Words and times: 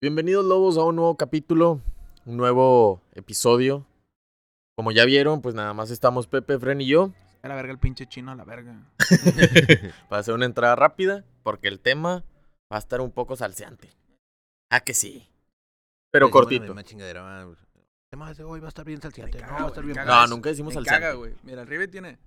Bienvenidos 0.00 0.44
lobos 0.44 0.76
a 0.78 0.84
un 0.84 0.96
nuevo 0.96 1.16
capítulo, 1.16 1.80
un 2.24 2.36
nuevo 2.36 3.02
episodio. 3.14 3.84
Como 4.76 4.92
ya 4.92 5.04
vieron, 5.04 5.42
pues 5.42 5.54
nada 5.54 5.74
más 5.74 5.90
estamos 5.90 6.28
Pepe, 6.28 6.56
Fren 6.58 6.80
y 6.80 6.86
yo 6.86 7.12
A 7.42 7.48
la 7.48 7.56
verga 7.56 7.72
el 7.72 7.78
pinche 7.78 8.06
chino, 8.06 8.30
a 8.30 8.36
la 8.36 8.44
verga. 8.44 8.80
para 10.08 10.20
hacer 10.20 10.34
una 10.34 10.46
entrada 10.46 10.76
rápida, 10.76 11.24
porque 11.42 11.66
el 11.66 11.80
tema 11.80 12.24
va 12.72 12.76
a 12.76 12.78
estar 12.78 13.00
un 13.00 13.10
poco 13.10 13.34
salseante. 13.34 13.90
Ah, 14.70 14.80
que 14.80 14.94
sí. 14.94 15.28
Pero 16.12 16.30
cortito. 16.30 16.62
misma 16.66 16.84
chingadera, 16.84 17.22
va. 17.22 17.42
El 17.42 17.56
tema 18.10 18.32
de 18.32 18.44
hoy 18.44 18.60
va 18.60 18.66
a 18.66 18.68
estar 18.68 18.84
bien 18.84 19.00
caga, 19.40 19.52
No, 19.52 19.52
va 19.52 19.58
a 19.58 19.62
güey, 19.62 19.68
estar 19.70 19.84
me 19.84 19.92
bien. 19.92 19.96
caga 19.96 20.16
No, 20.16 20.24
eso. 20.24 20.34
nunca 20.34 20.48
decimos 20.50 20.74
salseante. 20.74 21.00
caga, 21.00 21.14
güey. 21.14 21.34
Mira, 21.42 21.62
el 21.62 21.66
tiene 21.90 22.18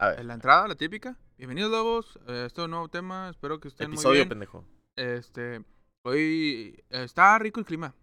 A 0.00 0.08
ver, 0.08 0.24
la 0.24 0.34
entrada, 0.34 0.66
la 0.66 0.74
típica. 0.76 1.18
Bienvenidos, 1.36 1.70
lobos. 1.70 2.18
Eh, 2.26 2.44
este 2.46 2.62
es 2.62 2.64
un 2.64 2.70
nuevo 2.70 2.88
tema. 2.88 3.28
Espero 3.28 3.60
que 3.60 3.68
estén 3.68 3.88
muy 3.88 3.96
episodio, 3.96 4.14
bien. 4.20 4.28
pendejo. 4.30 4.64
Este, 4.96 5.62
hoy 6.02 6.82
está 6.90 7.38
rico 7.38 7.60
el 7.60 7.66
clima. 7.66 7.94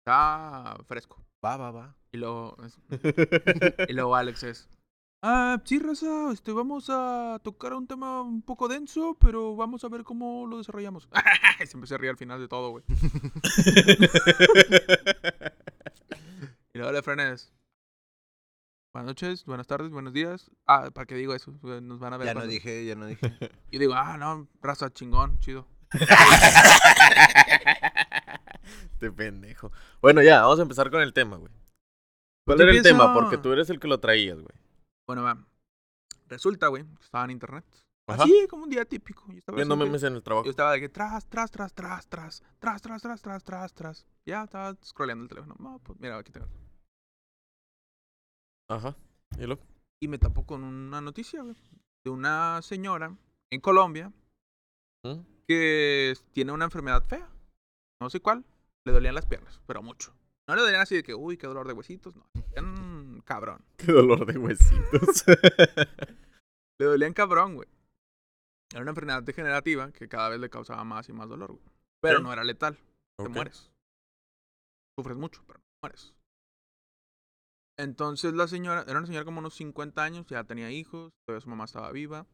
Está 0.00 0.76
fresco. 0.86 1.24
Va, 1.44 1.56
va, 1.56 1.70
va. 1.70 1.96
Y 2.12 2.16
luego, 2.18 2.56
y 3.88 3.92
luego 3.92 4.16
Alex 4.16 4.42
es... 4.42 4.68
Ah, 5.20 5.60
sí, 5.64 5.80
raza, 5.80 6.30
este, 6.32 6.52
vamos 6.52 6.86
a 6.90 7.40
tocar 7.42 7.72
un 7.74 7.88
tema 7.88 8.22
un 8.22 8.40
poco 8.40 8.68
denso, 8.68 9.16
pero 9.20 9.56
vamos 9.56 9.82
a 9.82 9.88
ver 9.88 10.04
cómo 10.04 10.46
lo 10.46 10.58
desarrollamos. 10.58 11.08
Se 11.84 11.98
ríe 11.98 12.10
al 12.10 12.16
final 12.16 12.40
de 12.40 12.48
todo, 12.48 12.70
güey. 12.70 12.84
Y 16.74 16.78
luego 16.78 16.92
le 16.92 17.02
frenes. 17.02 17.52
Buenas 18.92 19.08
noches, 19.08 19.44
buenas 19.46 19.66
tardes, 19.66 19.90
buenos 19.90 20.12
días. 20.12 20.50
Ah, 20.66 20.90
¿para 20.92 21.06
qué 21.06 21.16
digo 21.16 21.34
eso? 21.34 21.58
Pues, 21.60 21.82
Nos 21.82 21.98
van 21.98 22.12
a 22.12 22.18
ver. 22.18 22.26
Ya 22.26 22.34
no 22.34 22.46
dije, 22.46 22.84
ya 22.84 22.94
no 22.94 23.06
dije. 23.06 23.36
Y 23.72 23.78
digo, 23.78 23.94
ah, 23.94 24.16
no, 24.16 24.46
raza 24.62 24.92
chingón, 24.92 25.40
chido. 25.40 25.66
Este 28.92 29.12
pendejo. 29.12 29.70
Bueno, 30.00 30.22
ya, 30.22 30.42
vamos 30.42 30.58
a 30.58 30.62
empezar 30.62 30.90
con 30.90 31.00
el 31.00 31.12
tema, 31.12 31.36
güey. 31.36 31.52
¿Cuál 32.44 32.60
era 32.62 32.72
el 32.72 32.82
tema? 32.82 33.14
Porque 33.14 33.38
tú 33.38 33.52
eres 33.52 33.70
el 33.70 33.78
que 33.78 33.86
lo 33.86 34.00
traías, 34.00 34.36
güey. 34.36 34.54
Bueno, 35.06 35.22
va. 35.22 35.38
Resulta, 36.26 36.66
güey, 36.66 36.84
que 36.84 37.04
estaba 37.04 37.24
en 37.24 37.30
internet. 37.30 37.64
Ajá. 38.08 38.24
Así, 38.24 38.46
como 38.48 38.64
un 38.64 38.70
día 38.70 38.84
típico. 38.84 39.24
Yo 39.28 39.38
estaba 39.38 39.56
Viendo 39.56 39.76
memes 39.76 40.02
en 40.02 40.14
el 40.14 40.22
trabajo. 40.22 40.44
Yo 40.46 40.50
estaba 40.50 40.72
de 40.72 40.80
que 40.80 40.88
tras, 40.88 41.26
tras, 41.26 41.50
tras, 41.50 41.72
tras, 41.74 42.08
tras, 42.08 42.42
tras, 42.58 42.82
tras, 42.82 43.02
tras, 43.02 43.22
tras, 43.22 43.44
tras, 43.44 43.74
tras. 43.74 44.06
Ya 44.26 44.44
estaba 44.44 44.74
scrolleando 44.84 45.24
el 45.24 45.28
teléfono. 45.28 45.54
No, 45.58 45.78
pues 45.78 45.98
mira, 46.00 46.18
aquí 46.18 46.32
tengo. 46.32 46.48
Ajá. 48.68 48.96
¿Y 49.38 49.46
lo? 49.46 49.58
Y 50.00 50.08
me 50.08 50.18
tapó 50.18 50.44
con 50.44 50.64
una 50.64 51.00
noticia, 51.00 51.42
güey. 51.42 51.56
De 52.04 52.10
una 52.10 52.60
señora 52.62 53.14
en 53.50 53.60
Colombia 53.60 54.12
¿Mm? 55.04 55.37
Que 55.48 56.14
tiene 56.32 56.52
una 56.52 56.66
enfermedad 56.66 57.04
fea. 57.06 57.28
No 58.00 58.10
sé 58.10 58.20
cuál. 58.20 58.44
Le 58.86 58.92
dolían 58.92 59.14
las 59.14 59.26
piernas, 59.26 59.60
pero 59.66 59.82
mucho. 59.82 60.14
No 60.46 60.54
le 60.54 60.62
dolían 60.62 60.80
así 60.80 60.94
de 60.96 61.02
que, 61.02 61.14
uy, 61.14 61.36
qué 61.36 61.46
dolor 61.46 61.66
de 61.66 61.72
huesitos. 61.72 62.14
No, 62.14 62.24
le 62.34 62.42
dolían 62.42 63.20
cabrón. 63.22 63.64
Qué 63.76 63.92
dolor 63.92 64.24
de 64.26 64.38
huesitos. 64.38 65.24
Le 66.80 66.86
dolían 66.86 67.12
cabrón, 67.12 67.56
güey. 67.56 67.68
Era 68.70 68.82
una 68.82 68.92
enfermedad 68.92 69.24
degenerativa 69.24 69.90
que 69.90 70.08
cada 70.08 70.28
vez 70.28 70.38
le 70.38 70.48
causaba 70.48 70.84
más 70.84 71.08
y 71.08 71.12
más 71.12 71.28
dolor, 71.28 71.50
güey. 71.50 71.64
Pero 72.00 72.20
no 72.20 72.32
era 72.32 72.44
letal. 72.44 72.78
Te 73.16 73.28
mueres. 73.28 73.72
Sufres 74.96 75.16
mucho, 75.16 75.42
pero 75.44 75.58
no 75.58 75.64
mueres. 75.82 76.14
Entonces 77.76 78.32
la 78.34 78.46
señora, 78.46 78.84
era 78.86 78.98
una 78.98 79.06
señora 79.06 79.24
como 79.24 79.40
unos 79.40 79.54
50 79.54 80.04
años, 80.04 80.26
ya 80.26 80.44
tenía 80.44 80.70
hijos, 80.70 81.10
todavía 81.26 81.40
su 81.40 81.48
mamá 81.48 81.64
estaba 81.64 81.90
viva. 81.90 82.26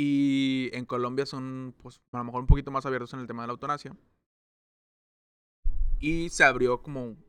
Y 0.00 0.70
en 0.74 0.84
Colombia 0.84 1.26
son, 1.26 1.74
pues, 1.82 2.00
a 2.12 2.18
lo 2.18 2.24
mejor 2.24 2.42
un 2.42 2.46
poquito 2.46 2.70
más 2.70 2.86
abiertos 2.86 3.12
en 3.14 3.20
el 3.20 3.26
tema 3.26 3.42
de 3.42 3.48
la 3.48 3.54
eutanasia. 3.54 3.96
Y 5.98 6.28
se 6.28 6.44
abrió 6.44 6.84
como 6.84 7.04
un 7.04 7.24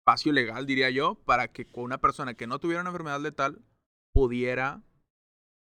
espacio 0.00 0.32
legal, 0.32 0.66
diría 0.66 0.90
yo, 0.90 1.14
para 1.14 1.46
que 1.46 1.68
una 1.74 1.98
persona 1.98 2.34
que 2.34 2.48
no 2.48 2.58
tuviera 2.58 2.80
una 2.80 2.90
enfermedad 2.90 3.20
letal 3.20 3.62
pudiera 4.12 4.82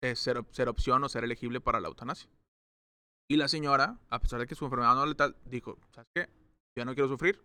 eh, 0.02 0.16
ser, 0.16 0.42
ser 0.52 0.70
opción 0.70 1.04
o 1.04 1.10
ser 1.10 1.22
elegible 1.22 1.60
para 1.60 1.80
la 1.80 1.88
eutanasia. 1.88 2.30
Y 3.30 3.36
la 3.36 3.48
señora, 3.48 3.98
a 4.08 4.20
pesar 4.20 4.40
de 4.40 4.46
que 4.46 4.54
su 4.54 4.64
enfermedad 4.64 4.94
no 4.94 5.04
letal, 5.04 5.36
dijo, 5.44 5.78
¿sabes 5.90 6.08
qué? 6.14 6.30
Yo 6.78 6.86
no 6.86 6.94
quiero 6.94 7.10
sufrir. 7.10 7.38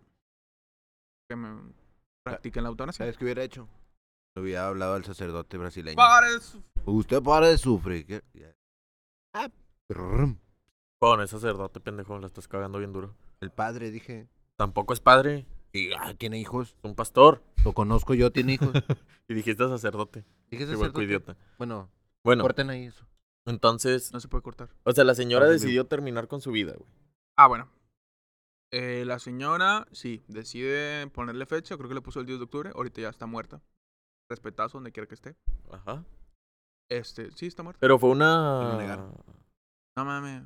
Que 1.30 1.36
me 1.36 1.74
practiquen 2.24 2.64
la 2.64 2.70
eutanasia. 2.70 3.00
¿Sabes 3.04 3.18
qué 3.18 3.26
hubiera 3.26 3.44
hecho? 3.44 3.68
Le 4.38 4.44
hubiera 4.44 4.68
hablado 4.68 4.94
al 4.94 5.04
sacerdote 5.04 5.58
brasileño. 5.58 5.96
Para 5.96 6.30
eso. 6.30 6.62
Usted 6.86 7.24
para 7.24 7.48
de 7.48 7.58
sufrir. 7.58 8.24
Ah, 9.34 9.50
ese 11.24 11.28
sacerdote, 11.28 11.80
pendejo, 11.80 12.20
la 12.20 12.28
estás 12.28 12.48
cagando 12.48 12.78
bien 12.78 12.94
duro. 12.94 13.16
El 13.42 13.50
padre, 13.50 13.90
dije. 13.90 14.28
Tampoco 14.56 14.94
es 14.94 15.00
padre, 15.00 15.48
Y, 15.74 15.92
ah, 15.94 16.14
tiene 16.14 16.38
hijos. 16.40 16.76
es 16.78 16.84
un 16.84 16.94
pastor. 16.94 17.42
Lo 17.66 17.74
conozco 17.74 18.14
yo, 18.14 18.32
tiene 18.32 18.54
hijos. 18.54 18.70
Y 19.28 19.34
dijiste 19.34 19.68
sacerdote. 19.68 20.24
Dije 20.52 20.68
sacerdote. 20.68 21.04
idiota. 21.04 21.36
Bueno, 21.58 21.90
Bueno, 22.24 22.44
corten 22.44 22.70
ahí 22.70 22.86
eso. 22.86 23.08
entonces, 23.48 24.14
No 24.14 24.20
se 24.20 24.28
puede 24.28 24.44
cortar. 24.44 24.70
o 24.84 24.92
sea, 24.92 25.04
la 25.04 25.16
señora 25.16 25.48
decidió 25.50 25.88
terminar 25.88 26.28
con 26.28 26.42
su 26.42 26.52
vida, 26.52 26.74
güey. 26.78 26.88
Ah, 27.38 27.48
bueno. 27.48 27.72
Eh, 28.70 29.04
la 29.04 29.18
señora, 29.18 29.88
sí, 29.92 30.24
decide 30.28 31.08
ponerle 31.08 31.48
fecha. 31.48 31.76
Creo 31.76 31.90
que 31.90 31.96
le 31.96 32.02
puso 32.02 32.20
el 32.20 32.28
10 32.28 32.38
de 32.38 32.44
octubre. 32.44 32.72
Ahorita 32.76 33.02
ya 33.02 33.10
está 33.10 33.26
muerta. 33.26 33.64
Respetazo 34.30 34.78
donde 34.78 34.92
quiera 34.92 35.08
que 35.08 35.16
esté. 35.16 35.36
Ajá. 35.72 36.04
Este, 36.90 37.32
sí, 37.32 37.48
está 37.48 37.64
muerta. 37.64 37.80
Pero 37.80 37.98
fue 38.00 38.10
Lo 38.10 38.16
una... 38.16 38.78
negaron. 38.78 39.14
No 39.98 40.06
mames. 40.06 40.44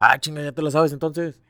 Ah, 0.00 0.18
chinga, 0.18 0.42
ya 0.42 0.52
te 0.52 0.62
lo 0.62 0.70
sabes 0.70 0.92
entonces. 0.92 1.40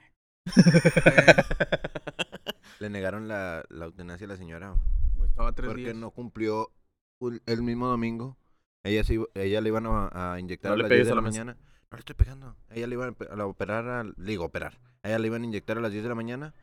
Le 2.80 2.90
negaron 2.90 3.26
la, 3.28 3.64
la 3.68 3.84
eutanasia 3.86 4.26
a 4.26 4.30
la 4.30 4.36
señora. 4.36 4.74
Güey, 5.16 5.28
Estaba 5.28 5.52
tres 5.52 5.68
Porque 5.68 5.82
días. 5.82 5.96
no 5.96 6.10
cumplió 6.12 6.72
un- 7.20 7.42
el 7.46 7.62
mismo 7.62 7.88
domingo. 7.88 8.36
Ella, 8.84 9.02
se 9.04 9.14
iba- 9.14 9.26
ella 9.34 9.60
le 9.60 9.68
iban 9.68 9.86
a, 9.86 10.32
a 10.34 10.40
inyectar 10.40 10.70
No 10.70 10.74
a 10.74 10.76
le 10.76 10.82
las 10.84 10.88
pegues 10.88 11.06
10 11.06 11.08
de 11.08 11.12
a 11.12 11.14
la 11.16 11.20
la 11.22 11.28
mesa. 11.28 11.40
mañana. 11.44 11.58
No 11.90 11.96
le 11.96 11.98
estoy 11.98 12.14
pegando. 12.14 12.56
Ella 12.70 12.86
le 12.86 12.94
iban 12.94 13.08
a, 13.10 13.12
pe- 13.12 13.28
a 13.30 13.36
la 13.36 13.46
operar, 13.46 13.88
a, 13.88 14.04
digo, 14.16 14.44
operar. 14.44 14.78
A 15.02 15.08
ella 15.08 15.18
le 15.18 15.26
iban 15.26 15.42
a 15.42 15.46
inyectar 15.46 15.76
a 15.78 15.80
las 15.80 15.90
10 15.90 16.04
de 16.04 16.08
la 16.08 16.14
mañana. 16.14 16.54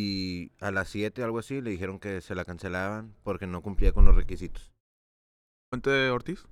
Y 0.00 0.52
a 0.60 0.70
las 0.70 0.88
7, 0.90 1.22
algo 1.24 1.40
así, 1.40 1.60
le 1.60 1.70
dijeron 1.70 1.98
que 1.98 2.20
se 2.20 2.34
la 2.36 2.44
cancelaban 2.44 3.14
porque 3.24 3.46
no 3.48 3.62
cumplía 3.62 3.92
con 3.92 4.04
los 4.04 4.14
requisitos. 4.14 4.72
Fuente 5.72 5.90
de 5.90 6.10
Ortiz. 6.10 6.46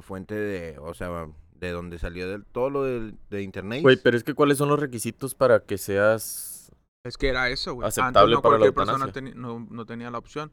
Fuente 0.00 0.34
de, 0.34 0.78
o 0.78 0.92
sea, 0.92 1.28
de 1.54 1.70
donde 1.70 1.98
salió 1.98 2.28
del, 2.28 2.44
todo 2.44 2.68
lo 2.70 2.82
del- 2.82 3.16
de, 3.30 3.42
internet. 3.42 3.80
Güey, 3.82 3.96
pero 4.02 4.16
es 4.16 4.24
que 4.24 4.34
¿cuáles 4.34 4.58
son 4.58 4.68
los 4.68 4.78
requisitos 4.78 5.34
para 5.34 5.64
que 5.64 5.78
seas... 5.78 6.70
Es 7.04 7.16
que 7.16 7.28
era 7.28 7.48
eso, 7.48 7.74
güey. 7.74 7.88
Aceptable 7.88 8.34
Antes 8.34 8.36
no 8.36 8.42
para 8.42 8.54
la 8.54 8.58
cualquier 8.72 8.74
persona 8.74 9.06
eutanasia. 9.06 9.22
teni- 9.22 9.34
no, 9.34 9.66
no 9.70 9.86
tenía 9.86 10.10
la 10.10 10.18
opción. 10.18 10.52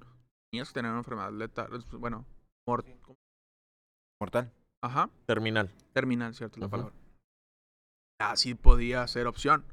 Tenías 0.52 0.70
que 0.70 0.74
tener 0.76 0.92
una 0.92 1.00
enfermedad 1.02 1.32
letal. 1.32 1.70
Bueno, 1.94 2.26
mor- 2.68 2.86
Mortal. 4.22 4.52
Ajá. 4.82 5.10
terminal? 5.26 5.70
Terminal, 5.94 6.34
¿cierto? 6.34 6.60
La 6.60 6.68
palabra. 6.70 6.94
Así 8.22 8.56
podía 8.56 9.06
ser 9.08 9.28
opción. 9.28 9.64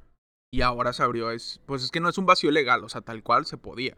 Y 0.52 0.62
ahora 0.62 0.92
se 0.92 1.02
abrió. 1.02 1.30
Es, 1.30 1.60
pues 1.66 1.82
es 1.82 1.90
que 1.90 2.00
no 2.00 2.08
es 2.08 2.18
un 2.18 2.26
vacío 2.26 2.50
legal. 2.50 2.84
O 2.84 2.88
sea, 2.88 3.00
tal 3.00 3.22
cual 3.22 3.46
se 3.46 3.58
podía. 3.58 3.96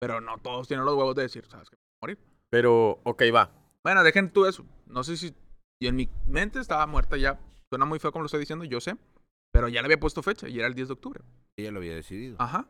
Pero 0.00 0.20
no 0.20 0.38
todos 0.38 0.68
tienen 0.68 0.84
los 0.86 0.94
huevos 0.94 1.14
de 1.14 1.22
decir, 1.22 1.46
¿sabes 1.46 1.70
qué? 1.70 1.76
Morir. 2.02 2.18
Pero, 2.50 3.00
ok, 3.04 3.22
va. 3.34 3.50
Bueno, 3.82 4.02
dejen 4.02 4.32
tú 4.32 4.46
eso. 4.46 4.64
No 4.86 5.02
sé 5.04 5.16
si. 5.16 5.34
Y 5.80 5.86
en 5.86 5.96
mi 5.96 6.08
mente 6.26 6.60
estaba 6.60 6.86
muerta 6.86 7.16
ya. 7.16 7.40
Suena 7.70 7.84
muy 7.84 7.98
feo 7.98 8.12
como 8.12 8.22
lo 8.22 8.26
estoy 8.26 8.40
diciendo, 8.40 8.64
yo 8.64 8.80
sé. 8.80 8.96
Pero 9.52 9.68
ya 9.68 9.80
le 9.80 9.86
había 9.86 10.00
puesto 10.00 10.22
fecha 10.22 10.48
y 10.48 10.58
era 10.58 10.66
el 10.68 10.74
10 10.74 10.88
de 10.88 10.94
octubre. 10.94 11.20
Ella 11.56 11.70
lo 11.70 11.78
había 11.78 11.94
decidido. 11.94 12.36
Ajá. 12.38 12.68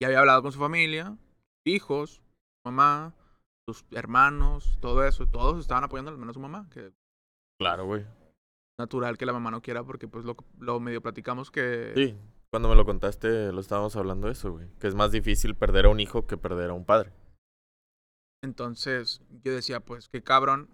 Y 0.00 0.04
había 0.04 0.20
hablado 0.20 0.42
con 0.42 0.52
su 0.52 0.58
familia, 0.58 1.16
hijos, 1.64 2.22
mamá, 2.64 3.14
sus 3.68 3.84
hermanos, 3.92 4.78
todo 4.80 5.04
eso. 5.04 5.26
Todos 5.26 5.58
estaban 5.60 5.84
apoyando 5.84 6.10
al 6.10 6.18
menos 6.18 6.34
su 6.34 6.40
mamá. 6.40 6.68
Que 6.70 6.92
Claro, 7.60 7.86
güey. 7.86 8.04
natural 8.78 9.18
que 9.18 9.26
la 9.26 9.32
mamá 9.32 9.50
no 9.50 9.60
quiera 9.62 9.82
porque 9.84 10.06
pues 10.06 10.24
lo, 10.24 10.36
lo 10.58 10.78
medio 10.80 11.02
platicamos 11.02 11.50
que... 11.50 11.92
Sí, 11.96 12.16
cuando 12.50 12.68
me 12.68 12.74
lo 12.74 12.84
contaste 12.84 13.52
lo 13.52 13.60
estábamos 13.60 13.96
hablando 13.96 14.26
de 14.26 14.32
eso, 14.32 14.52
güey. 14.52 14.68
Que 14.78 14.88
es 14.88 14.94
más 14.94 15.12
difícil 15.12 15.54
perder 15.54 15.86
a 15.86 15.90
un 15.90 16.00
hijo 16.00 16.26
que 16.26 16.36
perder 16.36 16.70
a 16.70 16.74
un 16.74 16.84
padre. 16.84 17.12
Entonces 18.42 19.22
yo 19.44 19.54
decía, 19.54 19.80
pues 19.80 20.08
qué 20.08 20.22
cabrón, 20.22 20.68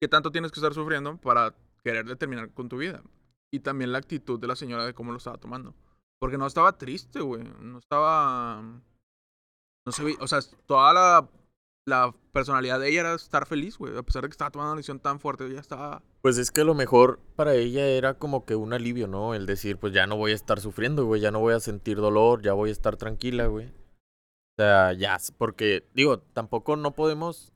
qué 0.00 0.08
tanto 0.08 0.30
tienes 0.30 0.52
que 0.52 0.60
estar 0.60 0.74
sufriendo 0.74 1.16
para 1.16 1.54
querer 1.82 2.06
determinar 2.06 2.52
con 2.52 2.68
tu 2.68 2.78
vida. 2.78 3.02
Y 3.52 3.60
también 3.60 3.92
la 3.92 3.98
actitud 3.98 4.40
de 4.40 4.46
la 4.46 4.56
señora 4.56 4.86
de 4.86 4.94
cómo 4.94 5.12
lo 5.12 5.18
estaba 5.18 5.38
tomando. 5.38 5.74
Porque 6.18 6.38
no 6.38 6.46
estaba 6.46 6.78
triste, 6.78 7.20
güey. 7.20 7.42
No 7.60 7.78
estaba... 7.78 8.62
No 9.84 9.92
se 9.92 10.04
veía... 10.04 10.16
O 10.20 10.28
sea, 10.28 10.38
toda 10.66 10.94
la, 10.94 11.28
la 11.84 12.14
personalidad 12.32 12.78
de 12.78 12.90
ella 12.90 13.00
era 13.00 13.14
estar 13.14 13.46
feliz, 13.46 13.76
güey. 13.76 13.96
A 13.96 14.02
pesar 14.02 14.22
de 14.22 14.28
que 14.28 14.32
estaba 14.32 14.50
tomando 14.50 14.72
una 14.72 14.78
decisión 14.78 15.00
tan 15.00 15.20
fuerte, 15.20 15.46
ella 15.46 15.60
estaba... 15.60 16.02
Pues 16.20 16.38
es 16.38 16.50
que 16.50 16.64
lo 16.64 16.74
mejor 16.74 17.20
para 17.36 17.54
ella 17.54 17.86
era 17.86 18.14
como 18.14 18.44
que 18.44 18.54
un 18.54 18.72
alivio, 18.72 19.08
¿no? 19.08 19.34
El 19.34 19.46
decir, 19.46 19.78
pues 19.78 19.92
ya 19.92 20.06
no 20.06 20.16
voy 20.16 20.32
a 20.32 20.36
estar 20.36 20.60
sufriendo, 20.60 21.04
güey, 21.04 21.20
ya 21.20 21.30
no 21.30 21.40
voy 21.40 21.54
a 21.54 21.60
sentir 21.60 21.96
dolor, 21.96 22.42
ya 22.42 22.52
voy 22.52 22.70
a 22.70 22.72
estar 22.72 22.96
tranquila, 22.96 23.46
güey. 23.46 23.66
O 23.66 24.54
sea, 24.58 24.92
ya, 24.92 25.18
porque, 25.38 25.84
digo, 25.94 26.20
tampoco 26.20 26.76
no 26.76 26.94
podemos 26.94 27.52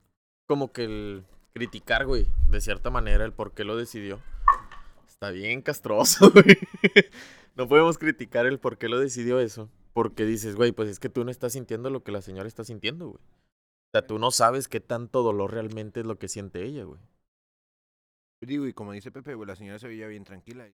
como 0.47 0.71
que 0.71 0.85
el 0.85 1.25
criticar, 1.53 2.05
güey, 2.05 2.27
de 2.49 2.61
cierta 2.61 2.89
manera 2.89 3.25
el 3.25 3.33
por 3.33 3.53
qué 3.53 3.63
lo 3.63 3.77
decidió. 3.77 4.19
Está 5.07 5.31
bien 5.31 5.61
castroso, 5.61 6.31
güey. 6.33 6.57
no 7.55 7.67
podemos 7.67 7.97
criticar 7.97 8.45
el 8.45 8.59
por 8.59 8.77
qué 8.77 8.89
lo 8.89 8.99
decidió 8.99 9.39
eso. 9.39 9.69
Porque 9.93 10.25
dices, 10.25 10.55
güey, 10.55 10.71
pues 10.71 10.89
es 10.89 10.99
que 10.99 11.09
tú 11.09 11.23
no 11.23 11.31
estás 11.31 11.53
sintiendo 11.53 11.89
lo 11.89 12.03
que 12.03 12.11
la 12.11 12.21
señora 12.21 12.47
está 12.47 12.63
sintiendo, 12.63 13.07
güey. 13.07 13.23
O 13.87 13.91
sea, 13.93 14.05
tú 14.05 14.19
no 14.19 14.31
sabes 14.31 14.67
qué 14.67 14.79
tanto 14.79 15.23
dolor 15.23 15.53
realmente 15.53 16.01
es 16.01 16.05
lo 16.05 16.17
que 16.17 16.27
siente 16.27 16.63
ella, 16.63 16.83
güey. 16.83 16.99
Digo, 18.41 18.67
y 18.67 18.73
como 18.73 18.91
dice 18.91 19.11
Pepe, 19.11 19.33
güey, 19.33 19.47
la 19.47 19.55
señora 19.55 19.79
se 19.79 19.87
veía 19.87 20.07
bien 20.07 20.23
tranquila. 20.23 20.69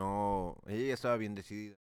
No, 0.00 0.56
ella 0.66 0.88
ya 0.88 0.94
estaba 0.94 1.16
bien 1.16 1.34
decidida. 1.34 1.76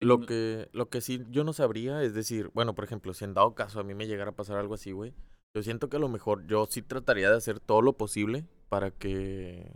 Lo 0.00 0.20
que, 0.20 0.68
lo 0.72 0.88
que 0.88 1.00
sí 1.00 1.24
yo 1.30 1.44
no 1.44 1.52
sabría 1.52 2.02
es 2.02 2.12
decir, 2.12 2.50
bueno, 2.54 2.74
por 2.74 2.84
ejemplo, 2.84 3.14
si 3.14 3.24
en 3.24 3.34
dado 3.34 3.54
caso 3.54 3.80
a 3.80 3.84
mí 3.84 3.94
me 3.94 4.06
llegara 4.06 4.30
a 4.30 4.36
pasar 4.36 4.56
algo 4.56 4.74
así, 4.74 4.90
güey, 4.92 5.14
yo 5.54 5.62
siento 5.62 5.88
que 5.88 5.96
a 5.96 6.00
lo 6.00 6.08
mejor 6.08 6.46
yo 6.46 6.66
sí 6.66 6.82
trataría 6.82 7.30
de 7.30 7.36
hacer 7.36 7.60
todo 7.60 7.82
lo 7.82 7.96
posible 7.96 8.44
para 8.68 8.90
que, 8.90 9.72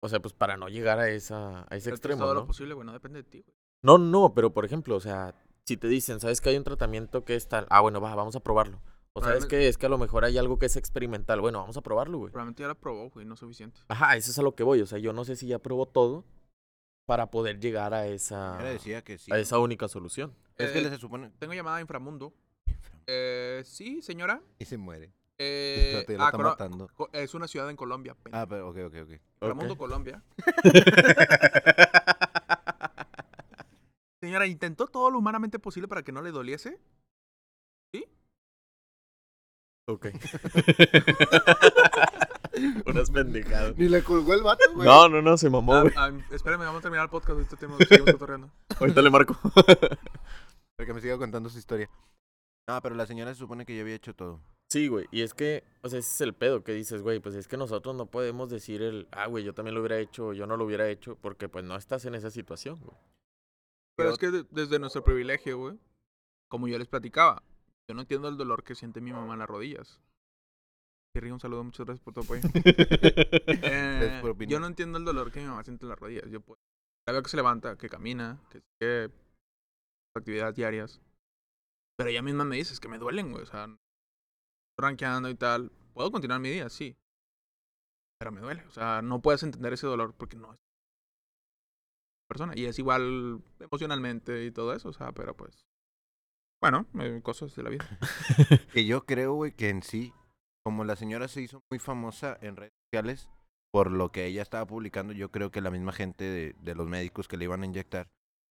o 0.00 0.08
sea, 0.08 0.20
pues 0.20 0.32
para 0.32 0.56
no 0.56 0.68
llegar 0.68 0.98
a 0.98 1.10
esa, 1.10 1.66
a 1.68 1.76
ese 1.76 1.90
extremo, 1.90 2.22
todo 2.22 2.34
¿no? 2.34 2.40
lo 2.40 2.46
posible, 2.46 2.74
güey, 2.74 2.86
no 2.86 2.92
depende 2.92 3.22
de 3.22 3.28
ti, 3.28 3.42
güey. 3.42 3.56
No, 3.82 3.98
no, 3.98 4.32
pero 4.34 4.52
por 4.54 4.64
ejemplo, 4.64 4.96
o 4.96 5.00
sea, 5.00 5.34
si 5.66 5.76
te 5.76 5.88
dicen, 5.88 6.20
sabes 6.20 6.40
que 6.40 6.48
hay 6.48 6.56
un 6.56 6.64
tratamiento 6.64 7.24
que 7.24 7.34
es 7.34 7.48
tal, 7.48 7.66
ah, 7.68 7.80
bueno, 7.80 8.00
va, 8.00 8.14
vamos 8.14 8.36
a 8.36 8.40
probarlo. 8.40 8.80
O 9.18 9.22
sabes 9.22 9.44
Probable- 9.44 9.48
que 9.48 9.68
es 9.68 9.78
que 9.78 9.86
a 9.86 9.88
lo 9.88 9.96
mejor 9.98 10.24
hay 10.26 10.36
algo 10.36 10.58
que 10.58 10.66
es 10.66 10.76
experimental, 10.76 11.40
bueno, 11.40 11.60
vamos 11.60 11.74
a 11.76 11.80
probarlo, 11.80 12.18
güey. 12.18 12.30
Probablemente 12.32 12.62
ya 12.62 12.68
la 12.68 12.74
probó, 12.74 13.08
güey, 13.10 13.24
no 13.24 13.32
es 13.34 13.40
suficiente. 13.40 13.80
Ajá, 13.88 14.14
eso 14.16 14.30
es 14.30 14.38
a 14.38 14.42
lo 14.42 14.54
que 14.54 14.62
voy, 14.62 14.82
o 14.82 14.86
sea, 14.86 14.98
yo 14.98 15.12
no 15.14 15.24
sé 15.24 15.36
si 15.36 15.46
ya 15.46 15.58
probó 15.58 15.86
todo 15.86 16.24
para 17.06 17.30
poder 17.30 17.58
llegar 17.58 17.94
a 17.94 18.06
esa, 18.08 18.58
Ella 18.60 18.70
decía 18.70 19.02
que 19.02 19.16
sí. 19.16 19.32
a 19.32 19.38
esa 19.38 19.58
única 19.58 19.88
solución. 19.88 20.34
Es 20.58 20.70
que 20.72 20.80
Eh, 20.80 20.90
se 20.90 20.98
supone. 20.98 21.30
Tengo 21.38 21.54
llamada 21.54 21.76
a 21.76 21.80
Inframundo. 21.80 22.34
Eh, 23.06 23.62
sí, 23.64 24.02
señora. 24.02 24.42
Y 24.58 24.64
se 24.66 24.76
muere. 24.76 25.12
Eh, 25.38 25.92
Espérate, 26.02 26.12
ya 26.12 26.18
lo 26.18 26.24
ah, 26.24 26.26
está 26.28 26.36
Coro- 26.36 26.48
matando. 26.50 26.88
Co- 26.94 27.08
Es 27.12 27.32
una 27.34 27.46
ciudad 27.48 27.70
en 27.70 27.76
Colombia. 27.76 28.14
pendejo. 28.22 28.42
Ah, 28.42 28.46
pero 28.46 28.68
ok, 28.70 28.76
ok, 28.86 28.94
ok. 29.04 29.10
Inframundo, 29.40 29.72
ok. 29.74 29.78
Colombia. 29.78 30.22
Señora, 34.20 34.46
¿intentó 34.46 34.86
todo 34.88 35.10
lo 35.10 35.18
humanamente 35.18 35.58
posible 35.58 35.88
para 35.88 36.02
que 36.02 36.12
no 36.12 36.20
le 36.22 36.30
doliese? 36.32 36.78
Ok. 39.88 40.06
Unas 42.86 43.10
pendejadas. 43.10 43.76
Ni 43.76 43.88
le 43.88 44.02
colgó 44.02 44.34
el 44.34 44.42
vato, 44.42 44.62
güey. 44.74 44.86
No, 44.86 45.08
no, 45.08 45.22
no, 45.22 45.36
se 45.36 45.50
mamó, 45.50 45.74
Ah, 45.74 45.80
güey. 45.82 45.92
ah, 45.96 46.10
espérame, 46.32 46.60
vamos 46.60 46.78
a 46.80 46.82
terminar 46.82 47.04
el 47.04 47.10
podcast. 47.10 47.32
Ahorita 47.32 47.56
tenemos, 47.56 47.78
seguimos 47.86 48.12
cotorreando. 48.12 48.50
Ahorita 48.80 49.02
le 49.02 49.10
marco. 49.10 49.36
Para 49.54 50.86
que 50.86 50.94
me 50.94 51.00
siga 51.00 51.18
contando 51.18 51.48
su 51.48 51.58
historia. 51.58 51.88
No, 52.68 52.80
pero 52.82 52.94
la 52.94 53.06
señora 53.06 53.32
se 53.32 53.38
supone 53.38 53.64
que 53.66 53.76
ya 53.76 53.82
había 53.82 53.94
hecho 53.94 54.14
todo. 54.14 54.40
Sí, 54.70 54.88
güey. 54.88 55.06
Y 55.12 55.22
es 55.22 55.34
que, 55.34 55.62
o 55.82 55.88
sea, 55.88 56.00
ese 56.00 56.10
es 56.10 56.20
el 56.22 56.34
pedo 56.34 56.64
que 56.64 56.72
dices, 56.72 57.02
güey. 57.02 57.20
Pues 57.20 57.34
es 57.36 57.46
que 57.46 57.56
nosotros 57.56 57.94
no 57.94 58.06
podemos 58.06 58.50
decir 58.50 58.82
el, 58.82 59.06
ah, 59.12 59.26
güey, 59.26 59.44
yo 59.44 59.54
también 59.54 59.74
lo 59.74 59.80
hubiera 59.80 59.98
hecho, 59.98 60.28
o 60.28 60.32
yo 60.32 60.46
no 60.46 60.56
lo 60.56 60.64
hubiera 60.64 60.88
hecho, 60.88 61.16
porque 61.20 61.48
pues 61.48 61.64
no 61.64 61.76
estás 61.76 62.04
en 62.06 62.14
esa 62.16 62.30
situación, 62.30 62.80
güey. 62.80 62.96
Pero 63.96 64.10
es 64.10 64.18
que 64.18 64.30
de- 64.30 64.46
desde 64.50 64.78
nuestro 64.78 65.04
privilegio, 65.04 65.58
güey, 65.58 65.78
como 66.50 66.66
yo 66.68 66.78
les 66.78 66.88
platicaba, 66.88 67.42
yo 67.88 67.94
no 67.94 68.02
entiendo 68.02 68.28
el 68.28 68.36
dolor 68.36 68.64
que 68.64 68.74
siente 68.74 69.00
mi 69.00 69.12
mamá 69.12 69.34
en 69.34 69.38
las 69.38 69.48
rodillas. 69.48 70.00
Terry, 71.14 71.30
un 71.30 71.40
saludo, 71.40 71.64
muchas 71.64 71.86
gracias 71.86 72.04
por 72.04 72.14
tu 72.14 72.20
apoyo. 72.20 72.42
Eh, 73.68 74.18
por 74.20 74.36
yo 74.46 74.60
no 74.60 74.66
entiendo 74.66 74.98
el 74.98 75.04
dolor 75.04 75.32
que 75.32 75.40
mi 75.40 75.46
mamá 75.46 75.64
siente 75.64 75.84
en 75.84 75.88
las 75.88 75.98
rodillas. 75.98 76.28
Yo 76.30 76.40
pues, 76.40 76.58
la 77.06 77.12
veo 77.12 77.22
que 77.22 77.30
se 77.30 77.36
levanta, 77.36 77.76
que 77.76 77.88
camina, 77.88 78.38
que 78.50 78.60
sigue 78.60 79.10
actividades 80.16 80.54
diarias. 80.54 81.00
Pero 81.96 82.10
ella 82.10 82.22
misma 82.22 82.44
me 82.44 82.56
dice, 82.56 82.74
es 82.74 82.80
que 82.80 82.88
me 82.88 82.98
duelen, 82.98 83.30
güey. 83.30 83.42
O 83.42 83.46
sea, 83.46 83.66
rankeando 84.78 85.30
y 85.30 85.34
tal. 85.34 85.70
Puedo 85.94 86.10
continuar 86.10 86.40
mi 86.40 86.50
día, 86.50 86.68
sí. 86.68 86.96
Pero 88.18 88.32
me 88.32 88.40
duele. 88.40 88.64
O 88.66 88.70
sea, 88.70 89.00
no 89.02 89.22
puedes 89.22 89.42
entender 89.42 89.72
ese 89.72 89.86
dolor 89.86 90.14
porque 90.14 90.36
no 90.36 90.52
es 90.52 90.60
persona. 92.28 92.52
Y 92.56 92.66
es 92.66 92.78
igual 92.78 93.42
emocionalmente 93.60 94.44
y 94.44 94.50
todo 94.50 94.74
eso. 94.74 94.90
O 94.90 94.92
sea, 94.92 95.12
pero 95.12 95.34
pues. 95.34 95.66
Bueno, 96.60 96.86
eh, 97.00 97.20
cosas 97.22 97.54
de 97.54 97.62
la 97.62 97.70
vida. 97.70 97.86
Que 98.72 98.84
yo 98.84 99.04
creo, 99.06 99.34
güey, 99.34 99.52
que 99.52 99.68
en 99.68 99.82
sí, 99.82 100.12
como 100.64 100.84
la 100.84 100.96
señora 100.96 101.28
se 101.28 101.42
hizo 101.42 101.62
muy 101.70 101.78
famosa 101.78 102.38
en 102.40 102.56
redes 102.56 102.72
sociales 102.86 103.28
por 103.72 103.90
lo 103.90 104.10
que 104.10 104.24
ella 104.26 104.42
estaba 104.42 104.66
publicando, 104.66 105.12
yo 105.12 105.30
creo 105.30 105.50
que 105.50 105.60
la 105.60 105.70
misma 105.70 105.92
gente 105.92 106.24
de, 106.24 106.54
de 106.58 106.74
los 106.74 106.88
médicos 106.88 107.28
que 107.28 107.36
le 107.36 107.44
iban 107.44 107.62
a 107.62 107.66
inyectar 107.66 108.08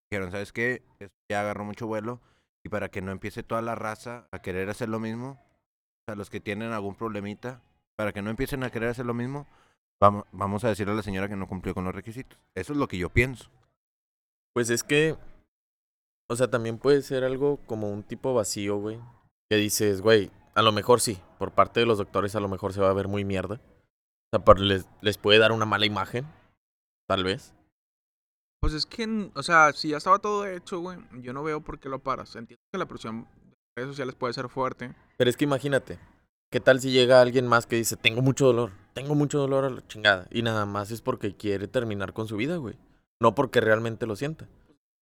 dijeron, 0.10 0.32
¿sabes 0.32 0.54
qué? 0.54 0.84
Esto 1.00 1.16
ya 1.30 1.42
agarró 1.42 1.66
mucho 1.66 1.88
vuelo 1.88 2.22
y 2.64 2.70
para 2.70 2.90
que 2.90 3.02
no 3.02 3.12
empiece 3.12 3.44
toda 3.44 3.62
la 3.62 3.76
raza 3.76 4.28
a 4.32 4.40
querer 4.40 4.70
hacer 4.70 4.90
lo 4.90 5.00
mismo, 5.00 5.40
o 5.40 6.04
sea, 6.08 6.16
los 6.16 6.30
que 6.30 6.40
tienen 6.40 6.72
algún 6.72 6.96
problemita, 6.96 7.62
para 7.96 8.12
que 8.12 8.22
no 8.22 8.30
empiecen 8.30 8.64
a 8.64 8.72
querer 8.72 8.90
hacer 8.90 9.06
lo 9.06 9.14
mismo, 9.14 9.48
vamos, 10.00 10.26
vamos 10.32 10.64
a 10.64 10.70
decirle 10.70 10.94
a 10.94 10.96
la 10.96 11.04
señora 11.04 11.30
que 11.30 11.36
no 11.36 11.48
cumplió 11.48 11.74
con 11.74 11.86
los 11.86 11.96
requisitos. 11.96 12.40
Eso 12.56 12.74
es 12.74 12.80
lo 12.80 12.88
que 12.88 12.98
yo 12.98 13.10
pienso. 13.10 13.50
Pues 14.54 14.70
es 14.70 14.84
que, 14.84 15.16
o 16.28 16.36
sea, 16.36 16.50
también 16.50 16.78
puede 16.78 17.02
ser 17.02 17.24
algo 17.24 17.60
como 17.66 17.90
un 17.90 18.04
tipo 18.04 18.34
vacío, 18.34 18.78
güey. 18.78 19.00
Que 19.50 19.58
dices, 19.58 20.02
güey, 20.02 20.32
a 20.56 20.62
lo 20.62 20.72
mejor 20.72 21.02
sí, 21.02 21.20
por 21.38 21.52
parte 21.52 21.82
de 21.82 21.86
los 21.86 21.98
doctores 21.98 22.36
a 22.36 22.40
lo 22.40 22.48
mejor 22.48 22.74
se 22.74 22.82
va 22.82 22.90
a 22.90 22.94
ver 22.94 23.08
muy 23.08 23.24
mierda. 23.24 23.62
O 24.34 24.44
sea, 24.44 24.56
les, 24.56 24.88
les 25.02 25.18
puede 25.18 25.40
dar 25.40 25.52
una 25.52 25.66
mala 25.66 25.86
imagen, 25.86 26.26
tal 27.08 27.24
vez. 27.24 27.54
Pues 28.60 28.74
es 28.74 28.86
que, 28.86 29.30
o 29.36 29.44
sea, 29.44 29.72
si 29.74 29.90
ya 29.90 29.98
estaba 29.98 30.18
todo 30.18 30.48
hecho, 30.48 30.80
güey, 30.80 30.98
yo 31.22 31.34
no 31.34 31.44
veo 31.44 31.62
por 31.62 31.80
qué 31.80 31.90
lo 31.90 32.00
paras. 32.00 32.36
Entiendo 32.36 32.62
que 32.72 32.80
la 32.80 32.88
presión 32.88 33.28
de 33.44 33.56
redes 33.76 33.90
sociales 33.90 34.16
puede 34.16 34.34
ser 34.34 34.50
fuerte. 34.50 34.96
Pero 35.18 35.30
es 35.30 35.38
que 35.38 35.44
imagínate, 35.44 36.00
¿qué 36.50 36.60
tal 36.60 36.80
si 36.80 36.92
llega 36.92 37.22
alguien 37.22 37.48
más 37.48 37.68
que 37.68 37.76
dice, 37.76 37.96
tengo 37.96 38.24
mucho 38.24 38.48
dolor, 38.48 38.72
tengo 38.94 39.14
mucho 39.14 39.38
dolor 39.38 39.66
a 39.66 39.70
la 39.70 39.88
chingada? 39.88 40.28
Y 40.32 40.42
nada 40.42 40.66
más 40.66 40.90
es 40.90 41.02
porque 41.02 41.36
quiere 41.36 41.68
terminar 41.68 42.14
con 42.14 42.28
su 42.28 42.38
vida, 42.38 42.56
güey. 42.58 42.76
No 43.22 43.36
porque 43.36 43.62
realmente 43.62 44.08
lo 44.08 44.16
sienta. 44.16 44.48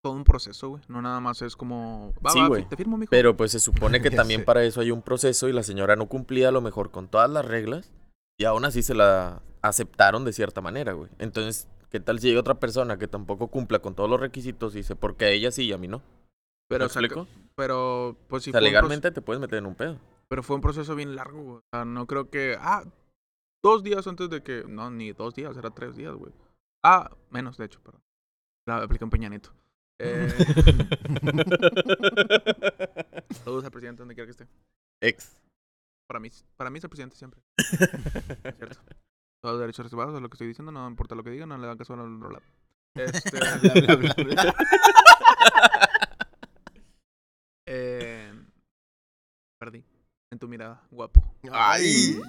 Todo 0.04 0.14
un 0.14 0.26
proceso, 0.26 0.68
güey. 0.70 0.84
No 0.90 1.02
nada 1.02 1.20
más 1.22 1.42
es 1.42 1.56
como. 1.56 2.14
Va, 2.26 2.32
Sí, 2.32 2.40
va, 2.42 2.48
güey. 2.50 2.68
Te 2.68 2.76
firmo, 2.76 2.98
mijo. 2.98 3.10
Pero 3.10 3.38
pues 3.38 3.52
se 3.54 3.60
supone 3.62 4.02
que 4.02 4.12
también 4.12 4.42
sé. 4.42 4.46
para 4.46 4.64
eso 4.64 4.82
hay 4.82 4.92
un 4.92 5.02
proceso 5.02 5.48
y 5.48 5.54
la 5.54 5.64
señora 5.64 5.96
no 5.96 6.08
cumplía 6.10 6.50
a 6.50 6.52
lo 6.52 6.60
mejor 6.62 6.92
con 6.92 7.08
todas 7.08 7.30
las 7.30 7.46
reglas 7.46 7.92
y 8.38 8.44
aún 8.46 8.66
así 8.66 8.84
se 8.84 8.94
la 8.96 9.42
aceptaron 9.62 10.26
de 10.26 10.34
cierta 10.34 10.60
manera, 10.60 10.92
güey. 10.92 11.10
Entonces, 11.20 11.70
¿qué 11.90 12.02
tal 12.02 12.20
si 12.20 12.30
hay 12.30 12.36
otra 12.36 12.56
persona 12.56 12.98
que 12.98 13.08
tampoco 13.08 13.48
cumpla 13.48 13.80
con 13.80 13.96
todos 13.96 14.10
los 14.10 14.20
requisitos 14.20 14.74
y 14.76 14.80
dice, 14.80 14.98
¿por 14.98 15.16
qué 15.16 15.26
a 15.26 15.30
ella 15.30 15.52
sí 15.52 15.64
y 15.68 15.72
a 15.74 15.78
mí 15.78 15.88
no? 15.88 16.02
pero, 16.68 16.82
¿Me 16.84 16.86
o 16.88 16.90
sea, 16.90 17.00
que- 17.00 17.06
explico? 17.06 17.28
pero, 17.56 18.18
pues 18.28 18.44
sí 18.44 18.50
o 18.50 18.54
sea, 18.54 18.60
un 18.60 18.66
legalmente 18.66 19.10
te 19.12 19.22
puedes 19.22 19.40
meter 19.40 19.60
en 19.60 19.68
un 19.68 19.76
pedo. 19.76 20.00
Pero 20.28 20.44
fue 20.44 20.56
un 20.58 20.62
proceso 20.62 20.96
bien 20.96 21.16
largo, 21.16 21.42
güey. 21.44 21.58
O 21.58 21.62
sea, 21.72 21.86
no 21.86 22.08
creo 22.08 22.30
que. 22.30 22.58
Ah, 22.60 22.84
dos 23.64 23.84
días 23.84 24.06
antes 24.08 24.30
de 24.30 24.42
que. 24.44 24.64
No, 24.68 24.90
ni 24.90 25.12
dos 25.14 25.34
días, 25.36 25.56
era 25.56 25.70
tres 25.70 25.96
días, 25.96 26.14
güey. 26.16 26.34
Ah, 26.84 27.12
menos, 27.30 27.56
de 27.58 27.66
hecho, 27.66 27.80
perdón. 27.82 28.02
La 28.68 28.78
apliqué 28.78 29.04
en 29.06 29.10
Peña 29.12 29.30
Nieto. 29.30 29.52
Eh, 30.06 30.28
saludos 33.44 33.63
al 33.66 33.72
presidente 33.72 34.00
donde 34.01 34.16
quiera 34.16 34.25
que 34.27 34.32
esté. 34.32 34.48
Ex. 35.01 35.42
Para 36.08 36.20
mí, 36.20 36.30
para 36.58 36.70
mí 36.70 36.77
es 36.80 36.84
el 36.84 36.89
presidente 36.89 37.16
siempre. 37.16 37.42
¿Cierto? 38.58 38.80
Todos 39.42 39.56
los 39.56 39.60
derechos 39.62 39.86
reservados, 39.86 40.16
es 40.16 40.22
lo 40.22 40.30
que 40.30 40.36
estoy 40.36 40.48
diciendo, 40.48 40.72
no 40.72 40.88
importa 40.88 41.16
lo 41.16 41.24
que 41.24 41.30
digan, 41.30 41.50
no 41.50 41.58
le 41.58 41.68
dan 41.68 41.77
caso 41.77 41.94
al 41.94 42.01
otro 42.01 42.32
lado. 42.32 42.44
Este, 42.96 43.32
Bla, 43.39 43.58
bla, 43.58 43.96
bla, 43.96 44.13
bla. 44.24 44.56
eh, 47.68 48.34
perdí. 49.60 49.84
En 50.32 50.39
tu 50.39 50.48
mirada, 50.48 50.82
guapo. 50.92 51.24
Ay. 51.51 52.20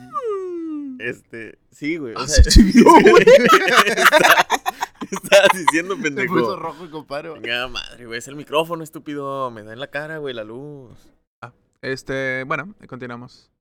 Este, 0.98 1.58
sí, 1.70 1.96
güey. 1.96 2.14
o 2.14 2.18
Ah, 2.18 2.26
sea, 2.28 2.42
güey. 2.82 3.24
está- 3.26 4.53
Estabas 5.22 5.48
diciendo, 5.54 5.96
pendejo. 6.00 6.34
puso 6.34 6.56
rojo, 6.56 6.90
compadre. 6.90 7.30
Venga, 7.30 7.68
madre, 7.68 8.06
güey, 8.06 8.18
es 8.18 8.28
el 8.28 8.36
micrófono, 8.36 8.82
estúpido. 8.82 9.50
Me 9.50 9.62
da 9.62 9.72
en 9.72 9.80
la 9.80 9.90
cara, 9.90 10.18
güey, 10.18 10.34
la 10.34 10.44
luz. 10.44 11.14
Este, 11.82 12.44
bueno, 12.44 12.74
continuamos. 12.88 13.52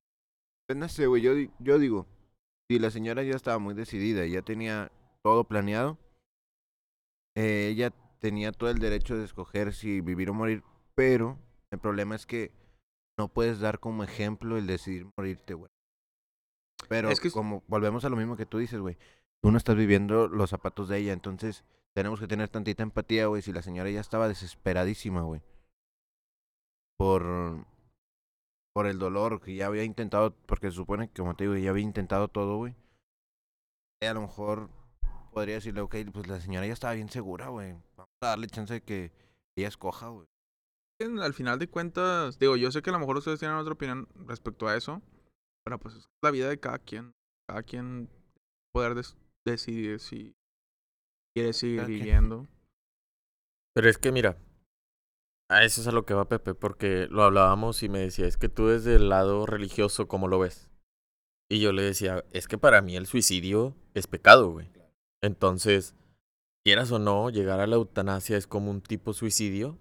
Pues 0.66 0.78
no 0.80 0.88
sé, 0.88 1.08
güey, 1.08 1.22
yo, 1.22 1.34
yo 1.60 1.78
digo, 1.78 2.08
si 2.70 2.80
la 2.80 2.90
señora 2.90 3.22
ya 3.24 3.36
estaba 3.36 3.60
muy 3.60 3.74
decidida 3.74 4.26
y 4.26 4.32
ya 4.32 4.42
tenía 4.42 4.92
todo 5.22 5.44
planeado, 5.44 5.98
eh, 7.36 7.70
ella 7.72 7.92
tenía 8.20 8.54
todo 8.54 8.70
el 8.70 8.80
derecho 8.80 9.18
de 9.18 9.26
escoger 9.26 9.74
si 9.74 10.00
vivir 10.00 10.30
o 10.30 10.34
morir, 10.34 10.64
pero 10.96 11.38
el 11.72 11.80
problema 11.80 12.16
es 12.16 12.26
que 12.26 12.54
no 13.20 13.28
puedes 13.28 13.60
dar 13.60 13.80
como 13.80 14.04
ejemplo 14.06 14.58
el 14.58 14.68
decidir 14.68 15.06
morirte, 15.18 15.54
güey. 15.54 15.70
Pero 16.88 17.10
Es 17.10 17.20
que 17.20 17.32
como 17.32 17.64
volvemos 17.68 18.06
a 18.06 18.10
lo 18.10 18.16
mismo 18.16 18.38
que 18.38 18.46
tú 18.46 18.58
dices, 18.58 18.80
güey, 18.80 18.98
tú 19.44 19.52
no 19.52 19.58
estás 19.58 19.76
viviendo 19.76 20.28
los 20.28 20.50
zapatos 20.50 20.88
de 20.88 21.00
ella, 21.00 21.14
entonces 21.14 21.66
tenemos 21.96 22.20
que 22.20 22.28
tener 22.28 22.48
tantita 22.50 22.82
empatía, 22.82 23.28
güey, 23.28 23.42
si 23.42 23.52
la 23.52 23.62
señora 23.62 23.90
ya 23.90 24.00
estaba 24.00 24.28
desesperadísima, 24.28 25.22
güey. 25.22 25.42
Por 26.98 27.66
por 28.76 28.88
el 28.88 28.98
dolor 28.98 29.40
que 29.40 29.54
ya 29.54 29.68
había 29.68 29.84
intentado, 29.84 30.34
porque 30.48 30.72
se 30.72 30.78
supone 30.78 31.08
que, 31.08 31.22
como 31.22 31.36
te 31.36 31.44
digo, 31.44 31.56
ya 31.56 31.70
había 31.70 31.84
intentado 31.84 32.28
todo, 32.28 32.58
güey. 32.58 32.76
A 34.02 34.14
lo 34.14 34.22
mejor 34.22 34.70
podría 35.32 35.56
decirle, 35.56 35.82
ok, 35.82 35.96
pues 36.12 36.28
la 36.28 36.40
señora 36.42 36.66
ya 36.66 36.74
estaba 36.74 36.94
bien 36.96 37.10
segura, 37.10 37.50
güey. 37.50 37.74
Vamos 37.96 38.10
a 38.22 38.28
darle 38.28 38.48
chance 38.48 38.74
de 38.74 38.82
que 38.82 39.12
ella 39.56 39.68
escoja, 39.68 40.08
güey. 40.08 40.26
Al 41.22 41.34
final 41.36 41.60
de 41.60 41.70
cuentas, 41.70 42.40
digo, 42.40 42.56
yo 42.56 42.72
sé 42.72 42.82
que 42.82 42.90
a 42.90 42.94
lo 42.94 43.00
mejor 43.00 43.18
ustedes 43.18 43.40
tienen 43.40 43.58
otra 43.58 43.74
opinión 43.74 44.08
respecto 44.26 44.68
a 44.68 44.76
eso, 44.76 45.02
pero 45.64 45.78
pues 45.78 45.96
es 45.96 46.06
la 46.24 46.32
vida 46.32 46.50
de 46.50 46.60
cada 46.60 46.80
quien. 46.80 47.12
Cada 47.48 47.62
quien 47.62 48.10
poder 48.74 48.96
des- 48.96 49.18
decidir 49.46 50.00
si 50.00 50.36
quiere 51.36 51.54
seguir 51.54 51.86
viviendo. 51.86 52.48
Pero 53.74 53.90
es 53.90 53.98
que 53.98 54.12
mira, 54.12 54.38
a 55.50 55.64
eso 55.64 55.82
es 55.82 55.88
a 55.88 55.92
lo 55.92 56.06
que 56.06 56.14
va 56.14 56.30
Pepe, 56.30 56.54
porque 56.54 57.08
lo 57.10 57.24
hablábamos 57.24 57.84
y 57.84 57.90
me 57.90 58.00
decía, 58.00 58.28
es 58.28 58.38
que 58.38 58.50
tú 58.50 58.68
desde 58.68 58.96
el 58.96 59.10
lado 59.10 59.46
religioso, 59.46 60.08
¿cómo 60.08 60.28
lo 60.28 60.40
ves? 60.40 60.70
Y 61.50 61.60
yo 61.60 61.72
le 61.72 61.84
decía, 61.84 62.24
es 62.32 62.48
que 62.48 62.58
para 62.58 62.82
mí 62.82 62.96
el 62.96 63.06
suicidio 63.06 63.76
es 63.94 64.08
pecado, 64.08 64.52
güey. 64.52 64.72
Entonces, 65.22 65.96
quieras 66.64 66.92
o 66.92 67.00
no, 67.00 67.30
llegar 67.30 67.60
a 67.60 67.68
la 67.68 67.76
eutanasia 67.76 68.38
es 68.38 68.48
como 68.48 68.72
un 68.72 68.82
tipo 68.82 69.14
suicidio, 69.14 69.78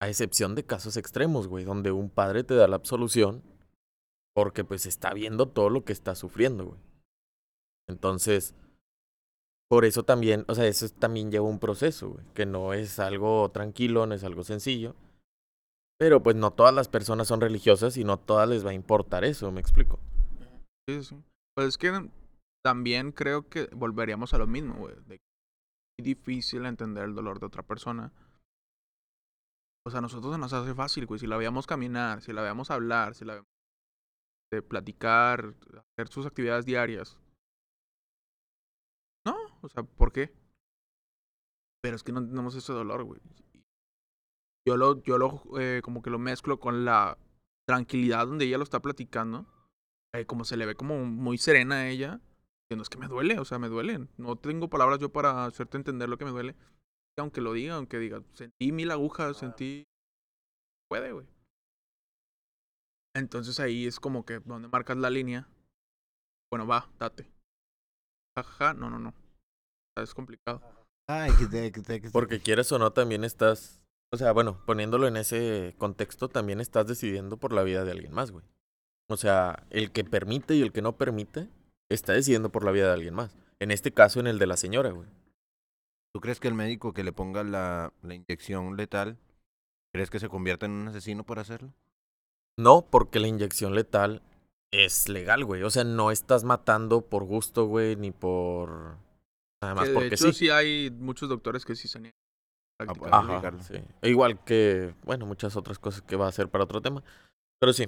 a 0.00 0.08
excepción 0.08 0.54
de 0.54 0.64
casos 0.64 0.96
extremos, 0.96 1.48
güey, 1.48 1.64
donde 1.64 1.92
un 1.92 2.10
padre 2.10 2.44
te 2.44 2.54
da 2.54 2.68
la 2.68 2.76
absolución 2.76 3.42
porque 4.34 4.64
pues 4.64 4.84
está 4.84 5.14
viendo 5.14 5.48
todo 5.48 5.70
lo 5.70 5.84
que 5.84 5.92
está 5.92 6.14
sufriendo, 6.14 6.66
güey. 6.66 6.80
Entonces, 7.88 8.54
por 9.74 9.84
eso 9.84 10.04
también, 10.04 10.44
o 10.46 10.54
sea, 10.54 10.68
eso 10.68 10.88
también 10.88 11.32
lleva 11.32 11.48
un 11.48 11.58
proceso, 11.58 12.16
que 12.32 12.46
no 12.46 12.74
es 12.74 13.00
algo 13.00 13.50
tranquilo, 13.50 14.06
no 14.06 14.14
es 14.14 14.22
algo 14.22 14.44
sencillo. 14.44 14.94
Pero 15.98 16.22
pues 16.22 16.36
no 16.36 16.52
todas 16.52 16.72
las 16.72 16.86
personas 16.86 17.26
son 17.26 17.40
religiosas 17.40 17.96
y 17.96 18.04
no 18.04 18.16
todas 18.16 18.48
les 18.48 18.64
va 18.64 18.70
a 18.70 18.74
importar 18.74 19.24
eso, 19.24 19.50
me 19.50 19.60
explico. 19.60 19.98
Sí, 20.88 21.02
sí. 21.02 21.20
Pues 21.56 21.66
es 21.70 21.76
que 21.76 22.08
también 22.64 23.10
creo 23.10 23.48
que 23.48 23.68
volveríamos 23.74 24.32
a 24.32 24.38
lo 24.38 24.46
mismo, 24.46 24.76
güey. 24.76 24.94
De 25.08 25.18
es 25.98 26.04
difícil 26.04 26.66
entender 26.66 27.02
el 27.02 27.16
dolor 27.16 27.40
de 27.40 27.46
otra 27.46 27.64
persona. 27.64 28.12
O 29.84 29.90
sea, 29.90 29.98
a 29.98 30.02
nosotros 30.02 30.38
nos 30.38 30.52
hace 30.52 30.72
fácil, 30.72 31.06
güey. 31.06 31.18
Si 31.18 31.26
la 31.26 31.36
veamos 31.36 31.66
caminar, 31.66 32.22
si 32.22 32.32
la 32.32 32.42
veamos 32.42 32.70
hablar, 32.70 33.16
si 33.16 33.24
la 33.24 33.32
veamos 33.32 33.50
de 34.52 34.62
platicar, 34.62 35.56
hacer 35.96 36.06
sus 36.12 36.26
actividades 36.26 36.64
diarias. 36.64 37.18
O 39.64 39.68
sea, 39.68 39.82
¿por 39.82 40.12
qué? 40.12 40.32
Pero 41.82 41.96
es 41.96 42.02
que 42.02 42.12
no 42.12 42.24
tenemos 42.24 42.54
ese 42.54 42.72
dolor, 42.72 43.04
güey. 43.04 43.20
Yo 44.66 44.76
lo, 44.76 45.02
yo 45.02 45.18
lo, 45.18 45.42
eh, 45.58 45.80
como 45.82 46.02
que 46.02 46.10
lo 46.10 46.18
mezclo 46.18 46.60
con 46.60 46.84
la 46.84 47.18
tranquilidad 47.66 48.26
donde 48.26 48.44
ella 48.44 48.58
lo 48.58 48.64
está 48.64 48.80
platicando. 48.80 49.46
Eh, 50.14 50.26
como 50.26 50.44
se 50.44 50.56
le 50.56 50.66
ve 50.66 50.74
como 50.74 51.04
muy 51.04 51.38
serena 51.38 51.76
a 51.76 51.88
ella. 51.88 52.20
Que 52.68 52.76
no 52.76 52.82
es 52.82 52.88
que 52.88 52.98
me 52.98 53.08
duele, 53.08 53.38
o 53.38 53.44
sea, 53.44 53.58
me 53.58 53.68
duele. 53.68 54.06
No 54.16 54.36
tengo 54.36 54.70
palabras 54.70 54.98
yo 54.98 55.10
para 55.10 55.44
hacerte 55.44 55.76
entender 55.76 56.08
lo 56.08 56.18
que 56.18 56.24
me 56.24 56.30
duele. 56.30 56.54
Aunque 57.18 57.40
lo 57.40 57.52
diga, 57.52 57.76
aunque 57.76 57.98
diga, 57.98 58.22
sentí 58.32 58.72
mil 58.72 58.90
agujas, 58.90 59.36
sentí... 59.36 59.84
Puede, 60.88 61.12
güey. 61.12 61.26
Entonces 63.14 63.60
ahí 63.60 63.86
es 63.86 64.00
como 64.00 64.24
que 64.24 64.40
donde 64.40 64.68
marcas 64.68 64.96
la 64.96 65.10
línea. 65.10 65.48
Bueno, 66.50 66.66
va, 66.66 66.90
date. 66.98 67.30
Jajaja, 68.36 68.74
no, 68.74 68.90
no, 68.90 68.98
no. 68.98 69.23
Es 69.96 70.14
complicado. 70.14 70.60
Te- 71.06 72.10
Porque 72.12 72.40
quieres 72.40 72.70
o 72.72 72.78
no, 72.78 72.92
también 72.92 73.24
estás, 73.24 73.80
o 74.12 74.16
sea, 74.16 74.32
bueno, 74.32 74.60
poniéndolo 74.66 75.06
en 75.06 75.16
ese 75.16 75.74
contexto, 75.78 76.28
también 76.28 76.60
estás 76.60 76.86
decidiendo 76.86 77.36
por 77.36 77.52
la 77.52 77.62
vida 77.62 77.84
de 77.84 77.92
alguien 77.92 78.12
más, 78.12 78.30
güey. 78.30 78.44
O 79.08 79.16
sea, 79.16 79.66
el 79.70 79.92
que 79.92 80.02
permite 80.04 80.54
y 80.54 80.62
el 80.62 80.72
que 80.72 80.82
no 80.82 80.96
permite, 80.96 81.48
está 81.90 82.14
decidiendo 82.14 82.50
por 82.50 82.64
la 82.64 82.70
vida 82.70 82.86
de 82.88 82.94
alguien 82.94 83.14
más. 83.14 83.36
En 83.60 83.70
este 83.70 83.92
caso, 83.92 84.18
en 84.18 84.26
el 84.26 84.38
de 84.38 84.46
la 84.46 84.56
señora, 84.56 84.90
güey. 84.90 85.08
¿Tú 86.14 86.20
crees 86.20 86.40
que 86.40 86.48
el 86.48 86.54
médico 86.54 86.92
que 86.94 87.04
le 87.04 87.12
ponga 87.12 87.44
la, 87.44 87.92
la 88.02 88.14
inyección 88.14 88.76
letal, 88.76 89.18
crees 89.92 90.10
que 90.10 90.20
se 90.20 90.28
convierta 90.28 90.64
en 90.66 90.72
un 90.72 90.88
asesino 90.88 91.24
por 91.24 91.38
hacerlo? 91.38 91.72
No, 92.56 92.86
porque 92.88 93.20
la 93.20 93.28
inyección 93.28 93.74
letal 93.74 94.22
es 94.72 95.08
legal, 95.08 95.44
güey. 95.44 95.62
O 95.64 95.70
sea, 95.70 95.84
no 95.84 96.10
estás 96.10 96.44
matando 96.44 97.02
por 97.02 97.24
gusto, 97.24 97.66
güey, 97.66 97.96
ni 97.96 98.10
por... 98.10 98.96
Nada 99.64 99.74
más 99.74 99.84
Que 99.84 99.90
de 99.90 99.94
porque 99.94 100.14
hecho, 100.14 100.32
sí. 100.32 100.38
sí 100.46 100.50
hay 100.50 100.90
muchos 100.90 101.28
doctores 101.28 101.64
que 101.64 101.74
sí 101.74 101.88
se 101.88 101.98
niegan 102.00 102.12
a 102.80 102.92
practicar. 102.94 103.54
Ajá, 103.54 103.62
sí. 103.62 103.74
E 104.02 104.10
Igual 104.10 104.44
que, 104.44 104.94
bueno, 105.04 105.24
muchas 105.26 105.56
otras 105.56 105.78
cosas 105.78 106.02
que 106.02 106.16
va 106.16 106.26
a 106.26 106.28
hacer 106.28 106.48
para 106.50 106.64
otro 106.64 106.82
tema. 106.82 107.02
Pero 107.60 107.72
sí. 107.72 107.86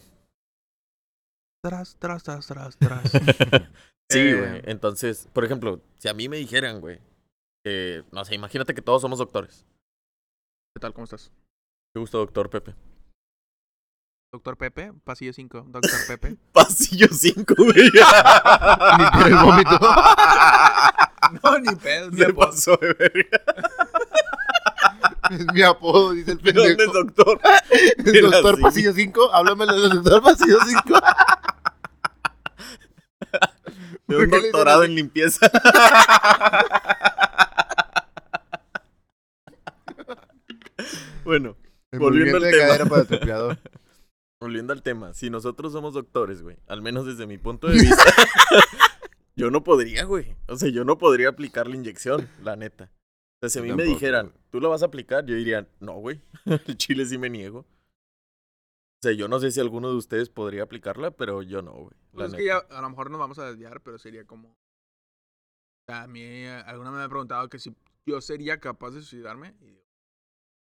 Tras, 1.62 1.97
tras, 1.99 2.23
tras, 2.23 2.47
tras, 2.47 2.76
tras. 2.78 3.12
Sí, 4.09 4.21
Eh, 4.21 4.35
güey. 4.38 4.62
Entonces, 4.66 5.28
por 5.33 5.45
ejemplo, 5.45 5.80
si 5.99 6.09
a 6.09 6.14
mí 6.14 6.28
me 6.28 6.37
dijeran, 6.37 6.80
güey, 6.80 7.00
que, 7.64 8.04
no 8.12 8.25
sé, 8.25 8.37
imagínate 8.37 8.73
que 8.73 8.80
todos 8.83 9.02
somos 9.02 9.18
doctores. 9.18 9.66
¿Qué 10.75 10.80
tal? 10.80 10.95
¿Cómo 10.95 11.04
estás? 11.04 11.33
¿Te 11.92 11.99
gusta, 11.99 12.18
doctor 12.18 12.49
Pepe? 12.49 12.75
Doctor 14.33 14.56
Pepe, 14.56 14.92
pasillo 15.02 15.33
5. 15.33 15.66
Doctor 15.71 15.90
Pepe. 16.06 16.37
Pasillo 16.52 17.09
5, 17.11 17.54
güey. 17.56 17.90
Ni 18.99 19.04
por 19.11 19.26
el 19.26 19.35
vómito. 19.45 19.78
no, 21.42 21.58
ni 21.58 21.75
pedo. 21.76 22.12
Se 22.12 22.32
pasó 22.32 22.76
de 22.76 22.92
verga. 22.94 23.40
es 25.30 25.46
mi 25.52 25.62
apodo, 25.62 26.12
dice 26.12 26.32
el 26.32 26.38
¿De 26.38 26.52
dónde 26.52 26.70
es 26.70 26.76
pendejo. 26.76 27.04
doctor? 27.04 27.40
El 28.06 28.30
doctor 28.30 28.54
así. 28.54 28.62
Pasillo 28.62 28.92
5, 28.92 29.35
háblame 29.35 29.66
del 29.66 30.02
doctor 30.02 30.23
Pasillo 30.23 30.58
5. 30.64 31.00
De 34.06 34.14
¿Por 34.14 34.25
un 34.25 34.30
doctorado 34.30 34.85
en 34.85 34.94
limpieza. 34.94 35.50
bueno, 41.25 41.56
Volviendo 41.92 42.37
al 42.37 42.42
de 42.44 42.50
tema. 42.52 42.66
cadera 42.66 42.87
para 42.87 43.02
el 43.02 43.58
volviendo 44.40 44.73
al 44.73 44.82
tema. 44.82 45.14
Si 45.14 45.30
nosotros 45.30 45.73
somos 45.73 45.94
doctores, 45.94 46.42
güey, 46.42 46.56
al 46.68 46.82
menos 46.82 47.06
desde 47.06 47.26
mi 47.26 47.38
punto 47.38 47.66
de 47.68 47.75
vista, 47.75 48.04
yo 49.37 49.50
no 49.50 49.62
podría, 49.62 50.05
güey. 50.05 50.37
O 50.49 50.57
sea, 50.57 50.71
yo 50.71 50.85
no 50.85 50.99
podría 50.99 51.28
aplicar 51.28 51.69
la 51.69 51.76
inyección, 51.76 52.28
la 52.43 52.57
neta. 52.57 52.90
O 53.37 53.38
sea, 53.40 53.50
si 53.50 53.59
a 53.59 53.62
mí 53.62 53.73
me 53.73 53.85
dijeran, 53.85 54.28
güey. 54.31 54.40
¿tú 54.50 54.61
lo 54.61 54.71
vas 54.71 54.83
a 54.83 54.87
aplicar? 54.87 55.26
Yo 55.26 55.35
diría, 55.35 55.69
no, 55.81 55.95
güey. 55.95 56.23
El 56.66 56.76
chile 56.76 57.05
sí 57.05 57.19
me 57.19 57.28
niego. 57.28 57.61
O 57.61 59.02
sea, 59.02 59.12
yo 59.12 59.28
no 59.28 59.38
sé 59.38 59.50
si 59.50 59.61
alguno 59.61 59.90
de 59.90 59.97
ustedes 59.97 60.31
podría 60.31 60.62
aplicarla, 60.62 61.11
pero 61.11 61.43
yo 61.43 61.61
no, 61.61 61.73
güey. 61.73 61.95
la 62.12 62.12
Pues 62.12 62.28
es 62.28 62.35
que 62.35 62.45
neta. 62.45 62.66
ya 62.69 62.76
a 62.76 62.81
lo 62.81 62.90
mejor 62.90 63.11
nos 63.11 63.21
vamos 63.21 63.38
a 63.38 63.47
desviar, 63.47 63.83
pero 63.83 63.99
sería 63.99 64.26
como. 64.26 64.49
O 64.49 65.93
sea, 65.93 66.02
a 66.05 66.07
mí, 66.07 66.47
alguna 66.47 66.90
me 66.90 67.02
ha 67.02 67.09
preguntado 67.09 67.49
que 67.49 67.59
si 67.59 67.76
yo 68.07 68.21
sería 68.21 68.59
capaz 68.59 68.93
de 68.93 69.02
suicidarme. 69.02 69.55
Y 69.61 69.66
digo, 69.66 69.85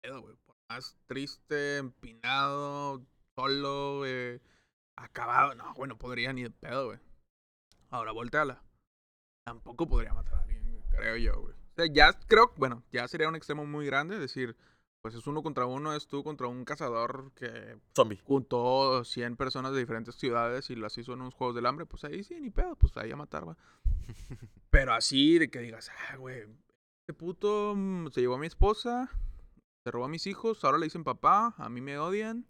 pedo, 0.03 0.21
güey. 0.21 0.35
Por 0.45 0.55
más 0.69 0.97
triste, 1.07 1.77
empinado, 1.77 3.01
solo, 3.35 4.05
eh, 4.05 4.41
acabado. 4.97 5.55
No, 5.55 5.73
güey, 5.73 5.87
no 5.87 5.97
podría 5.97 6.33
ni 6.33 6.43
de 6.43 6.51
pedo, 6.51 6.87
güey. 6.87 6.99
Ahora, 7.89 8.11
volteala. 8.11 8.61
Tampoco 9.45 9.87
podría 9.87 10.13
matar 10.13 10.35
a 10.35 10.43
alguien, 10.43 10.83
creo 10.89 11.15
yo, 11.17 11.41
güey. 11.41 11.53
O 11.53 11.75
sea, 11.75 11.85
ya 11.85 12.13
creo, 12.27 12.51
bueno, 12.57 12.83
ya 12.91 13.07
sería 13.07 13.29
un 13.29 13.35
extremo 13.35 13.65
muy 13.65 13.85
grande 13.85 14.19
decir, 14.19 14.57
pues 15.01 15.15
es 15.15 15.25
uno 15.27 15.41
contra 15.41 15.65
uno, 15.65 15.93
es 15.93 16.07
tú 16.07 16.23
contra 16.23 16.47
un 16.47 16.65
cazador 16.65 17.31
que 17.33 17.77
Zombie. 17.95 18.19
juntó 18.25 19.05
100 19.05 19.37
personas 19.37 19.71
de 19.71 19.79
diferentes 19.79 20.15
ciudades 20.15 20.69
y 20.69 20.75
las 20.75 20.97
hizo 20.97 21.13
en 21.13 21.21
unos 21.21 21.33
juegos 21.33 21.55
del 21.55 21.65
hambre, 21.65 21.85
pues 21.85 22.03
ahí 22.03 22.23
sí, 22.23 22.39
ni 22.41 22.49
pedo, 22.49 22.75
pues 22.75 22.97
ahí 22.97 23.11
a 23.11 23.15
matar, 23.15 23.47
va. 23.47 23.57
Pero 24.69 24.93
así 24.93 25.39
de 25.39 25.49
que 25.49 25.59
digas, 25.59 25.89
ah, 26.09 26.17
güey, 26.17 26.41
este 27.07 27.13
puto 27.13 27.73
mm, 27.73 28.09
se 28.09 28.19
llevó 28.19 28.35
a 28.35 28.39
mi 28.39 28.47
esposa, 28.47 29.09
se 29.85 29.91
robó 29.91 30.05
a 30.05 30.09
mis 30.09 30.27
hijos, 30.27 30.65
ahora 30.65 30.77
le 30.77 30.87
dicen 30.87 31.05
papá, 31.05 31.55
a 31.57 31.69
mí 31.69 31.79
me 31.79 31.97
odian, 31.97 32.45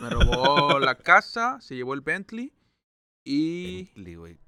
me 0.00 0.08
robó 0.08 0.78
la 0.80 0.94
casa, 0.94 1.60
se 1.60 1.76
llevó 1.76 1.92
el 1.92 2.00
Bentley 2.00 2.54
y... 3.22 3.84
Bentley, 3.84 4.14
güey. 4.14 4.38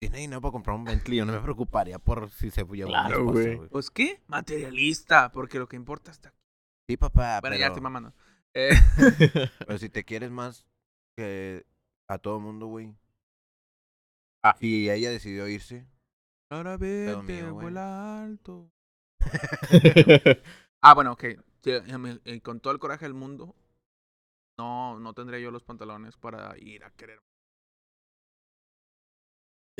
Tiene 0.00 0.18
dinero 0.18 0.40
para 0.40 0.52
comprar 0.52 0.76
un 0.76 0.84
Bentley. 0.84 1.18
Yo 1.18 1.26
no 1.26 1.32
me 1.32 1.40
preocuparía 1.40 1.98
por 1.98 2.30
si 2.30 2.50
se 2.50 2.64
llevó 2.64 2.88
Claro, 2.88 3.18
esposa, 3.18 3.32
güey. 3.32 3.56
güey. 3.56 3.68
Pues 3.68 3.90
qué, 3.90 4.22
materialista, 4.28 5.30
porque 5.30 5.58
lo 5.58 5.68
que 5.68 5.76
importa 5.76 6.10
está... 6.10 6.32
Sí, 6.88 6.96
papá, 6.96 7.40
Bueno, 7.40 7.54
pero, 7.54 7.56
ya 7.56 7.66
estoy 7.66 7.82
mamando. 7.82 8.12
Eh, 8.52 8.70
pero 9.60 9.78
si 9.78 9.88
te 9.90 10.02
quieres 10.02 10.32
más 10.32 10.66
que 11.16 11.64
a 12.08 12.18
todo 12.18 12.40
mundo, 12.40 12.66
güey. 12.66 12.92
Ah. 14.42 14.56
Si 14.58 14.90
ella 14.90 15.08
decidió 15.10 15.46
irse, 15.46 15.86
ahora 16.50 16.76
vete, 16.76 17.48
vuela 17.50 18.24
alto. 18.24 18.72
Ah, 20.82 20.94
bueno, 20.94 21.12
ok. 21.12 21.24
Eh, 21.64 22.40
con 22.42 22.58
todo 22.58 22.72
el 22.72 22.80
coraje 22.80 23.04
del 23.04 23.14
mundo, 23.14 23.54
no, 24.58 24.98
no 24.98 25.14
tendría 25.14 25.38
yo 25.38 25.52
los 25.52 25.62
pantalones 25.62 26.16
para 26.16 26.58
ir 26.58 26.82
a 26.82 26.90
querer. 26.90 27.20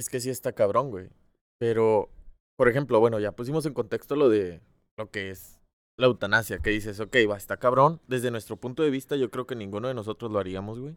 Es 0.00 0.09
que 0.09 0.19
sí 0.19 0.30
está 0.30 0.54
cabrón, 0.54 0.88
güey. 0.88 1.11
Pero, 1.59 2.09
por 2.57 2.71
ejemplo, 2.71 3.00
bueno, 3.00 3.21
ya 3.21 3.33
pusimos 3.33 3.66
en 3.66 3.75
contexto 3.75 4.16
lo 4.16 4.30
de 4.30 4.62
lo 4.97 5.11
que 5.11 5.28
es 5.28 5.61
la 5.99 6.07
eutanasia, 6.07 6.61
que 6.61 6.71
dices, 6.71 7.00
ok, 7.00 7.14
va, 7.30 7.37
está 7.37 7.59
cabrón. 7.59 8.00
Desde 8.09 8.30
nuestro 8.30 8.57
punto 8.57 8.83
de 8.83 8.88
vista, 8.88 9.16
yo 9.16 9.30
creo 9.30 9.47
que 9.47 9.57
ninguno 9.57 9.88
de 9.88 9.95
nosotros 9.95 10.33
lo 10.33 10.38
haríamos, 10.38 10.80
güey. 10.80 10.97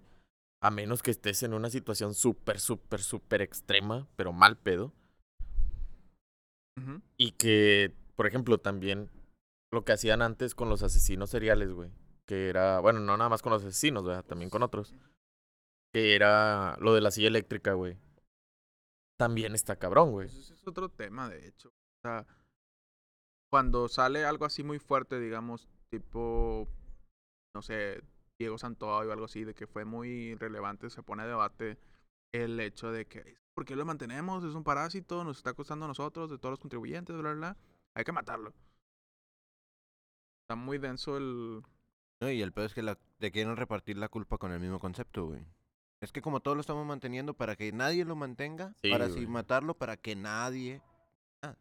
A 0.62 0.72
menos 0.72 1.04
que 1.04 1.12
estés 1.12 1.44
en 1.44 1.54
una 1.54 1.70
situación 1.70 2.14
súper, 2.14 2.62
súper, 2.62 3.02
súper 3.02 3.42
extrema, 3.42 4.08
pero 4.16 4.32
mal 4.32 4.56
pedo. 4.56 4.94
Y 7.18 7.32
que, 7.32 7.94
por 8.16 8.26
ejemplo, 8.26 8.58
también 8.58 9.10
lo 9.74 9.84
que 9.84 9.92
hacían 9.92 10.22
antes 10.22 10.56
con 10.56 10.70
los 10.70 10.82
asesinos 10.82 11.30
seriales, 11.30 11.74
güey. 11.74 11.92
Que 12.26 12.48
era, 12.48 12.80
bueno, 12.80 13.02
no 13.02 13.18
nada 13.18 13.30
más 13.30 13.42
con 13.42 13.52
los 13.52 13.66
asesinos, 13.66 14.06
¿verdad? 14.06 14.24
También 14.24 14.50
con 14.50 14.64
otros. 14.64 14.96
Que 15.94 16.16
era 16.16 16.78
lo 16.80 16.94
de 16.94 17.02
la 17.02 17.12
silla 17.12 17.28
eléctrica, 17.28 17.74
güey. 17.74 17.98
También 19.18 19.54
está 19.56 19.76
cabrón, 19.76 20.12
güey. 20.12 20.28
Ese 20.28 20.54
es 20.54 20.68
otro 20.68 20.90
tema, 20.90 21.30
de 21.30 21.48
hecho. 21.48 21.70
O 21.70 22.02
sea, 22.08 22.26
cuando 23.52 23.88
sale 23.88 24.26
algo 24.26 24.46
así 24.46 24.64
muy 24.64 24.80
fuerte, 24.80 25.20
digamos, 25.20 25.68
tipo, 25.92 26.68
no 27.56 27.62
sé, 27.62 28.02
Diego 28.40 28.58
Santoy 28.58 29.08
o 29.08 29.12
algo 29.12 29.26
así, 29.26 29.44
de 29.44 29.54
que 29.54 29.68
fue 29.68 29.86
muy 29.86 30.36
relevante, 30.36 30.90
se 30.90 31.04
pone 31.04 31.24
a 31.24 31.28
debate 31.28 31.78
el 32.34 32.60
hecho 32.60 32.92
de 32.92 33.06
que, 33.06 33.38
¿por 33.54 33.66
qué 33.66 33.76
lo 33.76 33.86
mantenemos? 33.86 34.44
Es 34.44 34.56
un 34.56 34.64
parásito, 34.64 35.24
nos 35.24 35.38
está 35.38 35.54
costando 35.54 35.86
a 35.86 35.88
nosotros, 35.88 36.32
de 36.32 36.38
todos 36.38 36.54
los 36.54 36.60
contribuyentes, 36.60 37.16
bla, 37.16 37.34
bla, 37.34 37.54
bla. 37.54 37.58
Hay 37.96 38.04
que 38.04 38.12
matarlo. 38.12 38.54
Está 40.44 40.56
muy 40.56 40.80
denso 40.80 41.18
el... 41.18 41.64
No, 42.22 42.32
y 42.32 42.42
el 42.42 42.54
peor 42.54 42.68
es 42.68 42.74
que 42.74 42.82
la, 42.82 42.98
te 43.20 43.32
quieren 43.32 43.56
repartir 43.56 43.98
la 43.98 44.10
culpa 44.10 44.38
con 44.38 44.52
el 44.52 44.60
mismo 44.60 44.80
concepto, 44.80 45.28
güey. 45.28 45.46
Es 46.04 46.12
que 46.12 46.22
como 46.22 46.42
todos 46.42 46.58
lo 46.58 46.62
estamos 46.62 46.86
manteniendo 46.86 47.34
para 47.34 47.56
que 47.56 47.72
nadie 47.72 48.04
lo 48.04 48.16
mantenga, 48.16 48.74
Sí, 48.82 48.92
para 48.92 49.06
así 49.06 49.26
matarlo, 49.26 49.74
para 49.76 49.96
que 49.98 50.16
nadie... 50.16 50.82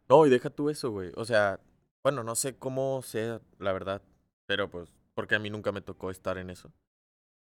No, 0.09 0.25
y 0.25 0.29
deja 0.29 0.49
tú 0.49 0.69
eso, 0.69 0.91
güey. 0.91 1.11
O 1.15 1.25
sea, 1.25 1.59
bueno, 2.03 2.23
no 2.23 2.35
sé 2.35 2.57
cómo 2.57 3.01
sea, 3.01 3.41
la 3.59 3.71
verdad. 3.73 4.01
Pero 4.45 4.69
pues, 4.69 4.93
porque 5.13 5.35
a 5.35 5.39
mí 5.39 5.49
nunca 5.49 5.71
me 5.71 5.81
tocó 5.81 6.09
estar 6.11 6.37
en 6.37 6.49
eso. 6.49 6.71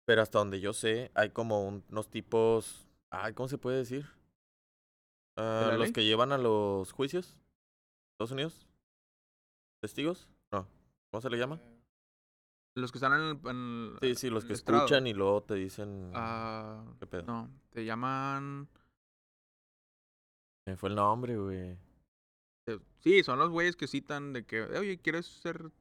Pero 0.05 0.21
hasta 0.21 0.39
donde 0.39 0.59
yo 0.59 0.73
sé, 0.73 1.11
hay 1.15 1.29
como 1.31 1.63
un- 1.67 1.83
unos 1.89 2.09
tipos. 2.09 2.87
Ay, 3.09 3.33
¿cómo 3.33 3.47
se 3.49 3.57
puede 3.57 3.77
decir? 3.77 4.05
Ah, 5.35 5.69
los 5.71 5.79
ley? 5.79 5.93
que 5.93 6.03
llevan 6.05 6.31
a 6.31 6.37
los 6.37 6.91
juicios. 6.91 7.35
Estados 8.13 8.31
Unidos. 8.31 8.67
¿Testigos? 9.81 10.27
No. 10.51 10.67
¿Cómo 11.11 11.21
se 11.21 11.29
le 11.29 11.37
llama? 11.37 11.59
Los 12.77 12.91
que 12.91 12.98
están 13.00 13.13
en 13.13 13.19
el... 13.22 13.39
en 13.50 13.98
Sí, 14.01 14.15
sí, 14.15 14.29
los 14.29 14.46
que 14.46 14.53
estrado. 14.53 14.86
escuchan 14.86 15.07
y 15.07 15.13
luego 15.13 15.41
te 15.43 15.55
dicen. 15.55 16.12
Ah, 16.13 16.84
¿Qué 17.00 17.07
pedo? 17.07 17.24
no, 17.24 17.50
te 17.72 17.84
llaman... 17.86 18.67
Me 20.67 20.75
fue 20.75 20.89
el 20.89 20.96
nombre, 20.96 21.38
güey. 21.38 21.77
Sí, 23.00 23.24
son 23.24 23.39
los 23.39 23.50
güeyes 23.50 23.75
que 23.77 23.88
citan 23.88 24.34
de 24.34 24.46
que, 24.46 24.63
oye, 24.63 24.98
¿quieres 25.00 25.25
ser 25.25 25.72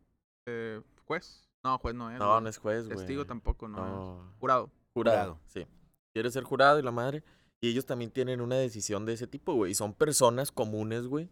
eh, 0.46 0.80
juez? 1.06 1.48
No, 1.64 1.76
juez 1.78 1.94
no 1.96 2.08
es. 2.10 2.18
No, 2.20 2.30
güey. 2.30 2.42
no 2.44 2.48
es 2.48 2.58
juez, 2.58 2.86
güey. 2.86 2.96
Testigo 2.96 3.24
tampoco, 3.24 3.66
no, 3.66 3.78
No. 3.78 4.30
es. 4.30 4.38
Jurado. 4.38 4.70
Jurado, 4.94 5.16
Jurado. 5.34 5.40
sí. 5.48 5.66
Quiere 6.14 6.30
ser 6.30 6.44
jurado 6.44 6.78
y 6.78 6.82
la 6.82 6.92
madre. 6.92 7.24
Y 7.60 7.68
ellos 7.70 7.84
también 7.84 8.10
tienen 8.12 8.40
una 8.40 8.54
decisión 8.56 9.04
de 9.04 9.14
ese 9.14 9.26
tipo, 9.26 9.54
güey. 9.54 9.72
Y 9.72 9.74
son 9.74 9.92
personas 9.92 10.52
comunes, 10.52 11.06
güey. 11.08 11.26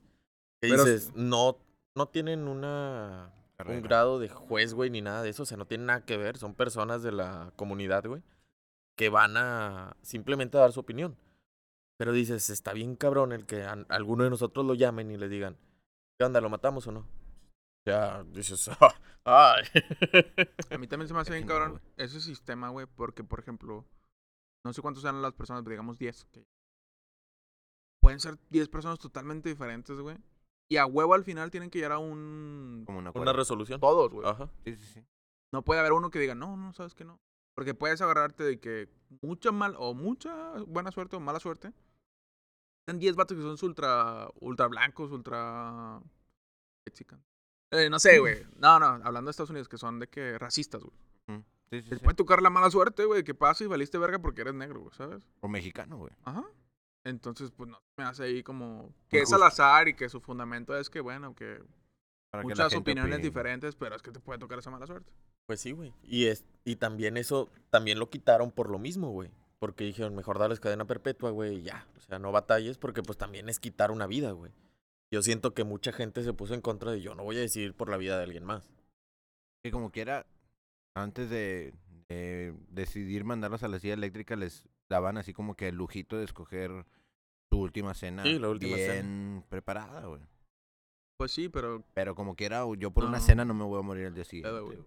Que 0.60 0.68
Pero- 0.70 0.84
dices, 0.84 1.12
no, 1.14 1.56
no 1.96 2.08
tienen 2.08 2.48
una 2.48 3.32
un 3.58 3.82
grado 3.82 4.18
de 4.18 4.28
juez, 4.28 4.74
güey, 4.74 4.90
ni 4.90 5.00
nada 5.00 5.22
de 5.22 5.30
eso. 5.30 5.44
O 5.44 5.46
sea, 5.46 5.56
no 5.56 5.66
tienen 5.66 5.86
nada 5.86 6.04
que 6.04 6.16
ver. 6.16 6.36
Son 6.38 6.54
personas 6.54 7.02
de 7.02 7.12
la 7.12 7.52
comunidad, 7.56 8.04
güey. 8.06 8.22
Que 8.96 9.08
van 9.08 9.36
a 9.36 9.96
simplemente 10.02 10.58
dar 10.58 10.72
su 10.72 10.80
opinión. 10.80 11.16
Pero 11.96 12.12
dices, 12.12 12.50
está 12.50 12.72
bien 12.72 12.96
cabrón 12.96 13.32
el 13.32 13.46
que 13.46 13.62
a- 13.62 13.86
alguno 13.88 14.24
de 14.24 14.30
nosotros 14.30 14.66
lo 14.66 14.74
llamen 14.74 15.10
y 15.10 15.16
le 15.16 15.28
digan, 15.28 15.56
¿qué 16.18 16.24
onda? 16.26 16.40
¿Lo 16.40 16.50
matamos 16.50 16.86
o 16.88 16.92
no? 16.92 17.00
O 17.00 17.84
sea, 17.86 18.24
dices, 18.24 18.68
¡ay! 19.24 19.64
A 20.70 20.78
mí 20.78 20.86
también 20.88 21.06
se 21.08 21.14
me 21.14 21.20
hace 21.20 21.32
bien 21.34 21.46
cabrón 21.46 21.80
ese 21.96 22.20
sistema, 22.20 22.70
güey, 22.70 22.86
porque, 22.86 23.22
por 23.22 23.38
ejemplo, 23.40 23.84
no 24.64 24.72
sé 24.72 24.82
cuántos 24.82 25.04
eran 25.04 25.22
las 25.22 25.34
personas, 25.34 25.62
pero 25.62 25.72
digamos 25.74 25.98
10. 25.98 26.24
que- 26.32 26.44
Pueden 28.02 28.20
ser 28.20 28.36
10 28.50 28.68
personas 28.68 28.98
totalmente 28.98 29.48
diferentes, 29.48 29.96
güey. 29.98 30.16
Y 30.74 30.76
a 30.76 30.86
huevo 30.86 31.14
al 31.14 31.22
final 31.22 31.52
tienen 31.52 31.70
que 31.70 31.78
llegar 31.78 31.92
a 31.92 31.98
un... 31.98 32.82
Como 32.84 32.98
una, 32.98 33.12
Una 33.14 33.32
resolución. 33.32 33.78
Todos, 33.78 34.12
güey. 34.12 34.28
Ajá. 34.28 34.50
Sí, 34.64 34.74
sí, 34.74 34.84
sí. 34.94 35.04
No 35.52 35.62
puede 35.62 35.78
haber 35.78 35.92
uno 35.92 36.10
que 36.10 36.18
diga, 36.18 36.34
no, 36.34 36.56
no, 36.56 36.72
sabes 36.72 36.94
que 36.96 37.04
no. 37.04 37.20
Porque 37.54 37.74
puedes 37.74 38.00
agarrarte 38.00 38.42
de 38.42 38.58
que 38.58 38.88
mucha 39.22 39.52
mal 39.52 39.76
o 39.78 39.94
mucha 39.94 40.34
buena 40.66 40.90
suerte 40.90 41.14
o 41.14 41.20
mala 41.20 41.38
suerte. 41.38 41.72
Están 42.80 42.98
10 42.98 43.14
vatos 43.14 43.36
que 43.36 43.42
son 43.44 43.56
ultra, 43.68 44.28
ultra 44.40 44.66
blancos, 44.66 45.12
ultra... 45.12 46.00
mexicanos. 46.84 47.24
Eh, 47.70 47.88
no 47.88 48.00
sé, 48.00 48.18
güey. 48.18 48.44
No, 48.56 48.80
no, 48.80 48.86
hablando 48.86 49.28
de 49.28 49.30
Estados 49.30 49.50
Unidos, 49.50 49.68
que 49.68 49.78
son 49.78 50.00
de 50.00 50.08
que 50.08 50.38
racistas, 50.40 50.82
güey. 50.82 50.96
Ujú. 51.28 51.44
Sí, 51.70 51.82
sí, 51.82 51.88
Te 51.90 51.96
sí. 51.98 52.02
puede 52.02 52.16
tocar 52.16 52.42
la 52.42 52.50
mala 52.50 52.68
suerte, 52.68 53.04
güey, 53.04 53.22
que 53.22 53.34
pasa 53.34 53.62
y 53.62 53.68
valiste 53.68 53.96
verga 53.96 54.18
porque 54.18 54.40
eres 54.40 54.54
negro, 54.54 54.80
güey, 54.80 54.92
¿sabes? 54.96 55.22
O 55.40 55.46
mexicano, 55.46 55.98
güey. 55.98 56.12
Ajá. 56.24 56.44
Entonces, 57.04 57.50
pues 57.50 57.68
no, 57.70 57.82
me 57.98 58.04
hace 58.04 58.24
ahí 58.24 58.42
como 58.42 58.92
que 59.08 59.20
es 59.20 59.32
al 59.32 59.42
azar 59.42 59.88
y 59.88 59.94
que 59.94 60.08
su 60.08 60.20
fundamento 60.20 60.76
es 60.76 60.88
que, 60.88 61.00
bueno, 61.00 61.34
que 61.34 61.62
Para 62.30 62.42
muchas 62.42 62.74
opiniones 62.74 63.14
opine. 63.14 63.28
diferentes, 63.28 63.76
pero 63.76 63.94
es 63.94 64.02
que 64.02 64.10
te 64.10 64.20
puede 64.20 64.38
tocar 64.38 64.58
esa 64.58 64.70
mala 64.70 64.86
suerte. 64.86 65.12
Pues 65.46 65.60
sí, 65.60 65.72
güey. 65.72 65.92
Y, 66.02 66.26
es, 66.26 66.44
y 66.64 66.76
también 66.76 67.18
eso, 67.18 67.50
también 67.70 67.98
lo 67.98 68.08
quitaron 68.08 68.50
por 68.50 68.70
lo 68.70 68.78
mismo, 68.78 69.10
güey. 69.10 69.30
Porque 69.58 69.84
dijeron, 69.84 70.14
mejor 70.14 70.38
darles 70.38 70.60
cadena 70.60 70.86
perpetua, 70.86 71.30
güey, 71.30 71.58
y 71.58 71.62
ya. 71.62 71.86
O 71.96 72.00
sea, 72.00 72.18
no 72.18 72.32
batalles 72.32 72.78
porque 72.78 73.02
pues 73.02 73.18
también 73.18 73.48
es 73.48 73.60
quitar 73.60 73.90
una 73.90 74.06
vida, 74.06 74.32
güey. 74.32 74.52
Yo 75.12 75.22
siento 75.22 75.52
que 75.54 75.64
mucha 75.64 75.92
gente 75.92 76.24
se 76.24 76.32
puso 76.32 76.54
en 76.54 76.60
contra 76.62 76.90
de 76.90 77.00
yo 77.02 77.14
no 77.14 77.22
voy 77.22 77.36
a 77.36 77.40
decidir 77.40 77.74
por 77.74 77.88
la 77.90 77.98
vida 77.98 78.16
de 78.16 78.24
alguien 78.24 78.44
más. 78.44 78.68
Que 79.62 79.70
como 79.70 79.90
quiera, 79.90 80.26
antes 80.96 81.30
de, 81.30 81.74
de 82.08 82.54
decidir 82.70 83.24
mandarlos 83.24 83.62
a 83.62 83.68
la 83.68 83.78
silla 83.78 83.94
eléctrica, 83.94 84.36
les 84.36 84.66
daban 84.90 85.16
así 85.18 85.32
como 85.32 85.54
que 85.56 85.68
el 85.68 85.76
lujito 85.76 86.16
de 86.16 86.24
escoger 86.24 86.86
su 87.50 87.58
última 87.60 87.94
cena 87.94 88.22
Sí, 88.22 88.38
la 88.38 88.48
última 88.48 88.76
bien 88.76 88.90
cena. 88.90 89.44
preparada, 89.48 90.06
güey. 90.06 90.22
Pues 91.18 91.32
sí, 91.32 91.48
pero 91.48 91.84
Pero 91.94 92.14
como 92.14 92.34
quiera, 92.34 92.64
yo 92.76 92.90
por 92.90 93.04
una 93.04 93.20
cena 93.20 93.44
no 93.44 93.54
me 93.54 93.64
voy 93.64 93.78
a 93.78 93.82
morir 93.82 94.04
el 94.06 94.14
día 94.14 94.24
siguiente. 94.24 94.84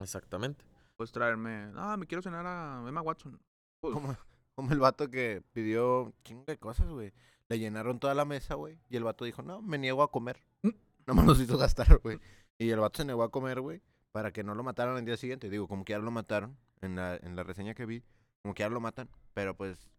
Exactamente. 0.00 0.64
Puedes 0.96 1.12
traerme, 1.12 1.72
ah, 1.76 1.96
me 1.96 2.06
quiero 2.06 2.22
cenar 2.22 2.46
a 2.46 2.82
Emma 2.86 3.02
Watson. 3.02 3.38
Pues, 3.80 3.92
Como, 3.94 4.16
como 4.54 4.72
el 4.72 4.78
vato 4.78 5.10
que 5.10 5.42
pidió 5.52 6.12
chingo 6.24 6.44
de 6.46 6.58
cosas, 6.58 6.88
güey. 6.88 7.12
Le 7.48 7.58
llenaron 7.58 8.00
toda 8.00 8.14
la 8.14 8.24
mesa, 8.24 8.54
güey. 8.54 8.78
Y 8.88 8.96
el 8.96 9.04
vato 9.04 9.24
dijo, 9.24 9.42
no, 9.42 9.62
me 9.62 9.78
niego 9.78 10.02
a 10.02 10.10
comer. 10.10 10.40
Mm. 10.62 10.70
No 11.06 11.14
me 11.14 11.22
los 11.22 11.38
hizo 11.40 11.56
gastar, 11.56 11.98
güey. 11.98 12.18
Y 12.58 12.70
el 12.70 12.80
vato 12.80 12.96
se 12.96 13.04
negó 13.04 13.22
a 13.22 13.30
comer, 13.30 13.60
güey. 13.60 13.80
Para 14.10 14.32
que 14.32 14.42
no 14.42 14.56
lo 14.56 14.64
mataran 14.64 14.96
el 14.96 15.04
día 15.04 15.16
siguiente. 15.16 15.48
Digo, 15.48 15.68
como 15.68 15.84
que 15.84 15.92
ya 15.92 16.00
lo 16.00 16.10
mataron. 16.10 16.56
En 16.80 16.96
la, 16.96 17.14
en 17.14 17.36
la 17.36 17.44
reseña 17.44 17.74
que 17.74 17.86
vi. 17.86 18.02
Como 18.46 18.54
que 18.54 18.62
ya 18.62 18.68
lo 18.68 18.78
matan. 18.78 19.08
Pero 19.34 19.56
pues 19.56 19.90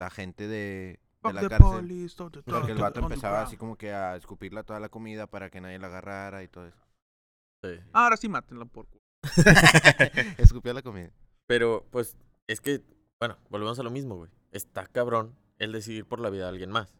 la 0.00 0.10
gente 0.10 0.48
de, 0.48 0.98
la 1.22 1.42
the 1.42 1.48
cárcel. 1.48 2.10
Porque 2.44 2.72
el 2.72 2.78
vato 2.78 2.98
empezaba 2.98 3.42
así 3.42 3.56
como 3.56 3.78
que 3.78 3.92
a 3.92 4.16
escupirla 4.16 4.64
toda 4.64 4.80
la 4.80 4.88
comida 4.88 5.28
para 5.28 5.48
que 5.48 5.60
nadie 5.60 5.78
la 5.78 5.86
agarrara 5.86 6.42
y 6.42 6.48
todo 6.48 6.66
eso. 6.66 6.84
Sí. 7.62 7.78
Ahora 7.92 8.16
sí, 8.16 8.28
mátenlo 8.28 8.66
por. 8.66 8.88
Escupía 10.38 10.74
la 10.74 10.82
comida. 10.82 11.12
Pero, 11.46 11.86
pues, 11.92 12.16
es 12.48 12.60
que, 12.60 12.82
bueno, 13.20 13.38
volvemos 13.48 13.78
a 13.78 13.84
lo 13.84 13.92
mismo, 13.92 14.16
güey. 14.16 14.30
Está 14.50 14.88
cabrón 14.88 15.36
el 15.58 15.70
decidir 15.70 16.04
por 16.04 16.18
la 16.18 16.30
vida 16.30 16.42
de 16.42 16.48
alguien 16.48 16.72
más. 16.72 16.96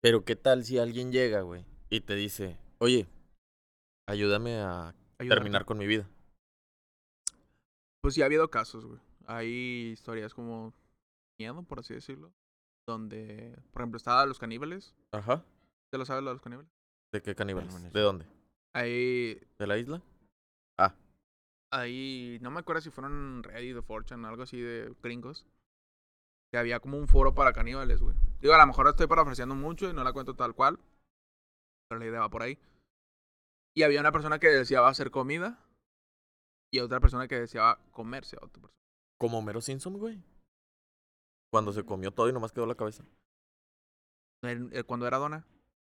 Pero, 0.00 0.24
¿qué 0.24 0.36
tal 0.36 0.64
si 0.64 0.78
alguien 0.78 1.10
llega, 1.10 1.40
güey, 1.40 1.66
y 1.90 2.02
te 2.02 2.14
dice, 2.14 2.58
oye, 2.78 3.08
ayúdame 4.06 4.60
a 4.60 4.94
Ayudarte. 5.18 5.28
terminar 5.28 5.64
con 5.64 5.78
mi 5.78 5.88
vida? 5.88 6.08
Pues 8.00 8.14
sí 8.14 8.22
ha 8.22 8.26
habido 8.26 8.48
casos, 8.48 8.86
güey. 8.86 9.00
Hay 9.26 9.90
historias 9.92 10.34
como 10.34 10.72
miedo, 11.38 11.62
por 11.62 11.80
así 11.80 11.94
decirlo. 11.94 12.32
Donde, 12.86 13.56
por 13.72 13.82
ejemplo, 13.82 13.96
estaba 13.96 14.26
los 14.26 14.38
caníbales. 14.38 14.94
Ajá. 15.12 15.44
¿Te 15.90 15.98
lo 15.98 16.04
sabes 16.04 16.22
lo 16.24 16.30
de 16.30 16.34
los 16.34 16.42
caníbales? 16.42 16.70
¿De 17.12 17.22
qué 17.22 17.34
caníbales? 17.34 17.92
¿De 17.92 18.00
dónde? 18.00 18.26
Ahí, 18.74 19.38
¿De 19.58 19.66
la 19.66 19.78
isla? 19.78 20.02
ahí, 21.72 22.38
no 22.42 22.50
me 22.50 22.60
acuerdo 22.60 22.82
si 22.82 22.90
fueron 22.90 23.42
Reddit 23.42 23.76
o 23.76 23.82
Fortune, 23.82 24.28
algo 24.28 24.42
así 24.42 24.60
de 24.60 24.94
gringos. 25.02 25.46
Que 26.52 26.58
había 26.58 26.80
como 26.80 26.98
un 26.98 27.08
foro 27.08 27.34
para 27.34 27.54
caníbales, 27.54 28.00
güey. 28.00 28.14
Digo, 28.40 28.54
a 28.54 28.58
lo 28.58 28.66
mejor 28.66 28.86
estoy 28.88 29.06
parafraseando 29.06 29.54
mucho 29.54 29.88
y 29.88 29.94
no 29.94 30.04
la 30.04 30.12
cuento 30.12 30.36
tal 30.36 30.54
cual. 30.54 30.78
Pero 31.88 31.98
la 31.98 32.06
idea 32.06 32.20
va 32.20 32.28
por 32.28 32.42
ahí. 32.42 32.58
Y 33.74 33.84
había 33.84 34.00
una 34.00 34.12
persona 34.12 34.38
que 34.38 34.48
deseaba 34.48 34.88
hacer 34.88 35.10
comida. 35.10 35.58
Y 36.70 36.80
otra 36.80 37.00
persona 37.00 37.26
que 37.26 37.40
deseaba 37.40 37.78
comerse 37.90 38.36
a 38.36 38.44
otra 38.44 38.60
persona. 38.60 38.81
Como 39.22 39.38
Homero 39.38 39.60
Simpson, 39.60 39.98
güey. 39.98 40.20
Cuando 41.52 41.72
se 41.72 41.84
comió 41.84 42.10
todo 42.10 42.28
y 42.28 42.32
nomás 42.32 42.50
quedó 42.50 42.66
la 42.66 42.74
cabeza. 42.74 43.04
Eh, 44.42 44.82
Cuando 44.84 45.06
era 45.06 45.18
dona. 45.18 45.46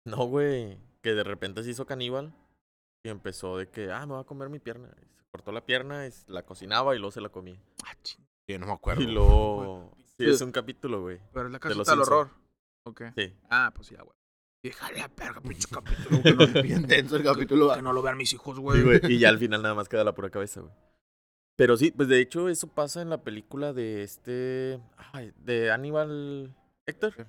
No, 0.04 0.26
güey. 0.26 0.78
Que 1.02 1.12
de 1.14 1.24
repente 1.24 1.64
se 1.64 1.70
hizo 1.70 1.86
caníbal. 1.86 2.32
Y 3.04 3.08
empezó 3.08 3.56
de 3.58 3.68
que, 3.68 3.90
ah, 3.90 4.06
me 4.06 4.12
voy 4.12 4.20
a 4.20 4.24
comer 4.26 4.48
mi 4.48 4.60
pierna. 4.60 4.88
Y 5.02 5.06
se 5.16 5.24
cortó 5.32 5.50
la 5.50 5.66
pierna, 5.66 6.06
y 6.06 6.10
la 6.28 6.44
cocinaba 6.44 6.94
y 6.94 7.00
luego 7.00 7.10
se 7.10 7.20
la 7.20 7.28
comía. 7.28 7.60
Ah, 7.84 7.96
ching. 8.04 8.24
Yo 8.48 8.60
no 8.60 8.66
me 8.66 8.72
acuerdo. 8.74 9.02
y 9.02 9.06
luego... 9.06 9.92
Sí, 10.16 10.24
es 10.24 10.40
un 10.40 10.52
capítulo, 10.52 11.02
güey. 11.02 11.20
Pero 11.32 11.46
es 11.46 11.52
la 11.52 11.58
casita 11.58 11.90
del 11.90 12.00
horror. 12.02 12.30
Ok. 12.84 13.02
Sí. 13.16 13.34
Ah, 13.50 13.72
pues 13.74 13.90
ya, 13.90 14.02
güey. 14.02 14.16
Deja 14.62 14.92
la 14.92 15.08
verga, 15.08 15.40
pinche 15.40 15.68
capítulo. 15.72 16.22
Que 16.22 16.32
no, 16.32 16.62
Bien 16.62 16.86
denso 16.86 17.16
el 17.16 17.24
capítulo. 17.24 17.74
que 17.74 17.82
no 17.82 17.92
lo 17.92 18.02
vean 18.02 18.16
mis 18.16 18.32
hijos, 18.32 18.60
güey. 18.60 19.00
Y 19.12 19.18
ya 19.18 19.30
al 19.30 19.38
final 19.40 19.62
nada 19.62 19.74
más 19.74 19.88
queda 19.88 20.04
la 20.04 20.14
pura 20.14 20.30
cabeza, 20.30 20.60
güey. 20.60 20.72
Pero 21.56 21.76
sí, 21.76 21.90
pues 21.90 22.08
de 22.08 22.20
hecho 22.20 22.48
eso 22.48 22.68
pasa 22.68 23.00
en 23.00 23.10
la 23.10 23.22
película 23.22 23.72
de 23.72 24.02
este... 24.02 24.78
Ay, 25.12 25.32
de 25.38 25.70
Aníbal 25.70 26.54
Héctor. 26.86 27.14
Sí. 27.16 27.22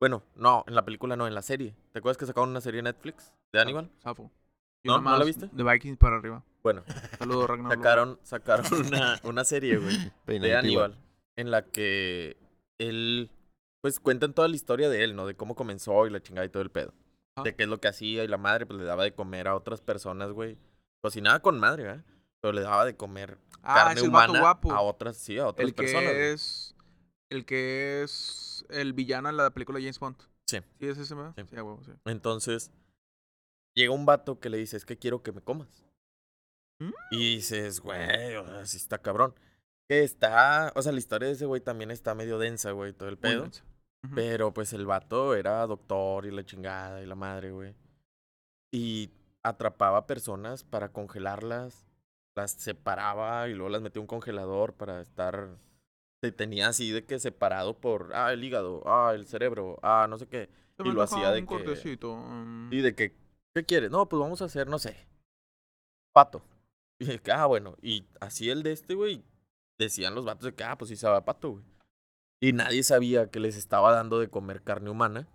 Bueno, 0.00 0.22
no, 0.34 0.64
en 0.66 0.74
la 0.74 0.84
película 0.84 1.16
no, 1.16 1.26
en 1.26 1.34
la 1.34 1.42
serie. 1.42 1.74
¿Te 1.92 1.98
acuerdas 1.98 2.16
que 2.16 2.26
sacaron 2.26 2.50
una 2.50 2.60
serie 2.60 2.78
en 2.80 2.84
Netflix 2.84 3.34
de 3.52 3.60
Aníbal? 3.60 3.90
Zafo. 4.02 4.30
Y 4.82 4.88
¿No? 4.88 5.00
¿No 5.00 5.18
la 5.18 5.24
viste? 5.24 5.48
De 5.52 5.62
Vikings 5.62 5.98
para 5.98 6.16
arriba. 6.16 6.42
Bueno, 6.62 6.84
Saludos, 7.18 7.48
Ragnar. 7.48 7.72
sacaron, 7.72 8.18
sacaron 8.22 8.66
una, 8.86 9.20
una 9.24 9.44
serie, 9.44 9.76
güey. 9.76 9.96
de 10.04 10.12
Peinadito 10.24 10.66
igual. 10.66 10.92
Aníbal, 10.92 11.04
en 11.36 11.50
la 11.50 11.62
que 11.62 12.36
él, 12.78 13.30
pues 13.82 14.00
cuentan 14.00 14.32
toda 14.32 14.48
la 14.48 14.56
historia 14.56 14.88
de 14.88 15.04
él, 15.04 15.16
¿no? 15.16 15.26
De 15.26 15.34
cómo 15.34 15.54
comenzó 15.54 16.06
y 16.06 16.10
la 16.10 16.20
chingada 16.20 16.46
y 16.46 16.50
todo 16.50 16.62
el 16.62 16.70
pedo. 16.70 16.92
De 17.44 17.54
qué 17.54 17.64
es 17.64 17.68
lo 17.68 17.78
que 17.78 17.88
hacía 17.88 18.24
y 18.24 18.28
la 18.28 18.38
madre 18.38 18.64
pues 18.64 18.78
le 18.78 18.86
daba 18.86 19.04
de 19.04 19.12
comer 19.12 19.48
a 19.48 19.56
otras 19.56 19.80
personas, 19.82 20.32
güey. 20.32 20.56
Cocinaba 21.02 21.40
con 21.40 21.60
madre, 21.60 21.82
¿verdad? 21.82 22.04
Pero 22.40 22.52
le 22.52 22.62
daba 22.62 22.84
de 22.84 22.96
comer 22.96 23.38
Ah, 23.62 23.74
carne 23.86 23.94
es 24.00 24.04
el 24.04 24.10
vato 24.10 24.30
humana 24.30 24.40
guapo. 24.40 24.72
a 24.72 24.80
otras, 24.80 25.16
sí, 25.16 25.38
a 25.38 25.46
otras 25.48 25.66
El 25.68 25.74
que 25.74 25.82
personas. 25.82 26.12
güey. 26.12 26.24
es. 26.32 26.74
El 27.30 27.44
que 27.44 28.02
es 28.04 28.64
el 28.68 28.92
villano 28.92 29.28
en 29.28 29.36
la 29.36 29.50
película 29.50 29.80
James 29.80 29.98
Bond. 29.98 30.16
Sí. 30.48 30.58
¿Sí 30.78 30.86
es 30.88 30.96
ese, 30.98 31.14
verdad? 31.14 31.34
Sí. 31.36 31.42
Sí, 31.48 31.56
huevo, 31.56 31.82
sí. 31.84 31.90
Entonces, 32.04 32.70
llega 33.74 33.92
un 33.92 34.06
vato 34.06 34.38
que 34.38 34.48
le 34.50 34.58
dice, 34.58 34.76
es 34.76 34.84
que 34.86 34.96
quiero 34.96 35.22
que 35.24 35.32
me 35.32 35.40
comas. 35.40 35.84
¿Mm? 36.80 36.90
Y 37.10 37.36
dices, 37.36 37.80
güey, 37.80 38.36
o 38.36 38.46
sea, 38.46 38.64
sí 38.66 38.76
está 38.76 38.98
cabrón. 38.98 39.34
Que 39.88 40.04
está, 40.04 40.72
o 40.76 40.82
sea, 40.82 40.92
la 40.92 40.98
historia 40.98 41.26
de 41.26 41.34
ese 41.34 41.46
güey 41.46 41.60
también 41.60 41.90
está 41.90 42.14
medio 42.14 42.38
densa, 42.38 42.70
güey, 42.70 42.92
todo 42.92 43.08
el 43.08 43.18
pedo. 43.18 43.42
denso. 43.42 43.64
Ujú. 44.04 44.14
Pero 44.14 44.54
pues 44.54 44.72
el 44.72 44.86
vato 44.86 45.34
era 45.34 45.66
doctor 45.66 46.26
y 46.26 46.30
la 46.30 46.44
chingada 46.44 47.02
y 47.02 47.06
la 47.06 47.14
madre, 47.16 47.50
güey. 47.50 47.74
Y 48.72 49.10
atrapaba 49.42 50.06
personas 50.06 50.62
para 50.62 50.92
congelarlas, 50.92 51.85
las 52.36 52.52
separaba 52.52 53.48
y 53.48 53.54
luego 53.54 53.70
las 53.70 53.82
metía 53.82 54.00
a 54.00 54.02
un 54.02 54.06
congelador 54.06 54.74
para 54.74 55.00
estar... 55.00 55.48
Se 56.22 56.32
tenía 56.32 56.68
así 56.68 56.90
de 56.92 57.04
que 57.04 57.18
separado 57.18 57.78
por, 57.78 58.14
ah, 58.14 58.32
el 58.32 58.42
hígado, 58.42 58.82
ah, 58.86 59.12
el 59.14 59.26
cerebro, 59.26 59.78
ah, 59.82 60.06
no 60.08 60.18
sé 60.18 60.26
qué. 60.26 60.48
Y 60.78 60.90
lo 60.90 61.02
hacía 61.02 61.30
de 61.30 61.40
que- 61.40 61.46
cortecito, 61.46 62.16
mm. 62.16 62.72
Y 62.72 62.80
de 62.80 62.94
que, 62.94 63.14
¿qué 63.54 63.64
quieres? 63.64 63.90
No, 63.90 64.08
pues 64.08 64.20
vamos 64.20 64.40
a 64.42 64.46
hacer, 64.46 64.66
no 64.68 64.78
sé, 64.78 64.96
pato. 66.12 66.42
Y 66.98 67.04
de 67.04 67.18
que, 67.18 67.30
ah, 67.30 67.44
bueno, 67.44 67.76
y 67.82 68.06
así 68.20 68.48
el 68.48 68.62
de 68.62 68.72
este, 68.72 68.94
güey, 68.94 69.22
decían 69.78 70.14
los 70.14 70.24
vatos 70.24 70.44
de 70.46 70.54
que, 70.54 70.64
ah, 70.64 70.78
pues 70.78 70.88
sí 70.88 70.96
sabe 70.96 71.18
a 71.18 71.24
pato, 71.26 71.50
güey. 71.50 71.64
Y 72.40 72.54
nadie 72.54 72.82
sabía 72.82 73.30
que 73.30 73.38
les 73.38 73.56
estaba 73.56 73.92
dando 73.92 74.18
de 74.18 74.30
comer 74.30 74.62
carne 74.62 74.88
humana. 74.88 75.28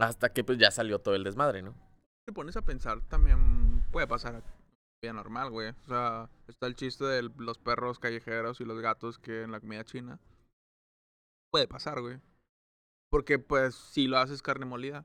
Hasta 0.00 0.32
que 0.32 0.44
pues 0.44 0.58
ya 0.58 0.70
salió 0.70 1.00
todo 1.00 1.14
el 1.16 1.24
desmadre, 1.24 1.62
¿no? 1.62 1.74
te 2.24 2.32
pones 2.32 2.56
a 2.56 2.62
pensar, 2.62 3.00
también 3.08 3.84
puede 3.90 4.06
pasar 4.06 4.44
vida 5.02 5.12
normal, 5.12 5.50
güey. 5.50 5.70
O 5.70 5.84
sea, 5.88 6.28
está 6.46 6.66
el 6.68 6.76
chiste 6.76 7.04
de 7.04 7.28
los 7.36 7.58
perros 7.58 7.98
callejeros 7.98 8.60
y 8.60 8.64
los 8.64 8.80
gatos 8.80 9.18
que 9.18 9.42
en 9.42 9.50
la 9.50 9.58
comida 9.60 9.84
china. 9.84 10.20
Puede 11.50 11.66
pasar, 11.66 12.00
güey. 12.00 12.18
Porque, 13.10 13.38
pues, 13.40 13.74
si 13.74 14.06
lo 14.06 14.18
haces 14.18 14.40
carne 14.42 14.64
molida 14.64 15.04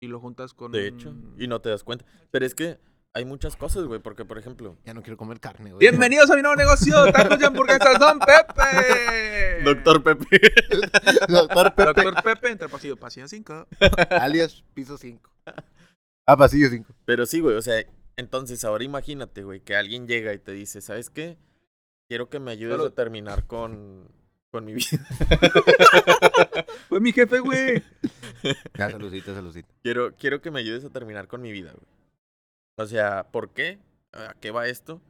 y 0.00 0.08
lo 0.08 0.20
juntas 0.20 0.52
con. 0.52 0.70
De 0.72 0.86
hecho, 0.86 1.08
un- 1.10 1.34
y 1.38 1.48
no 1.48 1.60
te 1.60 1.70
das 1.70 1.82
cuenta. 1.82 2.04
Pero 2.30 2.44
es 2.44 2.54
que 2.54 2.78
hay 3.14 3.24
muchas 3.24 3.56
cosas, 3.56 3.84
güey, 3.84 3.98
porque 3.98 4.24
por 4.26 4.36
ejemplo, 4.38 4.76
Ya 4.84 4.92
no 4.92 5.02
quiero 5.02 5.16
comer 5.16 5.40
carne, 5.40 5.70
güey. 5.72 5.80
Bienvenidos 5.80 6.30
a 6.30 6.36
mi 6.36 6.42
nuevo 6.42 6.56
negocio, 6.56 7.10
tacos 7.12 7.40
y 7.40 7.44
hamburguesas 7.44 7.98
Don 7.98 8.18
Pepe. 8.20 9.62
Doctor 9.64 10.02
Pepe. 10.02 10.26
Doctor 11.28 11.74
Pepe, 11.74 12.02
Doctor 12.02 12.22
Pepe, 12.22 12.50
entre 12.50 12.68
pasillo, 12.68 12.96
pasillo 12.96 13.26
5. 13.26 13.66
alias 14.10 14.62
piso 14.74 14.98
5. 14.98 15.30
Ah, 16.26 16.36
pasillo 16.36 16.68
5. 16.68 16.92
Pero 17.06 17.24
sí, 17.26 17.40
güey, 17.40 17.56
o 17.56 17.62
sea, 17.62 17.82
entonces 18.16 18.64
ahora 18.64 18.84
imagínate, 18.84 19.42
güey, 19.44 19.60
que 19.60 19.76
alguien 19.76 20.06
llega 20.06 20.32
y 20.32 20.38
te 20.38 20.52
dice, 20.52 20.80
¿sabes 20.80 21.10
qué? 21.10 21.36
Quiero 22.08 22.28
que 22.28 22.38
me 22.40 22.50
ayudes 22.52 22.80
a 22.80 22.90
terminar 22.94 23.46
con, 23.46 24.08
con 24.50 24.64
mi 24.64 24.74
vida. 24.74 24.88
Fue 26.88 27.00
mi 27.00 27.12
jefe, 27.12 27.40
güey. 27.40 27.82
Ya, 28.76 28.90
saludita, 28.90 29.34
saludita. 29.34 29.68
Quiero, 29.82 30.14
quiero 30.16 30.42
que 30.42 30.50
me 30.50 30.60
ayudes 30.60 30.84
a 30.84 30.90
terminar 30.90 31.28
con 31.28 31.40
mi 31.40 31.50
vida, 31.50 31.72
güey. 31.72 31.86
O 32.76 32.86
sea, 32.86 33.30
¿por 33.30 33.54
qué? 33.54 33.78
¿A 34.12 34.34
qué 34.38 34.50
va 34.50 34.66
esto? 34.68 35.00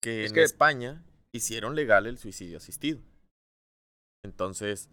Que 0.00 0.24
Es 0.24 0.30
en 0.30 0.34
que- 0.36 0.42
España 0.44 1.02
hicieron 1.32 1.74
legal 1.74 2.06
el 2.06 2.16
suicidio 2.16 2.58
asistido. 2.58 3.00
Entonces, 4.24 4.88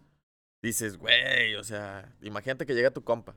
dices, 0.60 0.96
güey, 0.96 1.54
o 1.54 1.62
sea, 1.62 2.12
imagínate 2.20 2.66
que 2.66 2.74
llega 2.74 2.90
tu 2.90 3.04
compa. 3.04 3.36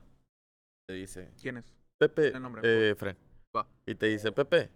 Te 0.88 0.94
dice, 0.94 1.30
¿Quién 1.40 1.58
es? 1.58 1.72
Pepe, 1.98 2.28
El 2.28 2.42
nombre, 2.42 2.62
eh, 2.64 2.94
Fren. 2.96 3.16
Va. 3.56 3.66
Y 3.86 3.94
te 3.94 4.06
dice, 4.06 4.32
Pepe, 4.32 4.70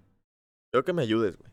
quiero 0.71 0.85
que 0.85 0.93
me 0.93 1.03
ayudes, 1.03 1.37
güey. 1.37 1.51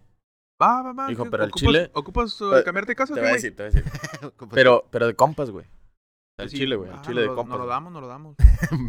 Va, 0.61 0.81
va, 0.81 0.93
va. 0.93 1.11
Hijo, 1.11 1.29
pero 1.29 1.45
¿Ocupas- 1.45 1.59
chile- 1.59 1.91
¿Ocupas 1.93 2.41
uh, 2.41 2.55
Eh, 2.57 2.63
cambiarte 2.63 2.91
de 2.91 2.95
casa? 2.95 3.13
Te 3.13 3.19
voy 3.21 3.29
a 3.29 3.31
güey? 3.31 3.41
decir, 3.41 3.55
te 3.55 3.63
voy 3.63 3.71
a 3.71 3.75
decir. 3.75 3.91
Pero, 4.51 4.85
pero 4.91 5.07
de 5.07 5.15
compas, 5.15 5.49
güey. 5.51 5.65
Al 6.37 6.49
Sí, 6.49 6.57
chile, 6.57 6.75
güey. 6.75 6.89
Al 6.89 6.97
ah, 6.99 7.01
chile 7.01 7.21
de 7.21 7.27
no 7.27 7.33
lo- 7.33 7.37
compas. 7.37 7.57
No 7.57 7.63
lo 7.65 7.69
damos, 7.69 7.93
no 7.93 8.01
lo 8.01 8.07
damos. 8.07 8.35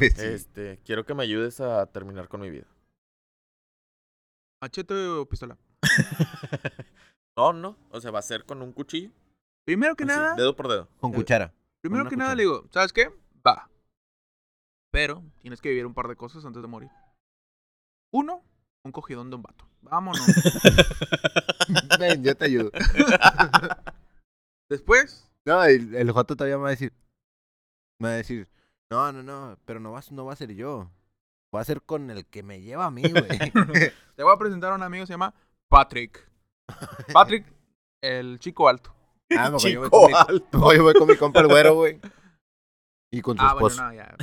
Este, 0.01 0.81
quiero 0.85 1.05
que 1.05 1.14
me 1.14 1.23
ayudes 1.23 1.61
a 1.61 1.87
terminar 1.87 2.29
con 2.29 2.40
mi 2.40 2.51
vida. 2.51 2.66
¿Machete 4.62 4.95
o 4.95 5.27
pistola? 5.27 5.57
no, 7.37 7.53
no. 7.53 7.77
O 7.90 8.01
sea, 8.01 8.11
va 8.11 8.19
a 8.19 8.23
ser 8.23 8.45
con 8.45 8.62
un 8.62 8.73
cuchillo. 8.73 9.11
Primero 9.64 9.95
que 9.97 10.05
así, 10.05 10.12
nada, 10.12 10.35
dedo 10.35 10.55
por 10.57 10.69
dedo. 10.69 10.88
Con 11.01 11.12
cuchara. 11.12 11.53
primero 11.81 12.09
que 12.09 12.16
nada 12.16 12.35
le 12.35 12.43
digo, 12.43 12.66
¿sabes 12.71 12.93
qué? 12.93 13.11
Va. 13.47 13.71
Pero 14.93 15.23
tienes 15.40 15.61
que 15.61 15.69
vivir 15.71 15.87
un 15.87 15.95
par 15.95 16.09
de 16.09 16.16
cosas 16.16 16.45
antes 16.45 16.61
de 16.61 16.69
morir. 16.69 16.90
Uno, 18.12 18.42
un 18.85 18.92
cogidón 18.92 19.31
de 19.31 19.37
un 19.37 19.42
vato. 19.42 19.66
Vámonos. 19.83 20.20
Ven, 21.99 22.23
yo 22.23 22.37
te 22.37 22.44
ayudo. 22.46 22.70
Después, 24.70 25.29
No, 25.44 25.64
el, 25.64 25.94
el 25.94 26.11
Joto 26.12 26.37
todavía 26.37 26.57
me 26.57 26.62
va 26.62 26.68
a 26.68 26.73
decir. 26.73 26.92
Me 28.01 28.09
va 28.09 28.14
a 28.14 28.18
decir, 28.18 28.49
no, 28.90 29.12
no, 29.12 29.23
no, 29.23 29.59
pero 29.64 29.81
no 29.81 29.92
va, 29.92 30.01
no 30.11 30.25
va 30.25 30.33
a 30.33 30.37
ser 30.37 30.53
yo. 30.55 30.90
Va 31.55 31.61
a 31.61 31.64
ser 31.64 31.83
con 31.83 32.11
el 32.11 32.27
que 32.27 32.42
me 32.42 32.61
lleva 32.61 32.87
a 32.87 32.90
mí, 32.90 33.03
güey. 33.03 33.27
te 34.16 34.23
voy 34.23 34.33
a 34.33 34.38
presentar 34.38 34.73
a 34.73 34.77
un 34.77 34.83
amigo 34.83 35.03
que 35.03 35.09
se 35.09 35.12
llama 35.14 35.35
Patrick. 35.68 36.29
Patrick, 37.12 37.44
el 38.03 38.38
chico 38.38 38.68
alto. 38.68 38.94
Ah, 39.37 39.51
mejor 39.51 39.68
yo 39.70 39.81
voy 39.81 39.88
Chico 39.88 39.90
con 39.90 40.11
mi, 40.11 40.16
alto. 40.16 40.73
yo 40.73 40.83
voy 40.83 40.94
con 40.94 41.09
mi 41.09 41.16
compa 41.16 41.40
el 41.40 41.49
güero, 41.49 41.75
güey. 41.75 42.01
Y 43.12 43.20
con 43.23 43.37
su 43.37 43.44
Ah, 43.44 43.55
bueno, 43.55 43.77
no, 43.77 43.92
ya. 43.92 44.16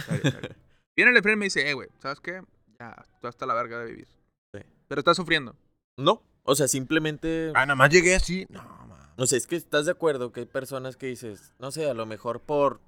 Viene 0.96 1.12
el 1.12 1.18
Efraín 1.18 1.38
y 1.38 1.40
me 1.40 1.46
dice, 1.46 1.70
eh, 1.70 1.74
güey, 1.74 1.90
¿sabes 2.00 2.20
qué? 2.20 2.42
Ya, 2.80 3.06
tú 3.22 3.28
hasta 3.28 3.46
la 3.46 3.54
verga 3.54 3.80
de 3.80 3.86
vivir. 3.88 4.08
Sí. 4.54 4.62
Pero 4.88 5.00
estás 5.00 5.18
sufriendo. 5.18 5.56
No. 5.98 6.22
O 6.44 6.56
sea, 6.56 6.68
simplemente. 6.68 7.52
Ah, 7.56 7.66
nada 7.66 7.76
más 7.76 7.90
llegué 7.90 8.16
así. 8.16 8.46
No, 8.50 8.62
man. 8.88 9.00
O 9.18 9.26
sea, 9.26 9.38
es 9.38 9.48
que 9.48 9.56
estás 9.56 9.86
de 9.86 9.92
acuerdo 9.92 10.32
que 10.32 10.42
hay 10.42 10.46
personas 10.46 10.96
que 10.96 11.08
dices, 11.08 11.54
no 11.60 11.72
sé, 11.72 11.90
a 11.90 11.94
lo 11.94 12.06
mejor 12.06 12.40
por. 12.42 12.80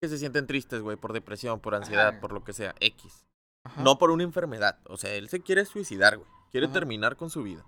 que 0.00 0.08
se 0.08 0.18
sienten 0.18 0.46
tristes, 0.46 0.80
güey, 0.80 0.96
por 0.96 1.12
depresión, 1.12 1.60
por 1.60 1.74
ansiedad, 1.74 2.08
Ajá. 2.08 2.20
por 2.20 2.32
lo 2.32 2.44
que 2.44 2.52
sea, 2.52 2.74
X. 2.80 3.26
Ajá. 3.64 3.82
No 3.82 3.98
por 3.98 4.10
una 4.10 4.22
enfermedad. 4.22 4.78
O 4.84 4.96
sea, 4.96 5.14
él 5.14 5.28
se 5.28 5.40
quiere 5.40 5.64
suicidar, 5.66 6.16
güey. 6.16 6.28
Quiere 6.50 6.66
Ajá. 6.66 6.74
terminar 6.74 7.16
con 7.16 7.30
su 7.30 7.42
vida. 7.42 7.64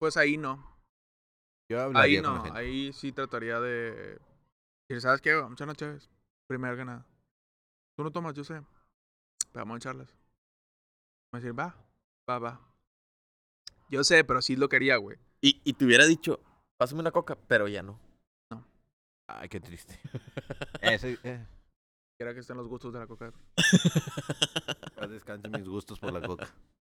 Pues 0.00 0.16
ahí 0.16 0.36
no. 0.36 0.56
Yo 1.70 1.78
Ahí 1.78 1.84
hablaría 1.86 2.22
con 2.22 2.32
la 2.32 2.38
no. 2.38 2.44
gente. 2.44 2.58
Ahí 2.58 2.92
sí 2.92 3.12
trataría 3.12 3.60
de. 3.60 4.18
¿Sabes 4.98 5.20
qué? 5.20 5.36
Unas 5.36 5.76
chaves. 5.76 6.10
Primero 6.46 6.76
que 6.76 6.84
nada. 6.84 7.06
Tú 7.96 8.04
no 8.04 8.10
tomas, 8.10 8.34
yo 8.34 8.44
sé. 8.44 8.60
Vamos 9.54 9.74
a 9.74 9.78
echarlas. 9.78 10.14
Me 11.32 11.40
decir, 11.40 11.58
va, 11.58 11.76
va, 12.28 12.38
va. 12.38 12.60
Yo 13.88 14.04
sé, 14.04 14.24
pero 14.24 14.42
sí 14.42 14.56
lo 14.56 14.68
quería, 14.68 14.96
güey. 14.96 15.18
Y, 15.40 15.60
y 15.64 15.74
te 15.74 15.84
hubiera 15.84 16.06
dicho, 16.06 16.40
pásame 16.76 17.00
una 17.00 17.10
coca, 17.10 17.36
pero 17.36 17.68
ya 17.68 17.82
no. 17.82 18.00
Ay, 19.26 19.48
qué 19.48 19.60
triste. 19.60 19.98
Ese, 20.82 21.18
eh, 21.22 21.46
Quiera 22.16 22.32
que 22.32 22.40
estén 22.40 22.56
los 22.56 22.68
gustos 22.68 22.92
de 22.92 23.00
la 23.00 23.06
coca. 23.06 23.32
descanse 25.08 25.48
mis 25.48 25.68
gustos 25.68 25.98
por 25.98 26.12
la 26.12 26.26
coca. 26.26 26.48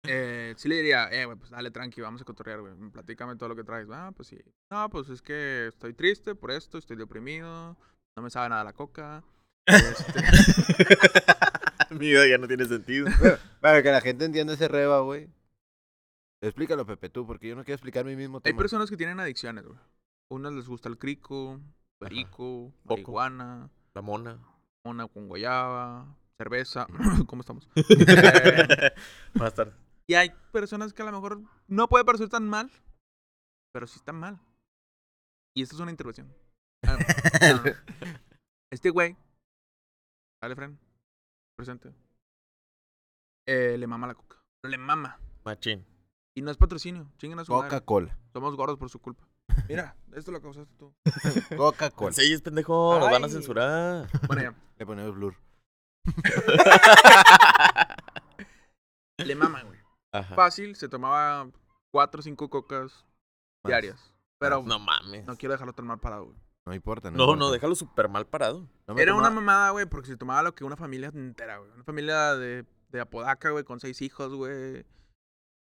Eh, 0.04 0.54
sí 0.56 0.68
le 0.68 0.76
diría, 0.76 1.10
eh, 1.12 1.26
güey, 1.26 1.36
pues 1.36 1.50
dale 1.50 1.70
tranqui, 1.70 2.00
vamos 2.00 2.22
a 2.22 2.24
cotorrear, 2.24 2.60
güey. 2.60 2.74
Platícame 2.90 3.36
todo 3.36 3.50
lo 3.50 3.56
que 3.56 3.64
traes. 3.64 3.88
Ah, 3.90 4.12
pues 4.16 4.28
sí. 4.28 4.38
No, 4.70 4.88
pues 4.88 5.10
es 5.10 5.20
que 5.20 5.66
estoy 5.66 5.92
triste 5.92 6.34
por 6.34 6.50
esto, 6.50 6.78
estoy 6.78 6.96
deprimido, 6.96 7.76
no 8.16 8.22
me 8.22 8.30
sabe 8.30 8.48
nada 8.48 8.64
la 8.64 8.72
coca. 8.72 9.22
Este, 9.66 10.20
Mi 11.94 11.98
vida 12.10 12.26
ya 12.28 12.38
no 12.38 12.46
tiene 12.48 12.64
sentido. 12.66 13.08
Para 13.60 13.82
que 13.82 13.90
la 13.90 14.00
gente 14.00 14.24
entienda 14.24 14.54
ese 14.54 14.68
reba, 14.68 15.00
güey. 15.00 15.28
Explícalo, 16.42 16.86
Pepe, 16.86 17.10
tú, 17.10 17.26
porque 17.26 17.48
yo 17.48 17.56
no 17.56 17.64
quiero 17.64 17.74
explicar 17.76 18.04
mi 18.04 18.16
mismo 18.16 18.38
hay 18.38 18.42
tema. 18.52 18.58
personas 18.58 18.88
que 18.88 18.96
tienen 18.96 19.20
adicciones, 19.20 19.64
güey. 19.66 19.78
Unas 20.30 20.52
les 20.52 20.66
gusta 20.68 20.88
el 20.88 20.96
crico, 20.98 21.60
perico, 21.98 22.72
marihuana, 22.84 23.68
La 23.94 24.00
mona. 24.02 24.38
una 24.86 25.06
con 25.08 25.28
guayaba, 25.28 26.16
cerveza. 26.38 26.86
¿Cómo 27.26 27.40
estamos? 27.40 27.68
Eh, 27.74 28.92
Más 29.34 29.54
tarde. 29.54 29.72
y 30.06 30.14
hay 30.14 30.30
personas 30.52 30.92
que 30.94 31.02
a 31.02 31.06
lo 31.06 31.12
mejor 31.12 31.42
no 31.66 31.88
puede 31.88 32.04
parecer 32.04 32.28
tan 32.28 32.48
mal, 32.48 32.70
pero 33.74 33.86
sí 33.86 33.96
están 33.98 34.16
mal. 34.16 34.38
Y 35.54 35.62
esta 35.62 35.74
es 35.74 35.80
una 35.80 35.90
intervención. 35.90 36.32
Ah, 36.86 36.96
no. 36.96 37.62
Este 38.72 38.90
güey, 38.90 39.16
dale, 40.40 40.54
Fren, 40.56 40.78
presente. 41.56 41.92
Eh, 43.46 43.76
le 43.78 43.86
mama 43.86 44.06
la 44.06 44.14
coca. 44.14 44.36
Le 44.62 44.78
mama. 44.78 45.18
Machín. 45.44 45.84
Y 46.34 46.42
no 46.42 46.50
es 46.50 46.56
patrocinio. 46.56 47.10
Chinguen 47.18 47.38
a 47.40 47.44
su 47.44 47.52
madre. 47.52 47.68
Coca-Cola. 47.68 48.16
Somos 48.32 48.54
gordos 48.56 48.78
por 48.78 48.88
su 48.90 49.00
culpa. 49.00 49.26
Mira, 49.68 49.96
esto 50.14 50.30
lo 50.30 50.40
causaste 50.40 50.72
tú. 50.76 50.94
Coca-Cola. 51.56 52.12
Sí, 52.12 52.32
es 52.32 52.42
pendejo, 52.42 52.98
nos 52.98 53.10
van 53.10 53.24
a 53.24 53.26
Ay. 53.26 53.32
censurar. 53.32 54.08
Bueno, 54.26 54.42
ya. 54.42 54.54
Le 54.78 54.86
ponemos 54.86 55.14
blur. 55.14 55.34
Le 59.18 59.34
mama, 59.34 59.62
güey. 59.62 59.78
Ajá. 60.12 60.34
Fácil, 60.34 60.76
se 60.76 60.88
tomaba 60.88 61.50
cuatro 61.92 62.20
o 62.20 62.22
cinco 62.22 62.48
cocas 62.48 63.04
Más. 63.62 63.70
diarias. 63.70 64.14
Pero 64.38 64.62
No 64.62 64.78
mames. 64.78 65.26
no 65.26 65.36
quiero 65.36 65.52
dejarlo 65.52 65.74
tan 65.74 65.86
mal 65.86 66.00
parado, 66.00 66.26
güey. 66.26 66.38
No 66.70 66.76
importa, 66.76 67.10
no 67.10 67.16
No, 67.26 67.34
no, 67.34 67.50
déjalo 67.50 67.74
súper 67.74 68.08
mal 68.08 68.28
parado. 68.28 68.64
No 68.86 68.96
Era 68.96 69.12
una 69.12 69.28
mamada, 69.28 69.70
güey, 69.70 69.86
porque 69.86 70.06
se 70.06 70.16
tomaba 70.16 70.44
lo 70.44 70.54
que 70.54 70.62
una 70.62 70.76
familia 70.76 71.08
entera, 71.12 71.58
güey. 71.58 71.68
Una 71.72 71.82
familia 71.82 72.36
de, 72.36 72.64
de 72.90 73.00
Apodaca, 73.00 73.50
güey, 73.50 73.64
con 73.64 73.80
seis 73.80 74.00
hijos, 74.02 74.32
güey. 74.32 74.86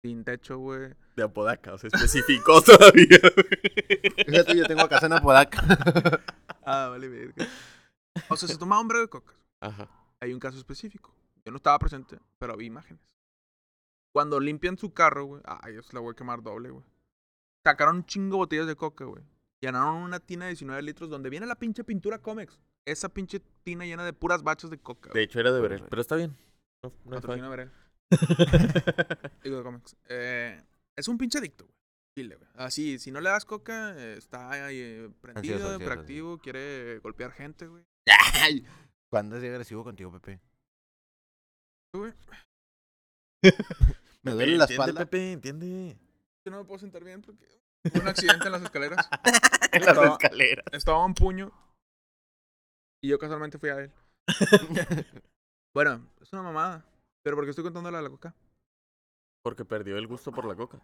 Sin 0.04 0.22
techo, 0.22 0.58
güey. 0.58 0.94
De 1.16 1.24
Apodaca, 1.24 1.74
o 1.74 1.78
sea, 1.78 1.90
especificó 1.92 2.62
todavía, 2.62 3.18
güey. 3.20 4.24
Fíjate, 4.28 4.56
yo 4.56 4.64
tengo 4.66 4.88
casa 4.88 5.06
en 5.06 5.14
Apodaca. 5.14 5.60
Ah, 6.64 6.86
vale, 6.90 7.08
verga. 7.08 7.48
O 8.28 8.36
sea, 8.36 8.48
se 8.48 8.56
tomaba 8.56 8.80
un 8.80 8.86
breve 8.86 9.06
de 9.06 9.10
coca. 9.10 9.34
Ajá. 9.60 9.88
Hay 10.20 10.32
un 10.32 10.38
caso 10.38 10.56
específico. 10.56 11.12
Yo 11.44 11.50
no 11.50 11.56
estaba 11.56 11.76
presente, 11.80 12.20
pero 12.38 12.56
vi 12.56 12.66
imágenes. 12.66 13.02
Cuando 14.14 14.38
limpian 14.38 14.78
su 14.78 14.94
carro, 14.94 15.24
güey. 15.24 15.42
Ay, 15.44 15.74
eso 15.74 15.90
la 15.92 15.98
voy 15.98 16.12
a 16.12 16.14
quemar 16.14 16.44
doble, 16.44 16.70
güey. 16.70 16.84
Sacaron 17.66 17.96
un 17.96 18.06
chingo 18.06 18.36
botellas 18.36 18.68
de 18.68 18.76
coca, 18.76 19.04
güey. 19.06 19.24
Llenaron 19.62 19.94
una 19.96 20.18
tina 20.18 20.46
de 20.46 20.50
19 20.50 20.82
litros 20.82 21.08
donde 21.08 21.30
viene 21.30 21.46
la 21.46 21.54
pinche 21.54 21.84
pintura 21.84 22.18
Comex. 22.18 22.58
Esa 22.84 23.08
pinche 23.08 23.40
tina 23.62 23.84
llena 23.86 24.04
de 24.04 24.12
puras 24.12 24.42
bachas 24.42 24.70
de 24.70 24.78
coca. 24.78 25.10
De 25.14 25.22
hecho, 25.22 25.38
era 25.38 25.52
de 25.52 25.60
güey. 25.60 25.82
pero 25.88 26.02
está 26.02 26.16
bien. 26.16 26.36
No, 26.82 26.92
no 27.04 27.10
Patrocina. 27.12 27.48
Verel. 27.48 27.70
Digo 29.44 29.58
de 29.58 29.62
Comex. 29.62 29.96
Eh, 30.08 30.60
es 30.96 31.06
un 31.06 31.16
pinche 31.16 31.38
adicto, 31.38 31.64
güey. 31.64 31.76
Chile, 32.18 32.34
güey. 32.34 32.50
Así, 32.56 32.98
si 32.98 33.12
no 33.12 33.20
le 33.20 33.30
das 33.30 33.44
coca, 33.44 33.94
eh, 33.96 34.16
está 34.18 34.50
ahí 34.50 34.78
eh, 34.80 35.10
prendido, 35.20 35.54
Ansioso, 35.54 35.64
ansioso, 35.74 35.82
hiperactivo, 35.82 36.38
quiere 36.38 36.98
golpear 36.98 37.30
gente, 37.30 37.68
güey. 37.68 37.84
Ay, 38.42 38.66
¿Cuándo 39.10 39.36
es 39.36 39.42
de 39.42 39.48
agresivo 39.48 39.84
contigo, 39.84 40.10
Pepe? 40.10 40.40
Güey, 41.94 42.12
Me 44.22 44.32
duele 44.32 44.56
la 44.56 44.64
entiende, 44.64 44.74
espalda. 44.74 45.00
Pepe, 45.00 45.32
entiende. 45.32 45.96
Yo 46.44 46.50
no 46.50 46.58
me 46.58 46.64
puedo 46.64 46.80
sentar 46.80 47.04
bien 47.04 47.22
porque 47.22 47.46
un 47.94 48.08
accidente 48.08 48.46
en 48.46 48.52
las 48.52 48.62
escaleras. 48.62 49.08
En 49.72 49.86
las 49.86 49.96
escaleras. 49.98 50.66
Estaba 50.72 51.02
un 51.04 51.14
puño. 51.14 51.50
Y 53.02 53.08
yo 53.08 53.18
casualmente 53.18 53.58
fui 53.58 53.70
a 53.70 53.78
él. 53.80 53.92
Bueno, 55.74 56.06
es 56.20 56.30
una 56.34 56.42
mamada. 56.42 56.84
Pero 57.24 57.34
¿por 57.36 57.44
qué 57.46 57.50
estoy 57.50 57.64
contando 57.64 57.90
la 57.90 57.96
de 57.98 58.04
la 58.04 58.10
coca? 58.10 58.34
Porque 59.42 59.64
perdió 59.64 59.96
el 59.96 60.06
gusto 60.06 60.30
por 60.30 60.44
la 60.44 60.54
coca. 60.54 60.78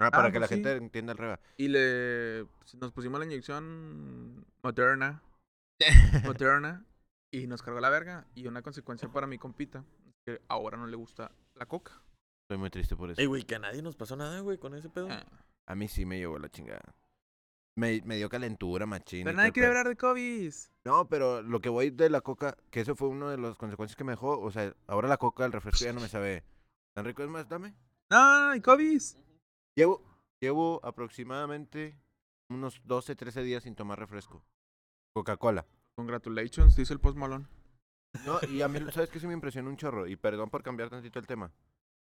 Ah, 0.00 0.10
para 0.10 0.28
Ah, 0.28 0.32
que 0.32 0.38
la 0.40 0.46
pues 0.46 0.48
sí. 0.48 0.54
gente 0.64 0.76
entienda 0.76 1.12
el 1.12 1.18
reba. 1.18 1.38
Y 1.58 1.68
le 1.68 2.46
nos 2.80 2.92
pusimos 2.92 3.18
la 3.20 3.26
inyección 3.26 4.46
Moderna. 4.62 5.22
Moderna. 6.24 6.86
Y 7.30 7.46
nos 7.46 7.60
cargó 7.62 7.80
la 7.80 7.90
verga. 7.90 8.26
Y 8.34 8.46
una 8.46 8.62
consecuencia 8.62 9.10
para 9.10 9.26
mi 9.26 9.36
compita. 9.36 9.84
es 10.06 10.14
Que 10.24 10.42
ahora 10.48 10.78
no 10.78 10.86
le 10.86 10.96
gusta 10.96 11.30
la 11.54 11.66
coca. 11.66 11.92
Estoy 12.46 12.56
muy 12.58 12.70
triste 12.70 12.96
por 12.96 13.10
eso. 13.10 13.20
Ey, 13.20 13.26
güey, 13.26 13.42
que 13.42 13.56
a 13.56 13.58
nadie 13.58 13.82
nos 13.82 13.96
pasó 13.96 14.16
nada, 14.16 14.40
güey, 14.40 14.56
con 14.56 14.74
ese 14.74 14.88
pedo. 14.88 15.08
Ah. 15.10 15.26
A 15.68 15.74
mí 15.74 15.86
sí 15.86 16.06
me 16.06 16.16
llevó 16.18 16.38
la 16.38 16.48
chingada. 16.48 16.94
Me, 17.76 18.00
me 18.04 18.16
dio 18.16 18.30
calentura, 18.30 18.86
machín. 18.86 19.24
Pero 19.24 19.36
nadie 19.36 19.52
quiere 19.52 19.68
hablar 19.68 19.86
de 19.86 19.96
COVID. 19.96 20.52
No, 20.86 21.08
pero 21.08 21.42
lo 21.42 21.60
que 21.60 21.68
voy 21.68 21.90
de 21.90 22.08
la 22.08 22.22
coca, 22.22 22.56
que 22.70 22.80
eso 22.80 22.96
fue 22.96 23.08
una 23.08 23.30
de 23.30 23.36
las 23.36 23.54
consecuencias 23.56 23.94
que 23.94 24.02
me 24.02 24.12
dejó. 24.12 24.40
O 24.40 24.50
sea, 24.50 24.74
ahora 24.86 25.08
la 25.08 25.18
coca, 25.18 25.44
el 25.44 25.52
refresco 25.52 25.84
ya 25.84 25.92
no 25.92 26.00
me 26.00 26.08
sabe 26.08 26.42
tan 26.94 27.04
rico. 27.04 27.22
Es 27.22 27.28
más, 27.28 27.46
dame. 27.48 27.74
No, 28.10 28.54
y 28.54 28.62
COVID. 28.62 29.00
Llevo, 29.76 30.02
llevo 30.40 30.80
aproximadamente 30.82 32.00
unos 32.48 32.80
12, 32.84 33.14
13 33.14 33.42
días 33.42 33.62
sin 33.64 33.76
tomar 33.76 33.98
refresco. 33.98 34.42
Coca-Cola. 35.14 35.66
Congratulations, 35.96 36.76
dice 36.76 36.94
el 36.94 37.00
post 37.00 37.18
malón. 37.18 37.46
No, 38.24 38.38
y 38.50 38.62
a 38.62 38.68
mí, 38.68 38.80
¿sabes 38.90 39.10
qué? 39.10 39.20
Sí 39.20 39.26
me 39.26 39.34
impresionó 39.34 39.68
un 39.68 39.76
chorro. 39.76 40.06
Y 40.06 40.16
perdón 40.16 40.48
por 40.48 40.62
cambiar 40.62 40.88
tantito 40.88 41.18
el 41.18 41.26
tema. 41.26 41.52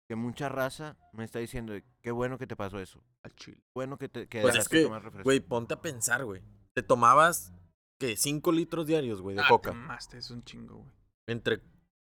Que 0.08 0.16
mucha 0.16 0.48
raza 0.48 0.96
me 1.12 1.24
está 1.24 1.38
diciendo, 1.38 1.72
qué 2.02 2.10
bueno 2.10 2.36
que 2.38 2.46
te 2.46 2.56
pasó 2.56 2.78
eso. 2.78 3.02
Al 3.22 3.34
chile. 3.34 3.62
Bueno 3.74 3.96
que 3.96 4.08
te 4.08 4.26
que 4.28 4.42
Pues 4.42 4.52
es 4.54 4.58
dejaste 4.58 4.76
que, 4.78 4.82
tomar 4.84 5.02
refresco. 5.02 5.24
Güey, 5.24 5.40
ponte 5.40 5.74
a 5.74 5.80
pensar, 5.80 6.24
güey. 6.24 6.42
Te 6.74 6.82
tomabas, 6.82 7.52
¿qué? 7.98 8.16
5 8.16 8.52
litros 8.52 8.86
diarios, 8.86 9.22
güey, 9.22 9.36
de 9.36 9.42
Ah, 9.42 9.46
coca. 9.48 9.70
te 9.70 9.76
mamaste, 9.76 10.18
es 10.18 10.30
un 10.30 10.44
chingo, 10.44 10.76
güey. 10.76 10.90
Entre, 11.26 11.56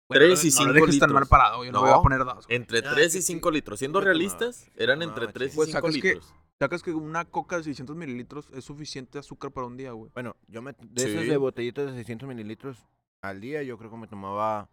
Bueno, 0.08 0.26
Tres 0.26 0.43
y 0.43 0.48
no 0.48 0.52
cinco 0.52 0.67
lo 0.67 0.74
dejes 0.74 1.00
tan 1.00 1.10
litros. 1.10 1.13
mal 1.13 1.28
parado, 1.28 1.63
yo 1.65 1.71
no, 1.71 1.82
voy 1.82 1.89
No, 1.89 1.95
a 1.95 2.02
poner 2.04 2.19
dos. 2.26 2.45
güey. 2.48 2.56
entre 2.58 2.80
Ah, 2.80 2.91
3 2.93 3.12
que 3.13 3.17
y 3.17 3.21
sí. 3.21 3.28
5 3.34 3.52
litros. 3.52 3.80
Siendo 3.80 4.00
Sí 4.00 4.06
me 4.06 4.13
tomaba, 4.13 4.13
realistas, 4.19 4.71
eran 4.78 5.02
entre 5.02 5.15
tomaba, 5.15 5.34
3 5.34 5.48
y 5.48 5.52
sí. 5.52 5.56
Pues 5.58 5.67
5 5.69 5.80
sacas 5.80 5.95
que- 6.02 6.08
litros. 6.13 6.34
Sacas 6.60 6.84
que 6.84 6.91
una 6.91 7.26
coca 7.26 7.58
de 7.58 7.63
600 7.63 7.95
mililitros 7.98 8.50
es 8.54 8.63
suficiente 8.63 9.19
azúcar 9.19 9.52
para 9.52 9.67
un 9.67 9.76
día, 9.78 9.91
güey. 9.91 10.10
Bueno, 10.13 10.36
yo 10.48 10.62
me, 10.62 10.71
de 10.74 11.04
esas 11.12 11.24
Sí. 11.24 11.30
de 11.30 11.38
botellitas 11.38 11.86
de 11.88 11.93
600 11.93 12.30
mililitros 12.30 12.86
al 13.21 13.41
día, 13.41 13.62
yo 13.63 13.78
creo 13.78 13.91
que 13.91 13.98
me 13.98 14.08
tomaba 14.08 14.69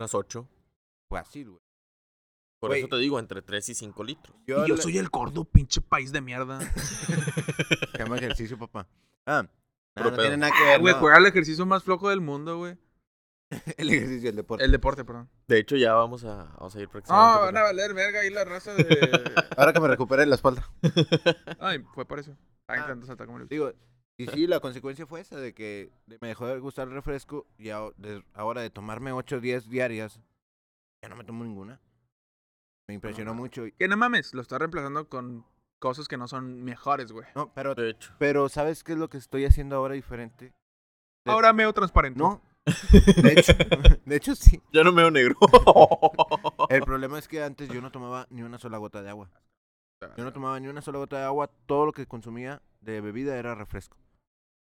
Unas 0.00 0.14
8. 0.14 0.48
fácil, 1.10 1.50
güey. 1.50 1.61
Por 2.62 2.70
Güey. 2.70 2.78
eso 2.82 2.88
te 2.88 2.96
digo, 2.98 3.18
entre 3.18 3.42
3 3.42 3.70
y 3.70 3.74
5 3.74 4.04
litros. 4.04 4.36
y 4.46 4.50
yo 4.52 4.64
le- 4.64 4.76
soy 4.80 4.96
el 4.96 5.08
gordo, 5.08 5.42
pinche 5.44 5.80
país 5.80 6.12
de 6.12 6.20
mierda. 6.20 6.60
Llama 7.98 8.16
ejercicio, 8.18 8.56
papá. 8.56 8.86
Ah, 9.26 9.44
Puro 9.94 10.04
no, 10.04 10.10
no 10.12 10.16
pedo. 10.16 10.22
tiene 10.22 10.36
nada 10.36 10.52
que 10.52 10.62
Ah, 10.62 10.70
ver, 10.70 10.80
Güey, 10.80 10.94
no. 10.94 11.00
juega 11.00 11.18
el 11.18 11.26
ejercicio 11.26 11.66
más 11.66 11.82
flojo 11.82 12.08
del 12.08 12.20
mundo, 12.20 12.58
güey. 12.58 12.78
El 13.76 13.90
ejercicio, 13.90 14.30
el 14.30 14.36
deporte. 14.36 14.64
El 14.64 14.70
deporte, 14.70 15.04
perdón. 15.04 15.28
De 15.48 15.58
hecho, 15.58 15.76
ya 15.76 15.92
vamos 15.94 16.24
a, 16.24 16.44
vamos 16.56 16.74
a 16.76 16.80
ir 16.80 16.86
Ah, 16.86 16.90
próximamente. 16.92 17.44
van 17.46 17.56
a 17.56 17.62
valer 17.62 17.94
verga 17.94 18.20
ahí 18.20 18.30
la 18.30 18.44
raza 18.44 18.72
de. 18.74 18.84
Ahora 19.58 19.72
que 19.72 19.80
me 19.80 19.88
recupere 19.88 20.24
la 20.24 20.36
espalda. 20.36 20.70
Ay, 21.58 21.84
fue 21.94 22.06
por 22.06 22.18
eso. 22.20 22.36
Ah. 22.68 22.76
intentando 22.76 23.06
saltar 23.06 23.26
como 23.26 23.38
el 23.40 23.48
Digo, 23.48 23.72
y 24.16 24.28
sí, 24.28 24.46
la 24.46 24.60
consecuencia 24.60 25.04
fue 25.04 25.20
esa, 25.20 25.36
de 25.36 25.52
que 25.52 25.90
me 26.20 26.28
dejó 26.28 26.46
de 26.46 26.58
gustar 26.60 26.86
el 26.86 26.94
refresco 26.94 27.46
y 27.58 27.70
ahora 27.70 28.60
de 28.62 28.70
tomarme 28.70 29.10
8 29.12 29.36
o 29.36 29.40
10 29.40 29.68
diarias, 29.68 30.20
ya 31.02 31.08
no 31.08 31.16
me 31.16 31.24
tomo 31.24 31.42
ninguna. 31.44 31.80
Me 32.88 32.94
impresionó 32.94 33.34
mucho. 33.34 33.66
y- 33.66 33.72
Que 33.72 33.88
no 33.88 33.96
mames, 33.96 34.34
lo 34.34 34.42
está 34.42 34.58
reemplazando 34.58 35.08
con 35.08 35.44
cosas 35.80 36.08
que 36.08 36.16
no 36.16 36.28
son 36.28 36.62
mejores, 36.62 37.12
güey. 37.12 37.26
No, 37.34 37.52
pero, 37.54 37.74
De 37.74 37.90
hecho. 37.90 38.12
pero 38.18 38.48
¿sabes 38.48 38.84
qué 38.84 38.92
es 38.92 38.98
lo 38.98 39.08
que 39.08 39.18
estoy 39.18 39.44
haciendo 39.44 39.76
ahora 39.76 39.94
diferente? 39.94 40.52
De- 41.24 41.32
Ahora 41.32 41.52
meo 41.52 41.72
transparente. 41.72 42.18
No. 42.18 42.40
De 43.22 43.32
hecho, 43.32 43.52
de 44.04 44.16
hecho 44.16 44.34
sí. 44.36 44.62
Ya 44.72 44.84
no 44.84 44.92
me 44.92 45.02
veo 45.02 45.10
negro. 45.10 45.36
El 46.68 46.82
problema 46.82 47.18
es 47.18 47.26
que 47.28 47.42
antes 47.42 47.68
yo 47.68 47.80
no 47.80 47.90
tomaba 47.90 48.26
ni 48.30 48.42
una 48.42 48.58
sola 48.58 48.78
gota 48.78 49.02
de 49.02 49.10
agua. 49.10 49.30
Yo 50.16 50.24
no 50.24 50.32
tomaba 50.32 50.58
ni 50.58 50.66
una 50.68 50.82
sola 50.82 50.98
gota 50.98 51.18
de 51.18 51.24
agua. 51.24 51.48
Todo 51.66 51.86
lo 51.86 51.92
que 51.92 52.06
consumía 52.06 52.60
de 52.80 53.00
bebida 53.00 53.36
era 53.36 53.54
refresco. 53.54 53.96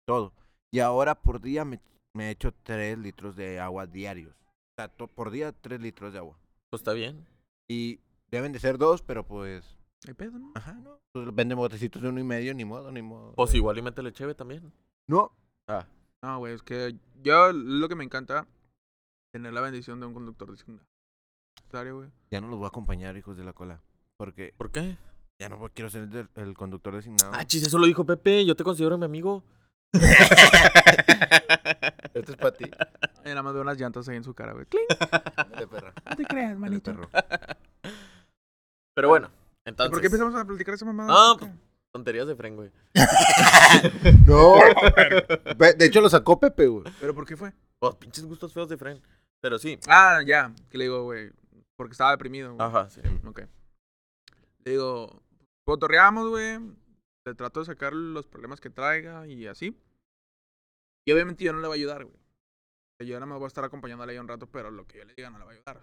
Todo. 0.06 0.32
Y 0.72 0.80
ahora 0.80 1.14
por 1.14 1.40
día 1.40 1.64
me, 1.64 1.80
me 2.14 2.30
echo 2.30 2.52
3 2.62 2.98
litros 2.98 3.36
de 3.36 3.58
agua 3.58 3.86
diarios. 3.86 4.34
O 4.34 4.74
sea, 4.78 4.88
por 4.88 5.30
día 5.30 5.52
3 5.52 5.80
litros 5.80 6.12
de 6.12 6.18
agua. 6.18 6.38
Pues 6.70 6.80
está 6.80 6.92
bien. 6.92 7.26
Y 7.70 8.00
deben 8.30 8.52
de 8.52 8.58
ser 8.60 8.78
dos, 8.78 9.02
pero 9.02 9.26
pues... 9.26 9.76
¿Hay 10.08 10.14
pedo, 10.14 10.38
no? 10.38 10.52
Ajá, 10.54 10.72
¿no? 10.74 10.98
Pues 11.12 11.34
venden 11.34 11.58
botecitos 11.58 12.00
de 12.00 12.08
uno 12.08 12.20
y 12.20 12.24
medio, 12.24 12.54
ni 12.54 12.64
modo, 12.64 12.90
ni 12.90 13.02
modo. 13.02 13.34
Pues 13.34 13.50
de- 13.52 13.58
igual 13.58 13.76
y 13.78 13.82
métele 13.82 14.12
cheve 14.12 14.34
también. 14.34 14.72
No. 15.08 15.32
Ah, 15.68 15.86
No, 16.22 16.38
güey, 16.38 16.54
es 16.54 16.62
que 16.62 16.96
yo 17.22 17.52
lo 17.52 17.88
que 17.88 17.94
me 17.96 18.04
encanta 18.04 18.46
tener 19.34 19.52
la 19.52 19.60
bendición 19.60 20.00
de 20.00 20.06
un 20.06 20.14
conductor 20.14 20.50
designado. 20.50 20.86
Güey. 21.72 22.10
Ya 22.30 22.40
no 22.40 22.48
los 22.48 22.58
voy 22.58 22.64
a 22.64 22.68
acompañar, 22.68 23.16
hijos 23.16 23.36
de 23.36 23.44
la 23.44 23.52
cola. 23.52 23.80
Porque 24.18 24.52
¿por 24.56 24.70
qué? 24.72 24.96
ya 25.40 25.48
no 25.48 25.58
quiero 25.72 25.88
ser 25.88 26.02
el, 26.12 26.28
el 26.34 26.54
conductor 26.54 26.94
designado. 26.94 27.32
Ah, 27.34 27.44
chis, 27.46 27.62
eso 27.66 27.78
lo 27.78 27.86
dijo 27.86 28.04
Pepe. 28.04 28.44
Yo 28.44 28.56
te 28.56 28.64
considero 28.64 28.98
mi 28.98 29.04
amigo. 29.04 29.44
Esto 32.14 32.32
es 32.32 32.36
para 32.38 32.52
ti. 32.56 32.64
Y 33.24 33.28
nada 33.28 33.42
más 33.42 33.52
veo 33.52 33.62
unas 33.62 33.78
llantas 33.78 34.08
ahí 34.08 34.16
en 34.16 34.24
su 34.24 34.34
cara, 34.34 34.52
güey. 34.52 34.66
¡Cling! 34.66 34.86
Dale, 35.36 35.66
perra. 35.66 35.92
No 36.08 36.16
te 36.16 36.24
creas, 36.24 36.58
manito. 36.58 36.90
perro. 36.92 37.08
Pero 38.94 39.08
bueno, 39.08 39.30
¿Y 39.66 39.70
entonces. 39.70 39.90
¿Por 39.90 40.00
qué 40.00 40.06
empezamos 40.06 40.34
a 40.34 40.44
platicar 40.44 40.74
esa 40.74 40.84
mamada? 40.84 41.12
Ah. 41.12 41.36
Tonterías 41.92 42.26
de 42.28 42.36
Fren, 42.36 42.56
güey. 42.56 42.70
No. 44.26 44.54
De 45.76 45.84
hecho, 45.86 46.00
lo 46.00 46.08
sacó 46.08 46.38
Pepe, 46.38 46.66
güey. 46.68 46.84
¿Pero 47.00 47.14
por 47.14 47.26
qué 47.26 47.36
fue? 47.36 47.52
Pues 47.80 47.96
pinches 47.96 48.24
gustos 48.24 48.52
feos 48.52 48.68
de 48.68 48.76
Fren. 48.76 49.02
Pero 49.40 49.58
sí. 49.58 49.78
Ah, 49.88 50.20
ya. 50.24 50.52
Que 50.68 50.78
le 50.78 50.84
digo, 50.84 51.02
güey. 51.04 51.30
Porque 51.76 51.92
estaba 51.92 52.12
deprimido. 52.12 52.54
güey. 52.54 52.66
Ajá, 52.66 52.88
sí. 52.90 53.00
Ok. 53.26 53.40
Le 54.64 54.72
digo, 54.72 55.22
cotorreamos, 55.66 56.28
güey. 56.28 56.60
Le 57.26 57.34
trato 57.34 57.60
de 57.60 57.66
sacar 57.66 57.92
los 57.92 58.26
problemas 58.26 58.60
que 58.60 58.70
traiga 58.70 59.26
y 59.26 59.46
así. 59.46 59.76
Y 61.06 61.12
obviamente 61.12 61.44
yo 61.44 61.52
no 61.52 61.60
le 61.60 61.66
voy 61.68 61.78
a 61.78 61.80
ayudar, 61.80 62.04
güey. 62.04 62.16
Yo 63.02 63.14
nada 63.14 63.26
más 63.26 63.38
voy 63.38 63.46
a 63.46 63.48
estar 63.48 63.64
acompañándole 63.64 64.12
ahí 64.12 64.18
un 64.18 64.28
rato, 64.28 64.46
pero 64.46 64.70
lo 64.70 64.86
que 64.86 64.98
yo 64.98 65.04
le 65.04 65.14
diga 65.14 65.30
no 65.30 65.38
le 65.38 65.44
va 65.44 65.50
a 65.50 65.54
ayudar. 65.54 65.80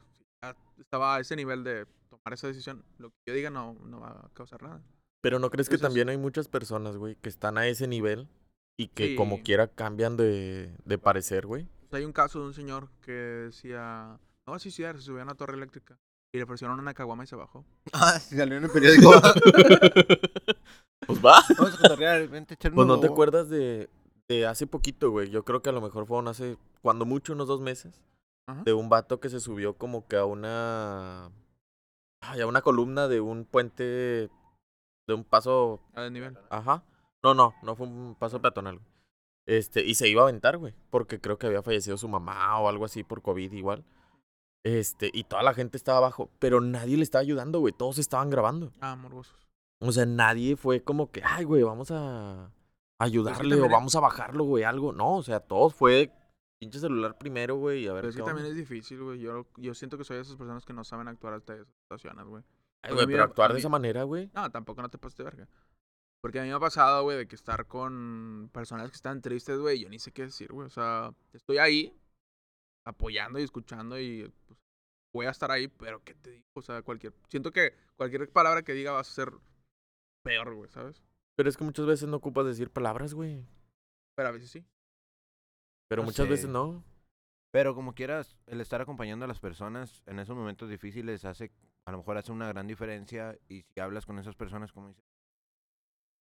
Estaba 0.80 1.15
a 1.15 1.19
ese 1.19 1.36
nivel 1.36 1.63
de 1.63 1.86
tomar 2.10 2.34
esa 2.34 2.47
decisión, 2.47 2.84
lo 3.00 3.10
que 3.10 3.15
yo 3.28 3.34
diga 3.34 3.50
no, 3.50 3.73
no 3.86 4.00
va 4.00 4.10
a 4.10 4.30
causar 4.34 4.62
nada. 4.62 4.82
Pero 5.21 5.39
¿no 5.39 5.50
crees 5.50 5.67
que 5.69 5.78
también 5.78 6.10
hay 6.10 6.17
muchas 6.17 6.47
personas, 6.47 6.95
güey, 6.97 7.15
que 7.15 7.30
están 7.30 7.58
a 7.58 7.67
ese 7.67 7.88
nivel 7.88 8.28
y 8.78 8.88
que 8.89 9.08
Sí. 9.10 9.15
como 9.15 9.41
quiera 9.41 9.67
cambian 9.67 10.15
de, 10.15 10.71
de 10.86 10.97
parecer, 10.97 11.47
güey? 11.47 11.67
Sea, 11.89 12.00
hay 12.00 12.06
un 12.06 12.13
caso 12.13 12.39
de 12.39 12.45
un 12.47 12.54
señor 12.54 12.89
que 13.02 13.12
decía, 13.12 14.19
no 14.45 14.52
va 14.52 14.58
a 14.58 14.60
suicidar, 14.60 14.95
se 14.97 15.04
subió 15.04 15.21
a 15.21 15.23
una 15.23 15.36
torre 15.36 15.56
eléctrica. 15.56 15.97
Y 16.34 16.38
le 16.38 16.43
ofrecieron 16.43 16.78
una 16.80 16.93
caguama 16.93 17.23
y 17.23 17.28
se 17.28 17.36
bajó. 17.36 17.65
Ah, 17.93 18.19
sí, 18.19 18.36
salió 18.38 18.58
en 18.58 18.65
el 18.65 18.69
periódico. 18.69 19.12
pues 21.08 21.26
va. 21.26 21.41
Vamos 21.58 21.73
a 21.73 21.78
cotorrear, 21.82 22.28
vente 22.28 22.54
a 22.54 22.56
echar 22.56 22.73
Pues 22.73 22.88
no 22.88 23.00
te 23.00 23.08
acuerdas 23.08 23.50
de, 23.50 23.89
de 24.28 24.45
hace 24.45 24.67
poquito, 24.67 25.10
güey. 25.10 25.30
Yo 25.30 25.43
creo 25.43 25.62
que 25.62 25.69
a 25.69 25.73
lo 25.73 25.82
mejor 25.82 26.06
fueron 26.06 26.28
hace, 26.28 26.58
cuando 26.82 27.06
mucho, 27.06 27.34
unos 27.34 27.47
dos 27.47 27.62
meses, 27.62 28.02
Ajá. 28.48 28.64
de 28.64 28.74
un 28.74 28.90
vato 28.90 29.20
que 29.20 29.30
se 29.30 29.40
subió 29.40 29.78
como 29.78 30.08
que 30.08 30.16
a 30.16 30.26
una... 30.26 31.32
Ay, 32.22 32.42
a 32.42 32.48
una 32.48 32.62
columna 32.62 33.08
de 33.08 33.22
un 33.22 33.46
puente, 33.46 33.84
de 33.84 35.14
un 35.14 35.24
paso... 35.24 35.82
A 35.94 36.10
nivel. 36.10 36.38
Ajá. 36.50 36.84
No, 37.24 37.34
no, 37.34 37.54
no 37.62 37.76
fue 37.76 37.88
un 37.88 38.16
paso 38.18 38.42
peatonal. 38.42 38.80
Este, 39.46 39.84
y 39.86 39.96
se 39.96 40.10
iba 40.10 40.22
a 40.22 40.26
aventar, 40.26 40.58
güey. 40.58 40.74
Porque 40.90 41.20
creo 41.20 41.38
que 41.38 41.48
había 41.48 41.62
fallecido 41.62 41.98
su 41.98 42.08
mamá 42.08 42.60
o 42.60 42.68
algo 42.68 42.86
así 42.86 43.04
por 43.04 43.22
COVID 43.22 43.52
igual. 43.52 43.86
Este, 44.64 45.10
y 45.14 45.24
toda 45.24 45.44
la 45.44 45.54
gente 45.54 45.78
estaba 45.78 46.00
abajo. 46.00 46.30
Pero 46.40 46.60
nadie 46.60 46.98
le 46.98 47.04
estaba 47.04 47.22
ayudando, 47.22 47.60
güey. 47.60 47.74
Todos 47.74 47.98
estaban 47.98 48.30
grabando. 48.30 48.72
Ah, 48.82 48.96
morbosos. 48.96 49.48
O 49.80 49.92
sea, 49.92 50.06
nadie 50.06 50.56
fue 50.56 50.82
como 50.82 51.12
que, 51.12 51.22
ay, 51.24 51.46
güey, 51.46 51.64
vamos 51.64 51.92
a 51.92 52.52
ayudarle 53.00 53.62
o 53.62 53.70
vamos 53.70 53.96
a 53.96 54.00
bajarlo, 54.00 54.44
güey, 54.44 54.64
algo. 54.64 54.92
No, 54.92 55.18
o 55.18 55.24
sea, 55.24 55.40
todos 55.40 55.74
fue 55.76 56.12
pinche 56.60 56.80
celular 56.80 57.17
primero, 57.17 57.56
güey, 57.56 57.84
y 57.84 57.88
a 57.88 57.93
ver 57.93 58.02
Pero 58.02 58.10
es 58.10 58.15
que 58.15 58.24
también 58.24 58.48
onda. 58.48 58.52
es 58.52 58.58
difícil, 58.58 59.02
güey. 59.02 59.20
Yo, 59.20 59.48
yo 59.58 59.74
siento 59.74 59.98
que 59.98 60.04
soy 60.04 60.17
de 60.17 60.24
esas 60.24 60.36
personas 60.36 60.65
que 60.65 60.74
no 60.74 60.84
saben 60.84 61.08
actuar 61.08 61.34
hasta 61.34 61.56
esas 61.56 61.67
situaciones, 61.84 62.26
güey. 62.26 62.43
Ay, 62.82 62.93
güey, 62.93 63.08
pero 63.08 63.24
actuar 63.24 63.54
de 63.54 63.60
esa 63.60 63.70
manera, 63.70 64.04
güey. 64.04 64.30
No, 64.34 64.50
tampoco 64.52 64.82
no 64.82 64.89
te 64.89 64.98
pases 64.98 65.17
de 65.17 65.24
verga. 65.24 65.48
Porque 66.22 66.39
a 66.39 66.43
mí 66.43 66.50
me 66.50 66.56
ha 66.56 66.60
pasado, 66.60 67.04
güey, 67.04 67.17
de 67.17 67.28
que 67.28 67.36
estar 67.36 67.67
con 67.67 68.50
personas 68.52 68.89
que 68.89 68.96
están 68.96 69.22
tristes, 69.22 69.60
güey, 69.60 69.80
yo 69.80 69.89
ni 69.89 70.00
sé 70.00 70.12
qué 70.12 70.24
decir, 70.24 70.52
güey. 70.52 70.67
O 70.67 70.70
sea, 70.70 71.13
estoy 71.34 71.58
ahí 71.58 71.93
apoyando 72.86 73.39
y 73.39 73.43
escuchando 73.43 74.00
y 74.00 74.32
pues, 74.48 74.60
voy 75.13 75.26
a 75.26 75.32
estar 75.32 75.52
ahí, 75.52 75.67
pero 75.67 76.04
¿qué 76.04 76.15
te 76.15 76.32
digo? 76.32 76.46
O 76.54 76.62
sea, 76.62 76.82
cualquier... 76.82 77.13
Siento 77.28 77.52
que 77.52 77.74
cualquier 77.96 78.30
palabra 78.32 78.63
que 78.63 78.74
diga 78.74 78.93
va 78.93 79.00
a 79.00 79.04
ser 79.04 79.32
peor, 80.24 80.56
güey, 80.56 80.70
¿sabes? 80.70 81.04
Pero 81.36 81.50
es 81.50 81.58
que 81.58 81.63
muchas 81.63 81.86
veces 81.86 82.10
no 82.10 82.17
ocupas 82.17 82.46
decir 82.46 82.72
palabras, 82.72 83.13
güey. 83.13 83.46
Pero 84.15 84.30
a 84.30 84.32
veces 84.32 84.50
sí. 84.50 84.65
Pero 85.89 86.02
No 86.04 86.08
muchas 86.08 86.26
sé. 86.26 86.32
veces 86.32 86.50
no. 86.50 86.84
Pero 87.52 87.73
como 87.76 87.93
quieras, 87.93 88.38
el 88.47 88.60
estar 88.62 88.82
acompañando 88.82 89.26
a 89.26 89.28
las 89.28 89.39
personas 89.39 90.04
en 90.06 90.19
esos 90.19 90.36
momentos 90.36 90.69
difíciles 90.69 91.23
hace, 91.26 91.52
a 91.86 91.91
lo 91.91 91.97
mejor 92.00 92.17
hace 92.17 92.32
una 92.32 92.47
gran 92.47 92.67
diferencia 92.67 93.38
y 93.47 93.62
si 93.63 93.80
hablas 93.80 94.06
con 94.06 94.19
esas 94.19 94.36
personas, 94.36 94.71
como 94.73 94.89
dices, 94.89 95.04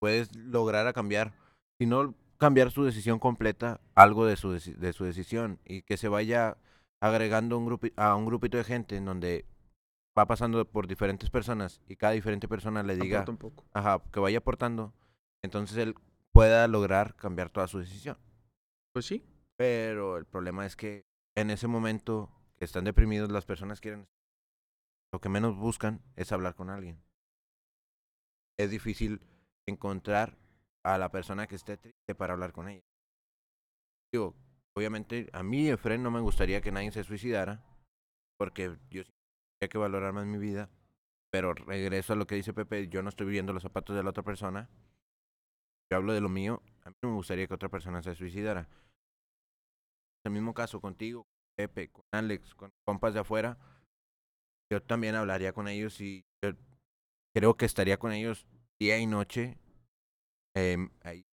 puedes 0.01 0.35
lograr 0.37 0.87
a 0.87 0.93
cambiar, 0.93 1.33
si 1.79 1.87
no 1.87 2.15
cambiar 2.39 2.71
su 2.71 2.85
decisión 2.85 3.19
completa, 3.19 3.81
algo 3.95 4.25
de 4.27 4.37
su, 4.37 4.53
de 4.53 4.93
su 4.93 5.05
decisión 5.05 5.59
y 5.65 5.83
que 5.83 5.97
se 5.97 6.09
vaya 6.09 6.59
agregando 7.01 7.59
un 7.59 7.67
grupi- 7.67 7.93
a 7.97 8.15
un 8.15 8.25
grupito 8.27 8.57
de 8.57 8.65
gente 8.65 8.97
en 8.97 9.05
donde 9.05 9.47
va 10.17 10.27
pasando 10.27 10.65
por 10.65 10.87
diferentes 10.87 11.29
personas 11.29 11.81
y 11.89 11.97
cada 11.97 12.13
diferente 12.13 12.47
persona 12.49 12.83
le 12.83 12.97
diga, 12.97 13.25
un 13.29 13.37
poco. 13.37 13.65
ajá, 13.75 14.01
que 14.13 14.21
vaya 14.21 14.39
aportando, 14.39 14.95
entonces 15.43 15.77
él 15.79 15.95
pueda 16.33 16.69
lograr 16.69 17.17
cambiar 17.17 17.51
toda 17.51 17.67
su 17.69 17.79
decisión. 17.79 18.17
Pues 18.93 19.07
sí. 19.07 19.25
Pero 19.57 20.19
el 20.19 20.27
problema 20.27 20.67
es 20.67 20.77
que 20.77 21.07
en 21.35 21.51
ese 21.51 21.67
momento 21.67 22.31
que 22.57 22.65
están 22.65 22.85
deprimidos, 22.85 23.31
las 23.31 23.45
personas 23.45 23.81
quieren. 23.81 24.09
Lo 25.13 25.21
que 25.21 25.29
menos 25.29 25.57
buscan 25.57 26.03
es 26.17 26.33
hablar 26.33 26.55
con 26.55 26.71
alguien. 26.71 27.03
Es 28.59 28.71
difícil 28.71 29.21
encontrar 29.67 30.39
a 30.83 30.99
la 30.99 31.11
persona 31.11 31.47
que 31.47 31.57
esté 31.57 31.77
triste 31.77 32.15
para 32.15 32.33
hablar 32.33 32.53
con 32.53 32.69
ella. 32.69 32.85
Digo, 34.13 34.35
obviamente, 34.75 35.29
a 35.33 35.43
mí, 35.43 35.69
Efren, 35.69 36.03
no 36.03 36.11
me 36.11 36.21
gustaría 36.21 36.61
que 36.61 36.73
nadie 36.73 36.93
se 36.93 37.05
suicidara, 37.05 37.63
porque 38.39 38.79
yo 38.91 39.05
tendría 39.05 39.69
que 39.71 39.79
valorar 39.79 40.13
más 40.13 40.27
mi 40.27 40.39
vida. 40.39 40.71
Pero 41.31 41.53
regreso 41.55 42.13
a 42.15 42.17
lo 42.17 42.27
que 42.27 42.37
dice 42.37 42.55
Pepe, 42.55 42.89
yo 42.89 43.03
no 43.03 43.11
estoy 43.11 43.27
viviendo 43.27 43.53
los 43.53 43.63
zapatos 43.63 43.97
de 43.97 44.03
la 44.03 44.11
otra 44.11 44.23
persona. 44.23 44.71
Yo 45.91 45.99
hablo 45.99 46.15
de 46.15 46.21
lo 46.21 46.29
mío. 46.29 46.63
A 46.85 46.91
mí 46.91 46.97
no 47.03 47.11
me 47.11 47.17
gustaría 47.17 47.47
que 47.47 47.55
otra 47.55 47.69
persona 47.69 48.03
se 48.03 48.15
suicidara 48.15 48.69
el 50.27 50.33
mismo 50.33 50.55
caso 50.55 50.81
contigo, 50.81 51.23
con 51.25 51.67
Pepe, 51.67 51.89
con 51.91 52.05
Alex, 52.13 52.55
con 52.55 52.71
compas 52.87 53.15
de 53.15 53.21
afuera, 53.21 53.59
yo 54.73 54.83
también 54.83 55.15
hablaría 55.15 55.53
con 55.53 55.69
ellos 55.69 56.01
y 56.01 56.25
yo 56.45 56.53
creo 57.35 57.57
que 57.57 57.67
estaría 57.67 57.99
con 57.99 58.13
ellos 58.13 58.47
día 58.81 58.99
y 58.99 59.07
noche, 59.07 59.59
em, 60.55 60.91
ahí, 61.03 61.25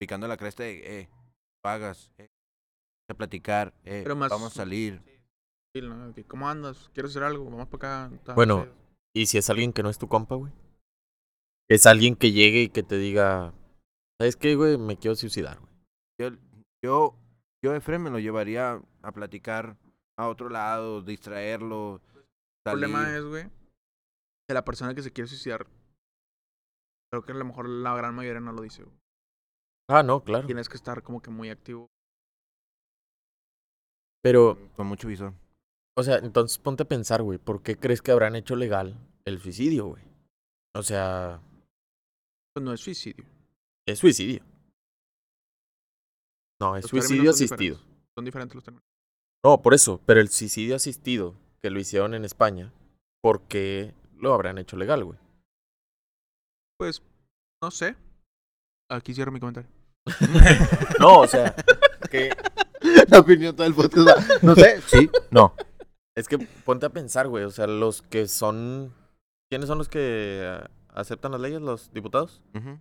picando 0.00 0.26
la 0.28 0.36
cresta 0.36 0.64
de, 0.64 1.00
eh, 1.00 1.08
pagas, 1.62 2.10
eh, 2.18 2.28
a 3.10 3.14
platicar, 3.14 3.72
eh, 3.84 4.00
Pero 4.02 4.16
más- 4.16 4.30
vamos 4.30 4.52
a 4.52 4.56
salir. 4.56 5.00
Sí, 5.74 5.82
¿no? 5.82 6.14
¿Cómo 6.28 6.48
andas? 6.48 6.90
¿Quieres 6.94 7.10
hacer 7.12 7.24
algo? 7.24 7.44
Vamos 7.46 7.68
para 7.68 8.04
acá. 8.06 8.16
tal, 8.24 8.34
Bueno. 8.36 8.66
¿Y 9.16 9.26
si 9.26 9.38
es 9.38 9.48
alguien 9.50 9.72
que 9.72 9.82
no 9.82 9.90
es 9.90 9.98
tu 9.98 10.08
compa, 10.08 10.34
güey? 10.34 10.52
Es 11.68 11.86
alguien 11.86 12.16
que 12.16 12.32
llegue 12.32 12.62
y 12.62 12.68
que 12.68 12.82
te 12.82 12.96
diga, 12.98 13.54
¿sabes 14.20 14.36
qué, 14.36 14.54
güey? 14.56 14.76
Me 14.76 14.96
quiero 14.96 15.14
suicidar, 15.14 15.58
güey. 15.60 15.72
Yo, 16.20 16.30
yo, 16.84 17.16
yo 17.64 17.74
Efren 17.74 18.02
me 18.02 18.10
lo 18.10 18.18
llevaría 18.18 18.78
a 19.02 19.12
platicar 19.12 19.78
a 20.18 20.28
otro 20.28 20.50
lado, 20.50 21.00
distraerlo. 21.00 22.02
El 22.14 22.72
problema 22.72 23.16
es, 23.16 23.24
güey, 23.24 23.44
que 24.46 24.52
la 24.52 24.64
persona 24.66 24.94
que 24.94 25.00
se 25.02 25.10
quiere 25.12 25.28
suicidar, 25.28 25.66
creo 27.10 27.24
que 27.24 27.32
a 27.32 27.36
lo 27.36 27.44
mejor 27.46 27.66
la 27.68 27.96
gran 27.96 28.14
mayoría 28.14 28.40
no 28.40 28.52
lo 28.52 28.60
dice. 28.60 28.82
güey. 28.82 28.94
Ah, 29.88 30.02
no, 30.02 30.22
claro. 30.22 30.46
Tienes 30.46 30.68
que 30.68 30.76
estar 30.76 31.02
como 31.02 31.22
que 31.22 31.30
muy 31.30 31.48
activo. 31.48 31.88
Pero, 34.22 34.58
con 34.76 34.86
mucho 34.86 35.08
visor. 35.08 35.32
o 35.96 36.02
sea, 36.02 36.16
entonces 36.18 36.58
ponte 36.58 36.82
a 36.82 36.88
pensar, 36.88 37.22
güey, 37.22 37.38
¿por 37.38 37.62
qué 37.62 37.76
crees 37.76 38.02
que 38.02 38.10
habrán 38.12 38.36
hecho 38.36 38.56
legal 38.56 38.98
el 39.24 39.38
suicidio, 39.40 39.86
güey? 39.86 40.02
O 40.74 40.82
sea, 40.82 41.40
Pues 42.52 42.64
no 42.64 42.72
es 42.74 42.80
suicidio. 42.80 43.24
es 43.86 43.98
suicidio. 43.98 44.42
No, 46.64 46.76
es 46.76 46.84
Los 46.84 46.90
suicidio 46.90 47.24
son 47.32 47.34
asistido. 47.34 47.76
diferentes. 47.76 47.94
Son 48.16 48.24
diferentes 48.24 48.54
los 48.54 48.64
términos. 48.64 48.84
No, 49.44 49.60
por 49.60 49.74
eso, 49.74 50.00
pero 50.06 50.20
el 50.20 50.28
suicidio 50.30 50.76
asistido 50.76 51.34
que 51.62 51.70
lo 51.70 51.78
hicieron 51.78 52.14
en 52.14 52.24
España, 52.24 52.72
¿por 53.22 53.42
qué 53.42 53.92
lo 54.16 54.32
habrán 54.32 54.58
hecho 54.58 54.76
legal, 54.76 55.04
güey? 55.04 55.18
Pues, 56.78 57.02
no 57.62 57.70
sé. 57.70 57.96
Aquí 58.90 59.14
cierro 59.14 59.32
mi 59.32 59.40
comentario. 59.40 59.68
No, 61.00 61.20
o 61.20 61.26
sea, 61.26 61.54
que 62.10 62.30
La 63.08 63.20
opinión 63.20 63.56
todo 63.56 63.66
el 63.66 63.74
podcast 63.74 64.42
No 64.42 64.54
sé, 64.54 64.80
sí, 64.82 65.10
no. 65.30 65.54
es 66.14 66.28
que 66.28 66.38
ponte 66.38 66.86
a 66.86 66.90
pensar, 66.90 67.28
güey, 67.28 67.44
o 67.44 67.50
sea, 67.50 67.66
los 67.66 68.02
que 68.02 68.28
son 68.28 68.92
¿Quiénes 69.50 69.68
son 69.68 69.78
los 69.78 69.88
que 69.88 70.42
ah, 70.46 70.70
aceptan 70.94 71.32
las 71.32 71.40
leyes? 71.40 71.60
¿Los 71.60 71.92
diputados? 71.92 72.42
Ujú. 72.54 72.78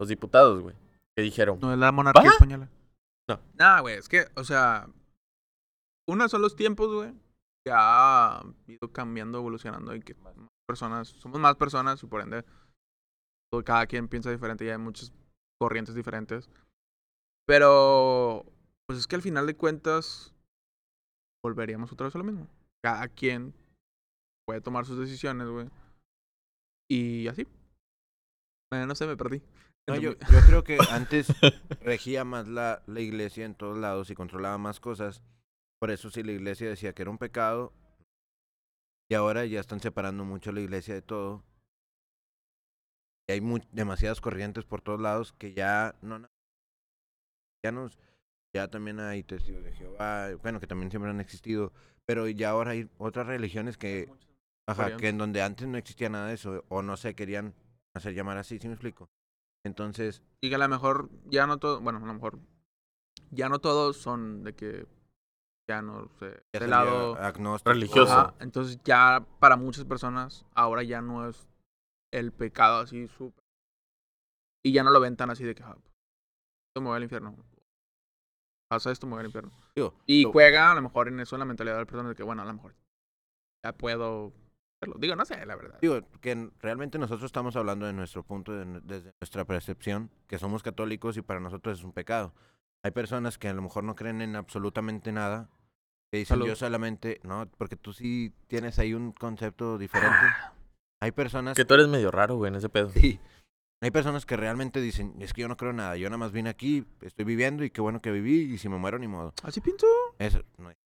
Los 0.00 0.08
diputados, 0.08 0.60
güey. 0.60 0.74
Que 1.16 1.22
dijeron, 1.22 1.58
No 1.60 1.72
es 1.72 1.78
la 1.78 1.92
monarquía 1.92 2.22
española. 2.30 2.68
No. 3.28 3.40
Nah, 3.54 3.80
güey, 3.80 3.96
es 3.96 4.08
que, 4.08 4.26
o 4.36 4.44
sea, 4.44 4.88
una 6.08 6.28
son 6.28 6.42
los 6.42 6.56
tiempos, 6.56 6.92
güey, 6.92 7.12
que 7.64 7.72
ha 7.74 8.42
ido 8.66 8.90
cambiando, 8.92 9.38
evolucionando 9.38 9.94
y 9.94 10.00
que 10.00 10.14
más 10.16 10.34
personas, 10.66 11.08
somos 11.08 11.38
más 11.40 11.56
personas 11.56 12.02
y 12.02 12.06
por 12.06 12.20
ende, 12.22 12.44
todo- 13.52 13.62
cada 13.64 13.86
quien 13.86 14.08
piensa 14.08 14.30
diferente 14.30 14.64
y 14.64 14.70
hay 14.70 14.78
muchas 14.78 15.12
corrientes 15.60 15.94
diferentes. 15.94 16.48
Pero, 17.46 18.44
pues 18.86 18.98
es 18.98 19.06
que 19.06 19.16
al 19.16 19.22
final 19.22 19.46
de 19.46 19.56
cuentas, 19.56 20.32
volveríamos 21.44 21.92
otra 21.92 22.06
vez 22.06 22.14
a 22.14 22.18
lo 22.18 22.24
mismo. 22.24 22.48
Cada 22.82 23.06
quien 23.08 23.52
puede 24.46 24.60
tomar 24.60 24.86
sus 24.86 24.98
decisiones, 24.98 25.48
güey. 25.48 25.68
Y 26.90 27.28
así. 27.28 27.42
Eh, 28.72 28.86
no 28.86 28.94
sé, 28.94 29.06
me 29.06 29.16
perdí. 29.16 29.42
No, 29.88 29.96
yo, 29.96 30.12
yo 30.12 30.40
creo 30.46 30.64
que 30.64 30.78
antes 30.90 31.26
regía 31.80 32.24
más 32.24 32.48
la, 32.48 32.82
la 32.86 33.00
iglesia 33.00 33.44
en 33.44 33.54
todos 33.54 33.76
lados 33.78 34.10
y 34.10 34.14
controlaba 34.14 34.58
más 34.58 34.80
cosas. 34.80 35.22
Por 35.80 35.90
eso 35.90 36.10
si 36.10 36.22
la 36.22 36.32
iglesia 36.32 36.68
decía 36.68 36.92
que 36.92 37.02
era 37.02 37.10
un 37.10 37.18
pecado, 37.18 37.72
y 39.10 39.14
ahora 39.14 39.44
ya 39.44 39.60
están 39.60 39.80
separando 39.80 40.24
mucho 40.24 40.52
la 40.52 40.60
iglesia 40.60 40.94
de 40.94 41.02
todo. 41.02 41.42
Y 43.28 43.32
hay 43.34 43.40
mu- 43.40 43.58
demasiadas 43.72 44.20
corrientes 44.20 44.64
por 44.64 44.80
todos 44.80 45.00
lados 45.00 45.32
que 45.32 45.52
ya 45.54 45.96
no... 46.02 46.26
Ya 47.64 47.72
nos... 47.72 47.98
Ya 48.54 48.68
también 48.68 49.00
hay 49.00 49.22
testigos 49.22 49.64
de 49.64 49.72
Jehová, 49.72 50.28
bueno, 50.42 50.60
que 50.60 50.66
también 50.66 50.90
siempre 50.90 51.10
han 51.10 51.20
existido, 51.20 51.72
pero 52.06 52.28
ya 52.28 52.50
ahora 52.50 52.72
hay 52.72 52.88
otras 52.98 53.26
religiones 53.26 53.78
que... 53.78 54.08
Ajá, 54.68 54.84
que 54.98 55.08
en 55.08 55.18
donde 55.18 55.42
antes 55.42 55.66
no 55.66 55.78
existía 55.78 56.08
nada 56.10 56.28
de 56.28 56.34
eso, 56.34 56.64
o 56.68 56.82
no 56.82 56.96
se 56.96 57.14
querían 57.14 57.54
hacer 57.94 58.14
llamar 58.14 58.36
así, 58.38 58.58
¿sí 58.58 58.68
me 58.68 58.74
explico? 58.74 59.08
Entonces, 59.64 60.22
Y 60.40 60.48
que 60.48 60.54
a 60.56 60.58
lo 60.58 60.68
mejor 60.68 61.08
ya 61.26 61.46
no 61.46 61.58
todo, 61.58 61.80
bueno, 61.80 61.98
a 62.02 62.06
lo 62.06 62.14
mejor 62.14 62.38
ya 63.30 63.48
no 63.48 63.60
todos 63.60 63.96
son 63.96 64.42
de 64.42 64.54
que 64.54 64.86
ya 65.68 65.80
no 65.82 66.08
sé, 66.18 66.42
ya 66.52 66.60
de 66.60 66.66
lado 66.66 67.14
agnóstico. 67.16 67.70
religioso. 67.70 68.12
Ajá, 68.12 68.34
entonces 68.40 68.78
ya 68.84 69.24
para 69.38 69.56
muchas 69.56 69.84
personas 69.84 70.44
ahora 70.54 70.82
ya 70.82 71.00
no 71.00 71.28
es 71.28 71.46
el 72.12 72.32
pecado 72.32 72.80
así 72.80 73.06
súper 73.08 73.42
y 74.64 74.72
ya 74.72 74.82
no 74.82 74.90
lo 74.90 75.00
ven 75.00 75.16
tan 75.16 75.30
así 75.30 75.44
de 75.44 75.54
que 75.54 75.62
ah, 75.62 75.76
esto 75.76 76.80
me 76.80 76.88
voy 76.88 76.96
al 76.96 77.02
infierno. 77.04 77.36
Pasa 78.70 78.90
esto, 78.90 79.06
me 79.06 79.12
voy 79.12 79.20
al 79.20 79.26
infierno. 79.26 79.50
Digo, 79.76 79.94
Y 80.06 80.24
lo- 80.24 80.32
juega 80.32 80.72
a 80.72 80.74
lo 80.74 80.82
mejor 80.82 81.08
en 81.08 81.20
eso 81.20 81.36
en 81.36 81.40
la 81.40 81.44
mentalidad 81.46 81.74
de 81.76 81.82
la 81.82 81.86
persona 81.86 82.08
de 82.08 82.14
que 82.14 82.22
bueno, 82.22 82.42
a 82.42 82.44
lo 82.46 82.54
mejor 82.54 82.74
ya 83.64 83.72
puedo 83.72 84.32
hacerlo. 84.82 84.96
Digo, 84.98 85.16
no 85.16 85.24
sé, 85.24 85.44
la 85.46 85.56
verdad. 85.56 85.78
Digo, 85.80 86.00
que 86.20 86.50
realmente 86.60 86.98
nosotros 86.98 87.24
estamos 87.26 87.56
hablando 87.56 87.86
de 87.86 87.92
nuestro 87.92 88.22
punto, 88.22 88.52
de 88.52 88.80
desde 88.82 89.12
nuestra 89.20 89.44
percepción, 89.44 90.10
que 90.26 90.38
somos 90.38 90.62
católicos 90.62 91.16
y 91.16 91.22
para 91.22 91.40
nosotros 91.40 91.78
es 91.78 91.84
un 91.84 91.92
pecado. 91.92 92.34
Hay 92.84 92.90
personas 92.90 93.38
que 93.38 93.48
a 93.48 93.54
lo 93.54 93.62
mejor 93.62 93.84
no 93.84 93.94
creen 93.94 94.20
en 94.22 94.34
absolutamente 94.36 95.12
nada, 95.12 95.48
que 96.10 96.18
dicen 96.18 96.34
Salud. 96.36 96.48
yo 96.48 96.56
solamente, 96.56 97.20
no, 97.22 97.48
porque 97.58 97.76
tú 97.76 97.92
sí 97.92 98.32
tienes 98.48 98.78
ahí 98.78 98.92
un 98.92 99.12
concepto 99.12 99.78
diferente. 99.78 100.16
Hay 101.00 101.12
personas 101.12 101.56
que 101.56 101.64
tú 101.64 101.74
eres 101.74 101.88
medio 101.88 102.10
raro, 102.10 102.36
güey, 102.36 102.48
en 102.50 102.56
ese 102.56 102.68
pedo. 102.68 102.90
Sí. 102.90 103.18
Hay 103.80 103.90
personas 103.90 104.26
que 104.26 104.36
realmente 104.36 104.80
dicen, 104.80 105.14
es 105.20 105.32
que 105.32 105.40
yo 105.42 105.48
no 105.48 105.56
creo 105.56 105.72
nada, 105.72 105.96
yo 105.96 106.08
nada 106.08 106.18
más 106.18 106.30
vine 106.30 106.48
aquí, 106.50 106.84
estoy 107.00 107.24
viviendo 107.24 107.64
y 107.64 107.70
qué 107.70 107.80
bueno 107.80 108.00
que 108.00 108.12
viví 108.12 108.52
y 108.52 108.58
si 108.58 108.68
me 108.68 108.78
muero 108.78 108.98
ni 108.98 109.08
modo. 109.08 109.32
Así 109.42 109.60
pienso. 109.60 109.86
Eso, 110.18 110.40
no 110.58 110.68
hay- 110.68 110.76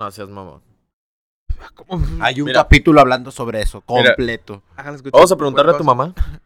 No 0.00 0.10
seas 0.12 0.28
mamón. 0.28 0.62
¿Cómo? 1.74 2.04
Hay 2.20 2.40
un 2.40 2.46
Mira. 2.46 2.62
capítulo 2.62 3.00
hablando 3.00 3.30
sobre 3.30 3.60
eso, 3.60 3.82
Mira. 3.88 4.10
completo. 4.14 4.62
Escuchar 4.78 5.10
Vamos 5.12 5.32
a 5.32 5.36
preguntarle 5.36 5.72
a 5.72 5.78
tu 5.78 5.84
mamá. 5.84 6.14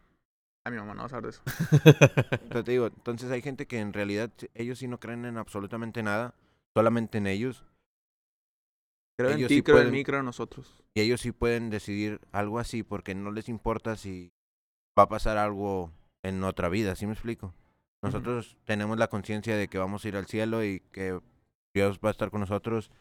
A 0.63 0.69
mi 0.69 0.77
mamá 0.77 0.93
no 0.93 1.01
vas 1.01 1.11
a 1.11 1.15
hablar 1.17 1.31
de 1.33 1.37
eso. 1.39 1.41
Entonces 2.43 2.65
te 2.65 2.71
digo, 2.71 2.85
entonces 2.85 3.31
hay 3.31 3.41
gente 3.41 3.65
que 3.65 3.79
en 3.79 3.93
realidad 3.93 4.29
ellos 4.53 4.77
sí 4.77 4.87
no 4.87 4.99
creen 4.99 5.25
en 5.25 5.37
absolutamente 5.39 6.03
nada, 6.03 6.35
solamente 6.75 7.17
en 7.17 7.25
ellos. 7.25 7.65
Creo 9.17 9.31
en 9.31 9.37
Ellos 9.37 9.47
ti, 9.47 9.55
sí 9.55 9.63
creo 9.63 9.77
en 9.77 9.81
pueden- 9.85 9.91
mí, 9.91 10.03
creo 10.03 10.19
en 10.19 10.25
nosotros. 10.27 10.83
Y 10.93 11.01
ellos 11.01 11.21
sí 11.21 11.31
pueden 11.31 11.71
decidir 11.71 12.21
algo 12.31 12.59
así 12.59 12.83
porque 12.83 13.15
no 13.15 13.31
les 13.31 13.49
importa 13.49 13.95
si 13.95 14.31
va 14.97 15.03
a 15.03 15.09
pasar 15.09 15.37
algo 15.37 15.91
en 16.23 16.43
otra 16.43 16.69
vida, 16.69 16.95
¿sí 16.95 17.07
me 17.07 17.13
explico? 17.13 17.55
Nosotros 18.03 18.55
tenemos 18.65 18.99
la 18.99 19.07
conciencia 19.07 19.57
de 19.57 19.67
que 19.67 19.79
vamos 19.79 20.05
a 20.05 20.09
ir 20.09 20.15
al 20.15 20.27
cielo 20.27 20.63
y 20.63 20.81
que 20.91 21.19
Dios 21.73 21.99
va 22.05 22.09
a 22.09 22.11
estar 22.11 22.29
con 22.29 22.41
nosotros 22.41 22.91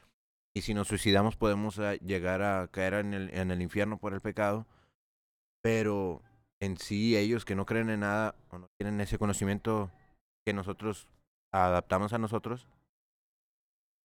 y 0.54 0.62
si 0.62 0.74
nos 0.74 0.88
suicidamos 0.88 1.36
podemos 1.36 1.78
ah, 1.78 1.94
llegar 1.96 2.42
a 2.42 2.68
caer 2.68 2.94
en 2.94 3.14
el, 3.14 3.30
en 3.34 3.50
el 3.50 3.62
infierno 3.62 3.98
por 3.98 4.14
el 4.14 4.20
pecado, 4.20 4.66
pero 5.62 6.22
en 6.60 6.76
sí 6.76 7.16
ellos 7.16 7.44
que 7.44 7.54
no 7.54 7.66
creen 7.66 7.90
en 7.90 8.00
nada 8.00 8.34
o 8.50 8.58
no 8.58 8.68
tienen 8.78 9.00
ese 9.00 9.18
conocimiento 9.18 9.90
que 10.44 10.52
nosotros 10.52 11.08
adaptamos 11.52 12.12
a 12.12 12.18
nosotros, 12.18 12.66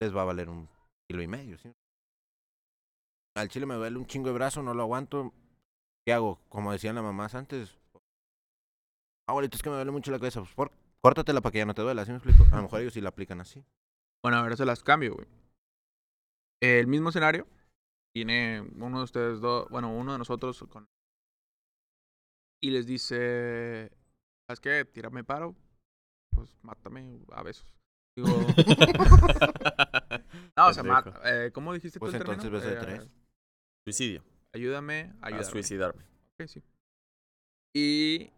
les 0.01 0.15
va 0.15 0.21
a 0.21 0.25
valer 0.25 0.49
un 0.49 0.67
kilo 1.07 1.21
y 1.21 1.27
medio, 1.27 1.57
¿sí? 1.57 1.73
Al 3.35 3.49
chile 3.49 3.65
me 3.65 3.75
duele 3.75 3.97
un 3.97 4.05
chingo 4.05 4.27
de 4.27 4.33
brazo, 4.33 4.63
no 4.63 4.73
lo 4.73 4.83
aguanto. 4.83 5.33
¿Qué 6.05 6.13
hago? 6.13 6.39
Como 6.47 6.71
decían 6.71 6.95
las 6.95 7.03
mamás 7.03 7.35
antes. 7.35 7.77
Abuelito, 9.27 9.57
es 9.57 9.63
que 9.63 9.69
me 9.69 9.75
duele 9.75 9.91
mucho 9.91 10.11
la 10.11 10.19
cabeza. 10.19 10.39
Pues 10.39 10.53
por, 10.53 10.71
córtatela 11.01 11.41
para 11.41 11.51
que 11.51 11.57
ya 11.57 11.65
no 11.65 11.73
te 11.73 11.81
duela, 11.81 12.05
¿sí 12.05 12.11
me 12.11 12.17
explico? 12.17 12.45
A 12.51 12.57
lo 12.57 12.63
mejor 12.63 12.81
ellos 12.81 12.93
sí 12.93 13.01
la 13.01 13.09
aplican 13.09 13.41
así. 13.41 13.63
Bueno, 14.23 14.37
ahora 14.37 14.55
se 14.55 14.65
las 14.65 14.83
cambio, 14.83 15.15
güey. 15.15 15.27
El 16.61 16.87
mismo 16.87 17.09
escenario. 17.09 17.47
Tiene 18.13 18.61
uno 18.77 18.99
de 18.99 19.03
ustedes 19.03 19.41
dos, 19.41 19.67
bueno, 19.69 19.93
uno 19.93 20.13
de 20.13 20.17
nosotros 20.17 20.63
con... 20.69 20.87
Y 22.61 22.71
les 22.71 22.87
dice, 22.87 23.91
¿sabes 24.47 24.59
qué? 24.61 24.85
Tírame 24.85 25.23
paro. 25.23 25.55
Pues 26.33 26.57
mátame 26.63 27.19
a 27.31 27.43
besos. 27.43 27.67
Digo... 28.15 28.29
no, 30.57 30.67
o 30.67 30.73
sea, 30.73 30.83
mata. 30.83 31.19
Eh, 31.25 31.51
¿Cómo 31.51 31.73
dijiste 31.73 31.99
Pues 31.99 32.11
tú 32.11 32.15
el 32.17 32.21
entonces 32.21 32.43
término? 32.43 32.63
beso 32.63 32.69
de 32.69 32.75
Eh, 32.81 32.85
tres. 32.99 33.09
Suicidio. 33.85 34.23
Ayúdame, 34.53 35.13
A 35.21 35.43
suicidarme. 35.43 36.03
Ok, 36.39 36.47
sí. 36.47 36.63
Y... 37.75 38.31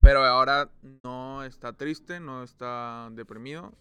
Pero 0.00 0.24
ahora 0.24 0.68
no 1.04 1.44
está 1.44 1.72
triste, 1.72 2.18
no 2.20 2.42
está 2.42 3.08
deprimido. 3.12 3.72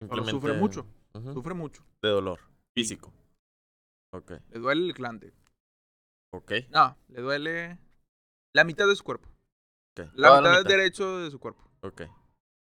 Pero 0.00 0.24
sufre 0.24 0.54
mucho. 0.54 0.86
Sufre 1.34 1.54
mucho. 1.54 1.84
De 2.02 2.08
dolor. 2.08 2.40
Físico. 2.74 3.12
Ok. 4.12 4.32
Le 4.50 4.58
duele 4.60 4.86
el 4.86 4.92
glande. 4.92 5.32
Ok. 6.32 6.52
No, 6.70 6.96
le 7.08 7.20
duele 7.20 7.78
la 8.54 8.64
mitad 8.64 8.86
de 8.86 8.96
su 8.96 9.04
cuerpo. 9.04 9.28
ok. 9.98 10.08
La 10.14 10.38
mitad, 10.38 10.64
derecho 10.64 11.18
de 11.18 11.30
su 11.30 11.38
cuerpo. 11.38 11.68
Ok. 11.82 12.02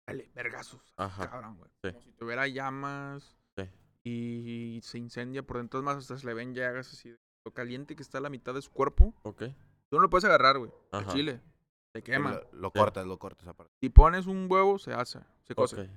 Dale, 0.07 0.31
vergazos. 0.35 0.93
Ajá. 0.97 1.31
Cabrón, 1.31 1.57
güey. 1.59 1.71
Sí. 1.83 1.91
Como 1.93 2.03
si 2.03 2.13
tuviera 2.13 2.47
llamas. 2.49 3.37
Sí. 3.57 3.65
Y 4.05 4.81
se 4.83 4.99
incendia 4.99 5.43
por 5.43 5.59
dentro. 5.59 5.83
Más, 5.83 5.97
hasta 5.99 6.19
se 6.19 6.27
le 6.27 6.35
ven 6.35 6.55
llagas 6.55 6.93
así. 6.93 7.11
de 7.11 7.19
Lo 7.45 7.53
caliente 7.53 7.95
que 7.97 8.03
está 8.03 8.21
la 8.21 8.31
mitad 8.31 8.55
de 8.55 8.63
su 8.63 8.71
cuerpo. 8.71 9.15
Ok. 9.23 9.45
Tú 9.91 9.97
no 9.97 10.01
lo 10.01 10.11
puedes 10.11 10.25
agarrar, 10.25 10.59
güey. 10.59 10.71
Al 10.93 11.05
Ajá. 11.05 11.13
chile. 11.13 11.41
Se 11.95 12.03
quema. 12.03 12.33
Lo, 12.33 12.49
lo 12.53 12.69
Sí. 12.69 12.79
cortas, 12.79 13.07
lo 13.07 13.19
cortas 13.19 13.49
aparte. 13.49 13.73
Si 13.81 13.89
pones 13.89 14.27
un 14.27 14.47
huevo, 14.51 14.79
se 14.79 14.93
hace. 14.93 15.21
Se 15.45 15.55
cose. 15.55 15.83
Ok. 15.83 15.89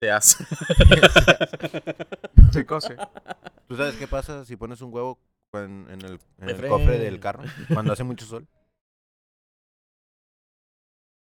Te 0.00 0.10
hace. 0.10 0.44
Se 2.52 2.66
cose. 2.66 2.96
¿Tú 3.66 3.76
sabes 3.76 3.96
qué 3.96 4.06
pasa 4.06 4.44
si 4.44 4.56
pones 4.56 4.80
un 4.80 4.92
huevo 4.92 5.18
en, 5.52 5.86
en 5.90 6.02
el, 6.02 6.20
en 6.38 6.48
el 6.48 6.68
cofre 6.68 6.98
del 6.98 7.18
carro 7.20 7.42
cuando 7.72 7.92
hace 7.92 8.04
mucho 8.04 8.24
sol? 8.26 8.46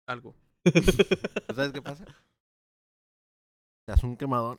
Algo. 0.07 0.35
¿Tú 0.63 1.55
sabes 1.55 1.71
qué 1.71 1.81
pasa? 1.81 2.05
Te 3.85 3.93
hace 3.93 4.05
un 4.05 4.17
quemadón. 4.17 4.57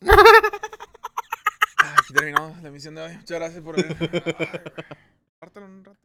Ah, 1.78 1.96
Aquí 1.98 2.14
terminó 2.14 2.56
la 2.62 2.68
emisión 2.68 2.94
de 2.94 3.02
hoy. 3.02 3.16
Muchas 3.16 3.38
gracias 3.38 3.62
por 3.62 3.76
ver. 3.76 3.96
Pártalo 5.38 5.66
un 5.66 5.84
rato. 5.84 6.00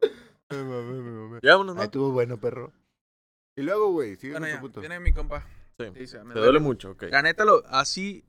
Ya, 1.41 1.53
vámonos, 1.53 1.75
¿no? 1.75 1.81
Ahí 1.81 1.85
estuvo 1.85 2.11
bueno, 2.11 2.37
perro. 2.37 2.73
Y 3.55 3.61
luego, 3.61 3.91
güey, 3.91 4.15
sigue 4.15 4.33
Bueno, 4.33 4.47
con 4.47 4.55
tu 4.55 4.61
punto. 4.61 4.79
Viene 4.81 4.99
mi 4.99 5.13
compa. 5.13 5.47
Sí. 5.79 5.85
Dice, 5.95 6.23
me 6.23 6.33
Te 6.33 6.39
duele 6.39 6.59
mucho, 6.59 6.91
ok. 6.91 7.03
La 7.03 7.21
neta, 7.21 7.45
lo, 7.45 7.63
así, 7.67 8.25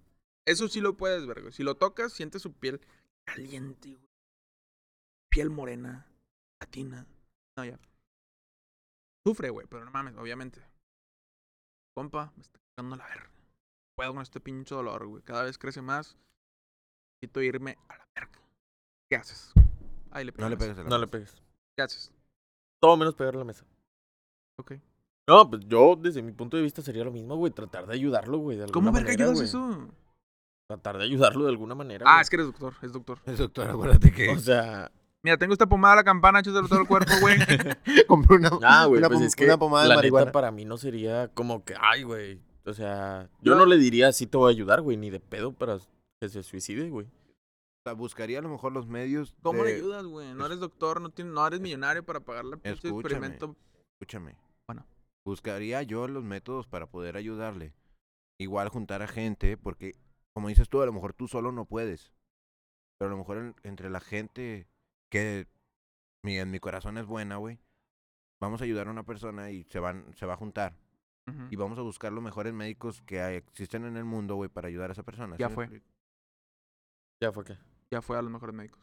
eso 0.47 0.69
sí 0.69 0.81
lo 0.81 0.97
puedes 0.97 1.27
ver, 1.27 1.41
güey. 1.41 1.53
Si 1.53 1.63
lo 1.63 1.77
tocas, 1.77 2.13
sientes 2.13 2.43
su 2.43 2.53
piel 2.53 2.81
caliente, 3.25 3.95
güey. 3.95 4.09
Piel 5.31 5.51
morena, 5.51 6.07
latina. 6.61 7.07
No, 7.57 7.65
ya. 7.65 7.79
Sufre, 9.27 9.51
güey, 9.51 9.67
pero 9.69 9.85
no 9.85 9.91
mames, 9.91 10.17
obviamente. 10.17 10.61
Compa, 11.97 12.33
me 12.37 12.43
está 12.43 12.59
cagando 12.77 12.97
la 12.97 13.07
verga. 13.07 13.31
Puedo 13.97 14.13
con 14.15 14.23
este 14.23 14.41
pinche 14.41 14.75
dolor, 14.75 15.07
güey. 15.07 15.23
Cada 15.23 15.45
vez 15.45 15.59
crece 15.59 15.83
más. 15.83 16.17
Necesito 17.21 17.41
irme 17.43 17.79
a 17.89 17.97
la 17.99 18.09
verga. 18.17 18.41
¿Qué 19.11 19.17
haces? 19.17 19.53
Ahí 20.11 20.25
le 20.25 20.33
No 20.37 20.49
le 20.49 20.57
pegas. 20.57 20.75
pegues 20.75 20.79
a 20.79 20.83
la 20.85 20.89
No 20.91 20.99
le 20.99 21.07
pegues. 21.07 21.43
¿Qué 21.77 21.83
haces? 21.83 22.13
Todo 22.81 22.97
menos 22.97 23.15
pegarle 23.15 23.39
a 23.39 23.43
la 23.43 23.47
mesa. 23.47 23.65
Ok. 24.59 24.73
No, 25.29 25.49
pues 25.49 25.63
yo, 25.67 25.95
desde 25.97 26.21
mi 26.21 26.33
punto 26.33 26.57
de 26.57 26.63
vista, 26.65 26.83
sería 26.83 27.05
lo 27.05 27.13
mismo, 27.13 27.37
güey. 27.37 27.53
Tratar 27.53 27.87
de 27.87 27.95
ayudarlo, 27.95 28.39
güey. 28.39 28.57
De 28.59 28.67
¿Cómo 28.73 28.91
verga 28.93 29.13
ayudas 29.13 29.35
güey. 29.35 29.45
eso? 29.45 29.89
Tratar 30.75 30.99
de 30.99 31.05
ayudarlo 31.05 31.45
de 31.45 31.51
alguna 31.51 31.75
manera. 31.75 32.05
Ah, 32.09 32.15
güey. 32.15 32.23
es 32.23 32.31
que 32.31 32.37
eres 32.37 32.47
doctor, 32.47 32.75
es 32.83 32.93
doctor. 32.93 33.19
Es 33.27 33.39
doctor, 33.39 33.69
acuérdate 33.71 34.13
que 34.13 34.31
O 34.31 34.39
sea, 34.39 34.91
Mira, 35.25 35.37
tengo 35.37 35.53
esta 35.53 35.67
pomada 35.67 35.95
a 35.95 35.97
la 35.97 36.05
campana, 36.05 36.41
échaselo 36.41 36.67
todo 36.69 36.81
el 36.81 36.87
cuerpo, 36.89 37.13
güey. 37.21 37.37
compré 38.09 38.37
una, 38.39 38.51
ah, 38.63 38.87
güey, 38.87 38.99
una, 38.99 39.09
pues 39.09 39.21
pom- 39.21 39.25
es 39.27 39.37
que 39.37 39.45
una 39.45 39.59
pomada 39.59 39.85
de 39.85 39.89
la 39.91 39.95
marihuana. 39.97 40.25
neta 40.27 40.33
para 40.33 40.51
mí 40.51 40.65
no 40.65 40.77
sería 40.79 41.29
como 41.29 41.65
que, 41.65 41.75
ay, 41.81 42.03
güey. 42.03 42.41
O 42.65 42.73
sea, 42.73 43.29
yo 43.41 43.55
no 43.55 43.67
le 43.67 43.77
diría 43.77 44.09
así 44.09 44.27
te 44.27 44.37
voy 44.37 44.53
a 44.53 44.55
ayudar, 44.55 44.81
güey, 44.83 44.97
ni 44.97 45.11
de 45.11 45.21
pedo 45.21 45.53
para 45.53 45.79
que 46.21 46.29
se 46.29 46.43
suicide, 46.43 46.89
güey. 46.91 47.07
O 47.07 47.83
sea, 47.85 47.93
buscaría 47.95 48.39
a 48.39 48.43
lo 48.43 48.49
mejor 48.49 48.73
los 48.73 48.87
medios 48.87 49.35
¿Cómo 49.43 49.65
le 49.65 49.71
de- 49.73 49.77
ayudas, 49.79 50.07
güey? 50.07 50.33
No 50.35 50.47
eres 50.47 50.61
doctor, 50.61 51.01
no, 51.01 51.11
tienes, 51.11 51.35
no 51.35 51.47
eres 51.47 51.61
millonario 51.61 52.05
para 52.05 52.21
pagar 52.21 52.45
la 52.45 52.57
Escúchame. 52.63 53.01
experimento. 53.01 53.57
Escúchame. 54.01 54.37
Bueno. 54.69 54.87
Buscaría 55.25 55.83
yo 55.83 56.09
los 56.09 56.25
métodos 56.25 56.67
para 56.67 56.87
poder 56.87 57.17
ayudarle. 57.17 57.73
Igual 58.41 58.69
juntar 58.71 59.03
a 59.03 59.09
gente, 59.09 59.57
porque 59.57 59.95
como 60.35 60.49
dices 60.49 60.69
tú, 60.69 60.81
a 60.83 60.87
lo 60.87 60.93
mejor 60.93 61.13
tú 61.15 61.29
solo 61.29 61.53
no 61.53 61.65
puedes. 61.65 62.13
Pero 62.99 63.09
a 63.09 63.13
lo 63.13 63.19
mejor 63.19 63.39
en- 63.39 63.57
entre 63.63 63.91
la 63.91 64.01
gente 64.01 64.67
que 65.11 65.47
mi, 66.25 66.39
en 66.39 66.51
mi 66.51 66.61
corazón 66.61 66.99
es 66.99 67.07
buena, 67.07 67.37
güey. 67.37 67.59
Vamos 68.41 68.61
a 68.61 68.65
ayudar 68.65 68.89
a 68.89 68.91
una 68.91 69.05
persona 69.05 69.51
y 69.51 69.65
se 69.65 69.79
van, 69.79 70.13
se 70.17 70.27
va 70.27 70.35
a 70.35 70.37
juntar. 70.39 70.75
Y 71.51 71.57
vamos 71.57 71.79
a 71.79 71.83
buscar 71.83 72.13
los 72.13 72.23
mejores 72.23 72.53
médicos 72.53 73.01
que 73.03 73.21
hay- 73.23 73.37
existen 73.37 73.85
en 73.85 73.97
el 73.97 74.05
mundo, 74.05 74.35
güey, 74.35 74.49
para 74.51 74.67
ayudar 74.69 74.91
a 74.91 74.93
esa 74.93 75.05
persona. 75.05 75.37
Ya 75.39 75.49
fue. 75.49 75.83
Ya 77.23 77.31
fue 77.33 77.45
que. 77.45 77.57
Ya 77.93 78.03
fue 78.03 78.19
a 78.19 78.23
los 78.23 78.31
mejores 78.33 78.55
médicos. 78.55 78.83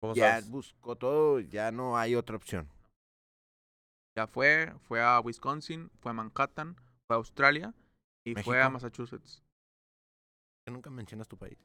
¿Cómo 0.00 0.14
Ya 0.14 0.30
sabes? 0.36 0.48
buscó 0.48 0.96
todo, 0.96 1.40
ya 1.40 1.70
no 1.70 1.98
hay 1.98 2.14
otra 2.14 2.36
opción. 2.36 2.68
Ya 4.16 4.26
fue, 4.26 4.72
fue 4.84 5.02
a 5.02 5.20
Wisconsin, 5.20 5.90
fue 6.00 6.10
a 6.10 6.14
Manhattan, 6.14 6.76
fue 7.06 7.14
a 7.14 7.18
Australia 7.18 7.74
y 8.24 8.34
fue 8.36 8.62
a. 8.62 8.70
Massachusetts. 8.70 9.42
Nunca 10.70 10.90
mencionas 10.90 11.28
tu 11.28 11.36
país. 11.36 11.58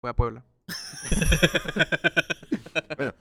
Fue 0.00 0.10
a 0.10 0.14
Puebla. 0.14 0.44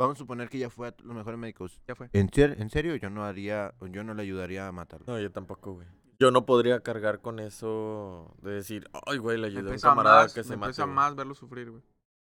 Vamos 0.00 0.16
a 0.16 0.18
suponer 0.18 0.48
que 0.48 0.58
ya 0.58 0.70
fue 0.70 0.88
a 0.88 0.94
los 1.02 1.16
mejores 1.16 1.38
médicos. 1.40 1.80
Ya 1.88 1.94
fue. 1.96 2.08
¿En, 2.12 2.32
ser- 2.32 2.60
en 2.60 2.70
serio? 2.70 2.94
Yo 2.96 3.10
no 3.10 3.24
haría, 3.24 3.74
yo 3.90 4.04
no 4.04 4.14
le 4.14 4.22
ayudaría 4.22 4.68
a 4.68 4.72
matarlo. 4.72 5.06
No, 5.08 5.18
yo 5.20 5.32
tampoco, 5.32 5.72
güey. 5.74 5.88
Yo 6.20 6.30
no 6.30 6.46
podría 6.46 6.80
cargar 6.80 7.20
con 7.20 7.40
eso 7.40 8.34
de 8.42 8.52
decir, 8.52 8.88
ay, 9.06 9.18
güey, 9.18 9.38
le 9.38 9.48
ayudé 9.48 9.70
a 9.70 9.74
un 9.74 9.80
camarada 9.80 10.22
más, 10.22 10.34
que 10.34 10.42
se 10.44 10.50
me 10.50 10.56
mate. 10.58 10.70
pesa 10.70 10.84
güey". 10.84 10.94
más 10.94 11.16
verlo 11.16 11.34
sufrir, 11.34 11.70
güey. 11.70 11.82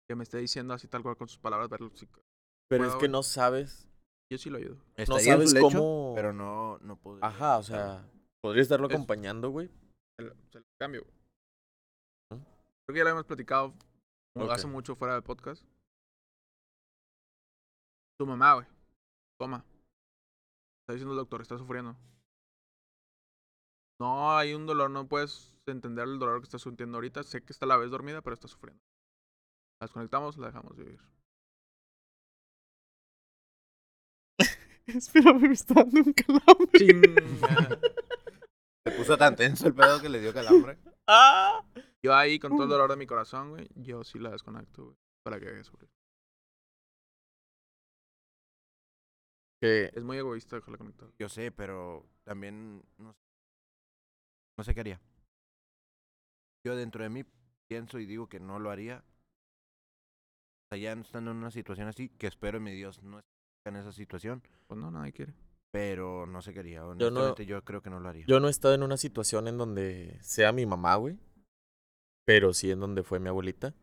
Que 0.08 0.16
me 0.16 0.24
esté 0.24 0.38
diciendo 0.38 0.74
así 0.74 0.88
tal 0.88 1.02
cual 1.02 1.16
con 1.16 1.28
sus 1.28 1.38
palabras, 1.38 1.68
verlo. 1.68 1.90
sí, 1.94 2.08
Pero 2.68 2.86
es 2.86 2.94
que 2.96 3.08
no 3.08 3.22
sabes. 3.22 3.88
Yo 4.30 4.38
sí 4.38 4.50
lo 4.50 4.58
ayudo. 4.58 4.76
Su 5.04 5.18
sabes 5.20 5.52
lecho, 5.52 5.66
cómo- 5.68 6.12
pero 6.16 6.32
no, 6.32 6.78
no 6.78 6.96
podría. 6.96 7.26
Ajá, 7.26 7.58
o 7.58 7.62
sea, 7.62 8.04
podría 8.40 8.62
estarlo 8.62 8.88
Es- 8.88 8.94
acompañando, 8.94 9.50
güey. 9.50 9.68
Se 10.18 10.24
lo, 10.26 10.34
se 10.50 10.58
lo 10.60 10.64
cambio. 10.80 11.02
güey. 11.02 11.14
Creo 12.86 12.94
que 12.94 12.98
ya 12.98 13.04
lo 13.04 13.10
hemos 13.10 13.24
platicado 13.26 13.74
mu- 14.36 14.50
hace 14.50 14.66
mucho 14.66 14.96
fuera 14.96 15.14
del 15.14 15.22
podcast. 15.22 15.64
Tu 18.18 18.26
mamá, 18.26 18.54
güey. 18.54 18.66
Toma. 19.38 19.64
Está 20.82 20.92
diciendo 20.94 21.12
el 21.12 21.18
doctor, 21.18 21.42
está 21.42 21.58
sufriendo. 21.58 21.96
No 24.00 24.36
hay 24.36 24.54
un 24.54 24.66
dolor, 24.66 24.90
no 24.90 25.06
puedes 25.06 25.54
entender 25.66 26.04
el 26.08 26.18
dolor 26.18 26.40
que 26.40 26.44
está 26.44 26.58
sintiendo 26.58 26.96
ahorita. 26.98 27.22
Sé 27.22 27.42
que 27.42 27.52
está 27.52 27.66
a 27.66 27.68
la 27.68 27.76
vez 27.76 27.90
dormida, 27.90 28.20
pero 28.20 28.34
está 28.34 28.48
sufriendo. 28.48 28.82
La 29.80 29.86
desconectamos, 29.86 30.36
la 30.38 30.46
dejamos 30.48 30.76
vivir. 30.76 31.00
Espérame, 34.86 35.40
me 35.48 35.52
está 35.52 35.74
dando 35.74 36.00
un 36.00 36.12
calambre. 36.12 36.78
Chinga. 36.78 37.78
Se 38.84 38.90
puso 38.96 39.16
tan 39.16 39.36
tenso 39.36 39.66
el 39.68 39.74
pedo 39.74 40.00
que 40.00 40.08
le 40.08 40.20
dio 40.20 40.34
calambre. 40.34 40.76
¡Ah! 41.06 41.64
Yo 42.04 42.14
ahí, 42.14 42.38
con 42.38 42.52
todo 42.52 42.64
el 42.64 42.68
dolor 42.70 42.90
de 42.90 42.96
mi 42.96 43.06
corazón, 43.06 43.50
güey, 43.50 43.68
yo 43.76 44.02
sí 44.02 44.18
la 44.18 44.30
desconecto, 44.30 44.84
güey. 44.84 44.96
Para 45.24 45.38
que 45.38 45.46
deje 45.46 45.58
de 45.58 45.64
sufrir. 45.64 45.88
Que 49.60 49.90
Es 49.94 50.02
muy 50.02 50.16
egoísta 50.18 50.56
dejarla 50.56 50.78
conectada. 50.78 51.12
Yo 51.18 51.28
sé, 51.28 51.52
pero 51.52 52.04
también 52.24 52.82
no 52.98 53.12
sé, 53.12 53.18
no 54.58 54.64
sé 54.64 54.74
qué 54.74 54.80
haría. 54.80 55.00
Yo 56.66 56.74
dentro 56.76 57.02
de 57.04 57.10
mí 57.10 57.24
pienso 57.68 57.98
y 58.00 58.06
digo 58.06 58.28
que 58.28 58.40
no 58.40 58.58
lo 58.58 58.70
haría. 58.70 59.04
O 60.64 60.74
sea, 60.74 60.78
ya 60.78 60.92
estando 61.00 61.30
en 61.30 61.36
una 61.36 61.50
situación 61.52 61.86
así, 61.86 62.08
que 62.08 62.26
espero 62.26 62.58
en 62.58 62.64
mi 62.64 62.72
Dios 62.72 63.02
no 63.02 63.18
esté 63.18 63.28
en 63.66 63.76
esa 63.76 63.92
situación, 63.92 64.42
Pues 64.66 64.80
no, 64.80 64.90
nadie 64.90 65.12
quiere. 65.12 65.34
pero 65.70 66.26
no 66.26 66.42
sé 66.42 66.52
qué 66.52 66.60
haría. 66.60 66.80
no- 66.80 66.88
Honestamente, 66.90 67.46
yo, 67.46 67.62
creo 67.62 67.80
que 67.82 67.90
no 67.90 68.00
lo 68.00 68.08
haría. 68.08 68.26
yo 68.26 68.40
no 68.40 68.48
he 68.48 68.50
estado 68.50 68.74
en 68.74 68.82
una 68.82 68.96
situación 68.96 69.46
en 69.46 69.58
donde 69.58 70.18
sea 70.22 70.50
mi 70.50 70.66
mamá, 70.66 70.96
güey. 70.96 71.18
Pero 72.24 72.52
sí 72.52 72.70
en 72.70 72.80
donde 72.80 73.02
fue 73.02 73.18
mi 73.18 73.28
abuelita. 73.28 73.74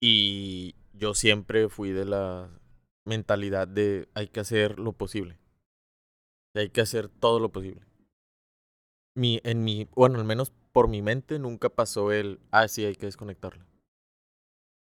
Y 0.00 0.74
yo 0.92 1.14
siempre 1.14 1.68
fui 1.68 1.90
de 1.90 2.04
la 2.04 2.50
mentalidad 3.04 3.68
de 3.68 4.08
hay 4.14 4.28
que 4.28 4.40
hacer 4.40 4.78
lo 4.78 4.92
posible. 4.92 5.38
Hay 6.54 6.70
que 6.70 6.80
hacer 6.80 7.08
todo 7.08 7.40
lo 7.40 7.50
posible. 7.50 7.82
Mi, 9.14 9.40
en 9.44 9.64
mi, 9.64 9.88
bueno, 9.94 10.18
al 10.18 10.24
menos 10.24 10.52
por 10.72 10.88
mi 10.88 11.02
mente 11.02 11.38
nunca 11.38 11.68
pasó 11.68 12.12
el, 12.12 12.40
ah, 12.50 12.68
sí, 12.68 12.84
hay 12.84 12.96
que 12.96 13.06
desconectarla. 13.06 13.66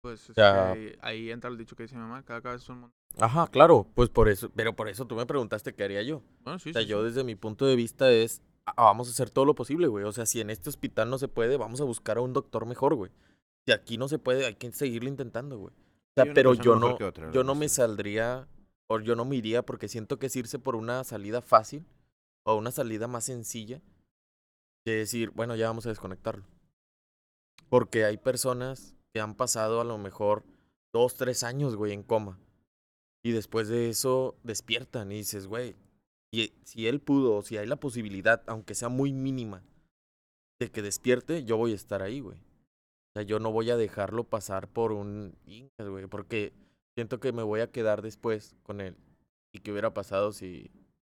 Pues 0.01 0.31
que 0.35 0.97
ahí 1.01 1.31
entra 1.31 1.49
el 1.49 1.57
dicho 1.57 1.75
que 1.75 1.83
dice 1.83 1.95
mi 1.95 2.01
mamá, 2.01 2.23
cada 2.23 2.41
cabeza 2.41 2.63
es 2.63 2.69
un 2.69 2.79
mundo. 2.81 2.95
Ajá, 3.19 3.47
claro, 3.47 3.87
pues 3.95 4.09
por 4.09 4.29
eso, 4.29 4.49
pero 4.55 4.75
por 4.75 4.87
eso 4.89 5.07
tú 5.07 5.15
me 5.15 5.25
preguntaste 5.25 5.73
qué 5.73 5.83
haría 5.83 6.03
yo. 6.03 6.21
Bueno, 6.43 6.59
sí, 6.59 6.69
O 6.69 6.73
sea, 6.73 6.83
sí, 6.83 6.87
yo 6.87 6.99
sí. 6.99 7.07
desde 7.07 7.23
mi 7.23 7.35
punto 7.35 7.65
de 7.65 7.75
vista 7.75 8.11
es, 8.11 8.41
vamos 8.75 9.07
a 9.07 9.11
hacer 9.11 9.29
todo 9.29 9.45
lo 9.45 9.55
posible, 9.55 9.87
güey. 9.87 10.03
O 10.05 10.11
sea, 10.11 10.25
si 10.25 10.41
en 10.41 10.49
este 10.49 10.69
hospital 10.69 11.09
no 11.09 11.17
se 11.17 11.27
puede, 11.27 11.57
vamos 11.57 11.81
a 11.81 11.85
buscar 11.85 12.17
a 12.17 12.21
un 12.21 12.33
doctor 12.33 12.65
mejor, 12.65 12.95
güey. 12.95 13.11
Si 13.65 13.71
aquí 13.71 13.97
no 13.97 14.07
se 14.07 14.19
puede, 14.19 14.45
hay 14.45 14.55
que 14.55 14.71
seguirlo 14.71 15.09
intentando, 15.09 15.57
güey. 15.57 15.73
O 15.73 16.23
sea, 16.23 16.33
pero 16.33 16.53
yo 16.53 16.75
no, 16.75 16.95
otra, 16.95 17.31
yo 17.31 17.43
no 17.43 17.53
me 17.53 17.69
saldría, 17.69 18.47
o 18.87 18.99
yo 18.99 19.15
no 19.15 19.25
me 19.25 19.35
iría 19.35 19.63
porque 19.63 19.87
siento 19.87 20.17
que 20.17 20.27
es 20.27 20.35
irse 20.35 20.59
por 20.59 20.75
una 20.75 21.03
salida 21.03 21.41
fácil 21.41 21.85
o 22.45 22.55
una 22.55 22.71
salida 22.71 23.07
más 23.07 23.25
sencilla 23.25 23.81
que 24.85 24.91
decir, 24.91 25.31
bueno, 25.31 25.55
ya 25.55 25.67
vamos 25.67 25.85
a 25.85 25.89
desconectarlo. 25.89 26.45
Porque 27.69 28.05
hay 28.05 28.17
personas 28.17 28.95
que 29.13 29.19
han 29.19 29.35
pasado 29.35 29.81
a 29.81 29.83
lo 29.83 29.97
mejor 29.97 30.45
dos, 30.93 31.15
tres 31.15 31.43
años, 31.43 31.75
güey, 31.75 31.91
en 31.91 32.03
coma. 32.03 32.39
Y 33.21 33.31
después 33.31 33.67
de 33.67 33.89
eso 33.89 34.37
despiertan 34.43 35.11
y 35.11 35.15
dices, 35.15 35.47
güey, 35.47 35.75
y 36.33 36.53
si 36.63 36.87
él 36.87 36.99
pudo, 36.99 37.35
o 37.37 37.41
si 37.41 37.57
hay 37.57 37.67
la 37.67 37.77
posibilidad, 37.77 38.43
aunque 38.47 38.75
sea 38.75 38.89
muy 38.89 39.13
mínima, 39.13 39.63
de 40.59 40.69
que 40.71 40.81
despierte, 40.81 41.43
yo 41.43 41.57
voy 41.57 41.71
a 41.71 41.75
estar 41.75 42.01
ahí, 42.01 42.19
güey. 42.19 42.37
O 42.39 43.13
sea, 43.19 43.23
yo 43.23 43.39
no 43.39 43.51
voy 43.51 43.69
a 43.69 43.77
dejarlo 43.77 44.23
pasar 44.23 44.67
por 44.67 44.91
un 44.91 45.35
Incas, 45.45 45.87
güey, 45.87 46.07
porque 46.07 46.53
siento 46.95 47.19
que 47.19 47.31
me 47.31 47.43
voy 47.43 47.61
a 47.61 47.71
quedar 47.71 48.01
después 48.01 48.55
con 48.63 48.81
él. 48.81 48.95
¿Y 49.53 49.59
qué 49.59 49.71
hubiera 49.71 49.93
pasado 49.93 50.31
si, 50.33 50.63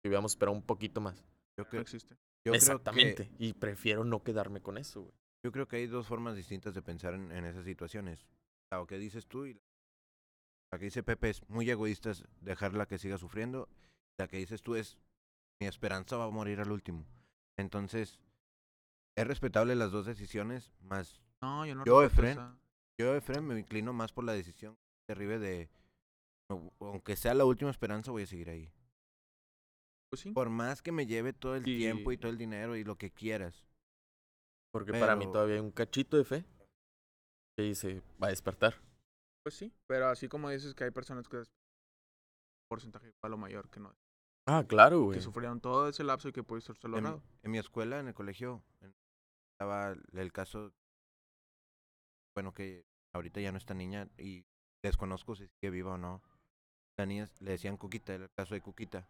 si 0.03 0.09
hubiéramos 0.09 0.33
esperado 0.33 0.57
un 0.57 0.63
poquito 0.63 1.01
más? 1.01 1.17
Yo, 1.57 1.65
No 1.65 1.71
creo- 1.71 1.83
existe. 1.83 2.15
yo 2.15 2.19
creo 2.43 2.53
que- 2.53 2.57
Exactamente. 2.59 3.31
Y 3.39 3.55
prefiero 3.55 4.05
no 4.05 4.23
quedarme 4.23 4.61
con 4.61 4.79
eso, 4.79 5.03
güey. 5.03 5.15
Yo 5.45 5.53
creo 5.53 5.67
que 5.69 5.77
hay 5.77 5.87
dos 5.87 6.07
formas 6.07 6.37
distintas 6.37 6.75
de 6.75 6.83
pensar 6.83 7.15
en, 7.15 7.31
en 7.33 7.45
esas 7.45 7.65
situaciones. 7.65 8.27
La 8.71 8.85
que 8.87 8.99
dices 8.99 9.27
tú 9.27 9.47
y 9.47 9.55
la, 9.55 9.61
la 10.73 10.79
que 10.79 10.87
dice 10.87 11.03
Pepe 11.05 11.31
es 11.31 11.49
muy 11.49 11.71
egoísta, 11.71 12.11
es 12.11 12.25
dejarla 12.41 12.87
que 12.87 12.99
siga 12.99 13.17
sufriendo. 13.17 13.69
La 14.19 14.27
que 14.27 14.39
dices 14.39 14.63
tú 14.63 14.75
es 14.75 14.99
mi 15.61 15.67
esperanza 15.67 16.17
va 16.17 16.25
a 16.25 16.31
morir 16.31 16.61
al 16.61 16.71
último. 16.71 17.07
Entonces, 17.59 18.21
es 19.17 19.27
respetable 19.27 19.75
las 19.75 19.93
dos 19.93 20.07
decisiones, 20.07 20.73
más 20.81 21.21
No, 21.43 21.67
yo 21.67 21.75
no 21.75 21.85
Yo, 21.85 22.03
Efren, 22.03 22.31
esa- 22.31 22.59
yo, 22.99 23.15
Efraín, 23.15 23.47
me 23.47 23.59
inclino 23.59 23.93
más 23.93 24.13
por 24.13 24.25
la 24.25 24.33
decisión 24.33 24.77
de, 25.09 25.71
no, 26.51 26.73
aunque 26.81 27.17
sea 27.17 27.35
la 27.35 27.45
última 27.45 27.71
esperanza, 27.71 28.11
voy 28.11 28.25
a 28.25 28.27
seguir 28.27 28.51
ahí. 28.51 28.73
Pues 30.11 30.21
sí. 30.21 30.33
Por 30.33 30.51
más 30.51 30.83
que 30.83 30.93
me 30.93 31.07
lleve 31.07 31.33
todo 31.33 31.55
el 31.57 31.65
tiempo 31.65 32.13
y 32.13 32.19
todo 32.19 32.31
el 32.31 32.39
dinero 32.39 32.77
y 32.77 32.85
lo 32.85 32.97
que 32.97 33.11
quieras. 33.11 33.65
Porque 34.73 34.93
para 34.93 35.17
mí 35.17 35.27
todavía 35.27 35.57
hay 35.57 35.61
un 35.61 35.71
cachito 35.71 36.17
de 36.17 36.25
fe 36.25 36.45
que 37.57 37.65
dice, 37.65 38.03
va 38.23 38.29
a 38.29 38.31
despertar. 38.31 38.75
Pues 39.43 39.55
sí. 39.55 39.73
Pero 39.87 40.09
así 40.09 40.29
como 40.29 40.51
dices 40.51 40.75
que 40.75 40.85
hay 40.85 40.91
personas 40.91 41.29
que 41.29 41.41
es 41.41 41.49
porcentaje 42.69 43.09
igual 43.09 43.35
o 43.35 43.37
mayor 43.39 43.71
que 43.71 43.81
no. 43.81 43.95
Ah, 44.47 44.65
claro, 44.67 45.03
güey. 45.03 45.19
Que 45.19 45.23
sufrieron 45.25 45.61
todo 45.61 45.89
ese 45.89 46.05
lapso 46.05 46.29
y 46.29 46.33
que 46.33 46.45
puede 46.45 46.63
ser 46.63 46.77
En, 46.85 47.07
en 47.43 47.51
mi 47.51 47.59
escuela, 47.59 47.99
en 47.99 48.09
el 48.09 48.15
colegio, 48.15 48.63
en- 48.81 48.95
estaba 49.53 49.95
el 50.13 50.33
caso, 50.33 50.73
bueno, 52.35 52.53
que 52.53 52.85
ahorita 53.13 53.41
ya 53.41 53.51
no 53.51 53.59
está 53.59 53.75
niña 53.75 54.09
y 54.19 54.45
desconozco 54.85 55.35
si 55.35 55.49
sigue 55.49 55.71
viva 55.71 55.95
o 55.95 55.99
no. 55.99 56.23
La 56.99 57.07
niña 57.07 57.29
le 57.41 57.53
decían 57.53 57.77
Cuquita, 57.77 58.15
era 58.15 58.25
el 58.25 58.31
caso 58.31 58.55
de 58.55 58.61
Cuquita. 58.61 58.99
La 59.01 59.07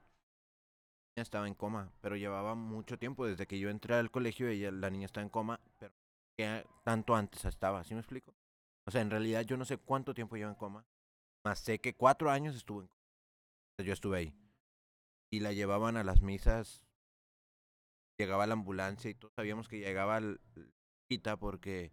niña 1.17 1.23
estaba 1.23 1.49
en 1.49 1.55
coma, 1.55 1.93
pero 2.01 2.17
llevaba 2.17 2.55
mucho 2.55 2.99
tiempo 2.99 3.27
desde 3.27 3.47
que 3.47 3.59
yo 3.59 3.69
entré 3.69 3.95
al 3.95 4.11
colegio, 4.11 4.49
ella, 4.49 4.71
la 4.71 4.91
niña 4.91 5.07
estaba 5.07 5.23
en 5.23 5.31
coma, 5.31 5.61
pero 5.79 5.93
ya 6.39 6.65
tanto 6.85 7.15
antes 7.15 7.45
estaba, 7.45 7.85
¿sí 7.85 7.95
me 7.95 8.01
explico? 8.01 8.35
O 8.87 8.91
sea, 8.91 9.01
en 9.03 9.11
realidad 9.11 9.43
yo 9.43 9.57
no 9.57 9.65
sé 9.65 9.77
cuánto 9.79 10.15
tiempo 10.15 10.37
lleva 10.37 10.51
en 10.51 10.57
coma, 10.57 10.87
más 11.45 11.59
sé 11.59 11.79
que 11.81 11.95
cuatro 11.95 12.31
años 12.31 12.55
estuvo 12.55 12.81
en 12.83 12.87
coma. 12.89 12.97
O 13.01 13.77
sea, 13.77 13.87
Yo 13.87 13.93
estuve 13.93 14.19
ahí. 14.19 14.35
Y 15.31 15.39
la 15.41 15.53
llevaban 15.53 15.97
a 15.97 16.03
las 16.03 16.21
misas 16.21 16.83
llegaba 18.19 18.47
la 18.47 18.55
ambulancia 18.55 19.11
y 19.11 19.15
todos 19.15 19.35
sabíamos 19.35 19.69
que 19.69 19.79
llegaba 19.79 20.19
el 20.19 20.41
quita 21.09 21.37
porque 21.37 21.93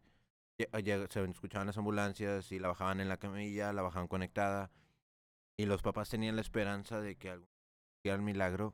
lleg- 0.58 1.10
se 1.12 1.24
escuchaban 1.26 1.68
las 1.68 1.78
ambulancias 1.78 2.52
y 2.52 2.60
la 2.60 2.70
bajaban 2.70 3.02
en 3.02 3.10
la 3.10 3.18
camilla, 3.18 3.74
la 3.74 3.82
bajaban 3.82 4.08
conectada 4.08 4.72
y 5.58 5.66
los 5.66 5.82
papás 5.82 6.10
tenían 6.10 6.36
la 6.36 6.42
esperanza 6.42 7.02
de 7.02 7.18
que 7.18 7.32
algún 7.32 7.50
el 8.04 8.22
milagro 8.22 8.74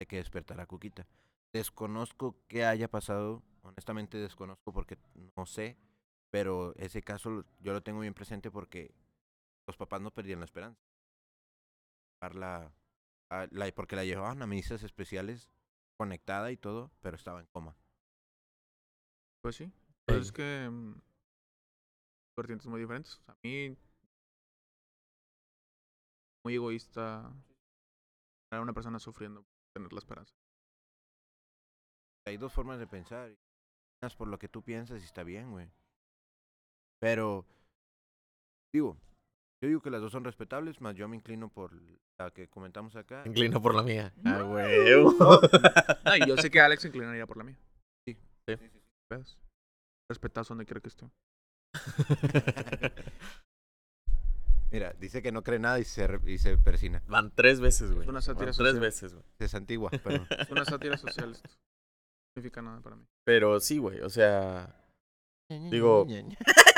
de 0.00 0.06
que 0.06 0.16
despertara 0.16 0.66
Cuquita. 0.66 1.06
Desconozco 1.52 2.36
qué 2.48 2.64
haya 2.66 2.88
pasado, 2.88 3.42
honestamente 3.62 4.18
desconozco 4.18 4.72
porque 4.72 4.98
no 5.36 5.46
sé, 5.46 5.76
pero 6.30 6.74
ese 6.76 7.02
caso 7.02 7.44
yo 7.60 7.72
lo 7.72 7.82
tengo 7.82 8.00
bien 8.00 8.14
presente 8.14 8.50
porque 8.50 8.94
los 9.66 9.76
papás 9.76 10.00
no 10.02 10.12
perdían 10.12 10.40
la 10.40 10.46
esperanza. 10.46 10.80
La, 12.32 12.72
a- 13.30 13.48
la- 13.50 13.72
porque 13.72 13.96
la 13.96 14.04
llevaban 14.04 14.42
a 14.42 14.46
misas 14.46 14.82
especiales 14.82 15.50
conectada 15.98 16.50
y 16.52 16.56
todo, 16.56 16.90
pero 17.00 17.16
estaba 17.16 17.40
en 17.40 17.46
coma. 17.46 17.76
Pues 19.42 19.56
sí. 19.56 19.72
Pues 20.06 20.20
es 20.20 20.32
que. 20.32 20.68
mm, 20.70 20.94
vertientes 22.36 22.66
muy 22.66 22.80
diferentes. 22.80 23.20
A 23.26 23.36
mí. 23.42 23.76
Muy 26.44 26.54
egoísta. 26.54 27.32
Era 28.52 28.62
una 28.62 28.72
persona 28.72 28.98
sufriendo. 28.98 29.44
Tener 29.74 29.92
la 29.92 29.98
esperanza. 29.98 30.34
Hay 32.26 32.36
dos 32.36 32.52
formas 32.52 32.78
de 32.78 32.86
pensar. 32.86 33.36
por 34.18 34.28
lo 34.28 34.38
que 34.38 34.48
tú 34.48 34.62
piensas 34.62 35.00
y 35.00 35.04
está 35.06 35.22
bien, 35.22 35.50
güey. 35.50 35.70
Pero, 37.00 37.46
digo, 38.72 38.98
yo 39.62 39.68
digo 39.68 39.80
que 39.80 39.90
las 39.90 40.00
dos 40.02 40.12
son 40.12 40.24
respetables, 40.24 40.80
más 40.80 40.94
yo 40.94 41.08
me 41.08 41.16
inclino 41.16 41.48
por 41.48 41.72
la 42.18 42.30
que 42.30 42.48
comentamos 42.48 42.96
acá. 42.96 43.22
Me 43.24 43.30
Inclino 43.30 43.62
por 43.62 43.74
la 43.74 43.82
mía. 43.82 44.12
Ah, 44.24 44.44
huevo. 44.44 45.14
No, 46.04 46.16
y 46.16 46.28
yo 46.28 46.36
sé 46.36 46.50
que 46.50 46.60
Alex 46.60 46.82
se 46.82 46.88
inclinaría 46.88 47.26
por 47.26 47.38
la 47.38 47.44
mía. 47.44 47.58
Sí. 48.06 48.16
Sí. 48.46 48.56
¿Ves? 49.10 49.38
Respetazo 50.10 50.54
donde 50.54 50.66
quiera 50.66 50.80
que 50.80 50.88
esté. 50.88 51.08
Mira, 54.70 54.92
dice 54.98 55.22
que 55.22 55.30
no 55.32 55.42
cree 55.42 55.58
nada 55.58 55.78
y 55.78 55.84
se, 55.84 56.06
y 56.26 56.38
se 56.38 56.58
persina. 56.58 57.02
Van 57.06 57.30
tres 57.34 57.60
veces, 57.60 57.92
güey. 57.92 58.02
Es 58.02 58.08
una 58.08 58.20
sátira 58.20 58.46
Van 58.46 58.56
tres 58.56 58.66
social. 58.72 58.80
veces, 58.80 59.14
güey. 59.14 59.24
Es 59.38 59.54
antigua, 59.54 59.90
pero 60.04 60.26
Es 60.30 60.50
una 60.50 60.64
sátira 60.64 60.98
social 60.98 61.32
esto. 61.32 61.48
No 61.48 61.56
significa 62.36 62.60
nada 62.62 62.80
para 62.80 62.96
mí. 62.96 63.04
Pero 63.24 63.60
sí, 63.60 63.78
güey. 63.78 64.00
O 64.00 64.10
sea, 64.10 64.74
Digo, 65.70 66.06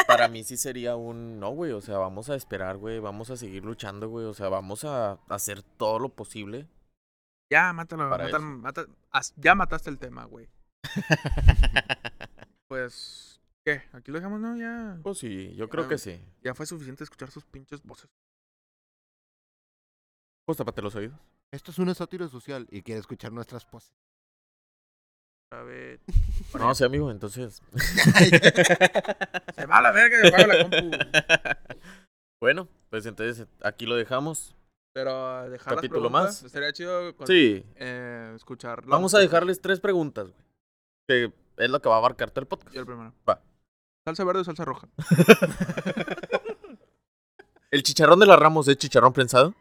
para 0.06 0.28
mí 0.28 0.44
sí 0.44 0.56
sería 0.56 0.96
un 0.96 1.38
no, 1.40 1.50
güey. 1.50 1.72
O 1.72 1.80
sea, 1.80 1.98
vamos 1.98 2.30
a 2.30 2.34
esperar, 2.36 2.76
güey. 2.76 2.98
Vamos 2.98 3.30
a 3.30 3.36
seguir 3.36 3.64
luchando, 3.64 4.08
güey. 4.08 4.26
O 4.26 4.34
sea, 4.34 4.48
vamos 4.48 4.84
a 4.84 5.12
hacer 5.28 5.62
todo 5.62 5.98
lo 5.98 6.08
posible. 6.10 6.66
Ya, 7.50 7.72
mátalo. 7.72 8.08
Mata- 8.40 8.86
haz- 9.12 9.34
ya 9.36 9.54
mataste 9.54 9.90
el 9.90 9.98
tema, 9.98 10.24
güey. 10.24 10.48
Pues. 12.68 13.40
¿Qué? 13.64 13.82
Aquí 13.92 14.10
lo 14.10 14.18
dejamos, 14.18 14.40
¿no? 14.40 14.56
Ya. 14.56 14.98
Pues 15.02 15.18
sí, 15.18 15.54
yo 15.54 15.68
creo 15.68 15.88
que 15.88 15.98
sí. 15.98 16.20
Ya 16.42 16.54
fue 16.54 16.66
suficiente 16.66 17.04
escuchar 17.04 17.30
sus 17.30 17.44
pinches 17.44 17.82
voces. 17.82 18.10
Pues 20.44 20.58
tápate 20.58 20.82
los 20.82 20.94
oídos. 20.94 21.18
esto 21.52 21.70
es 21.70 21.78
una 21.78 21.94
sátira 21.94 22.28
social 22.28 22.66
y 22.70 22.82
quiere 22.82 23.00
escuchar 23.00 23.32
nuestras 23.32 23.64
poses. 23.64 23.92
A 25.52 25.62
ver. 25.62 26.00
No, 26.58 26.74
sí, 26.74 26.84
amigo, 26.84 27.10
entonces. 27.10 27.62
Se 29.54 29.66
va 29.66 29.78
a 29.78 29.82
la 29.82 29.92
verga 29.92 30.16
y 30.24 30.28
apaga 30.28 30.46
la 30.46 30.62
compu. 30.62 30.80
bueno, 32.42 32.68
pues 32.90 33.06
entonces 33.06 33.46
aquí 33.62 33.86
lo 33.86 33.94
dejamos. 33.96 34.54
Pero 34.92 35.48
dejar 35.50 35.74
las 35.74 35.76
Capítulo 35.82 36.08
preguntas, 36.10 36.24
más. 36.24 36.42
Estaría 36.42 36.72
chido 36.72 37.14
con- 37.16 37.26
Sí. 37.26 37.64
eh, 37.76 38.32
escuchar. 38.34 38.84
Vamos 38.86 39.14
a 39.14 39.18
dejarles 39.18 39.60
tres 39.60 39.78
preguntas, 39.78 40.28
güey. 40.30 40.42
Que 41.08 41.32
es 41.58 41.70
lo 41.70 41.80
que 41.80 41.88
va 41.88 41.96
a 41.96 41.98
abarcar 41.98 42.30
todo 42.30 42.40
el 42.40 42.46
podcast. 42.48 42.74
Yo 42.74 42.80
el 42.80 42.86
primero. 42.86 43.12
Va. 43.28 43.40
¿Salsa 44.06 44.24
verde 44.24 44.40
o 44.40 44.44
salsa 44.44 44.64
roja? 44.64 44.88
¿El 47.70 47.82
chicharrón 47.82 48.18
de 48.20 48.26
la 48.26 48.36
Ramos 48.36 48.66
es 48.68 48.76
chicharrón 48.78 49.12
prensado? 49.12 49.54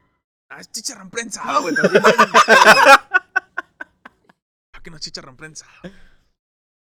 Ah, 0.49 0.61
es 0.61 0.71
chicharrón 0.71 1.09
prensado, 1.09 1.61
güey. 1.63 1.75
Que 4.85 4.89
no 4.91 4.95
es 4.97 5.01
chicharrón 5.01 5.35
prensado. 5.35 5.71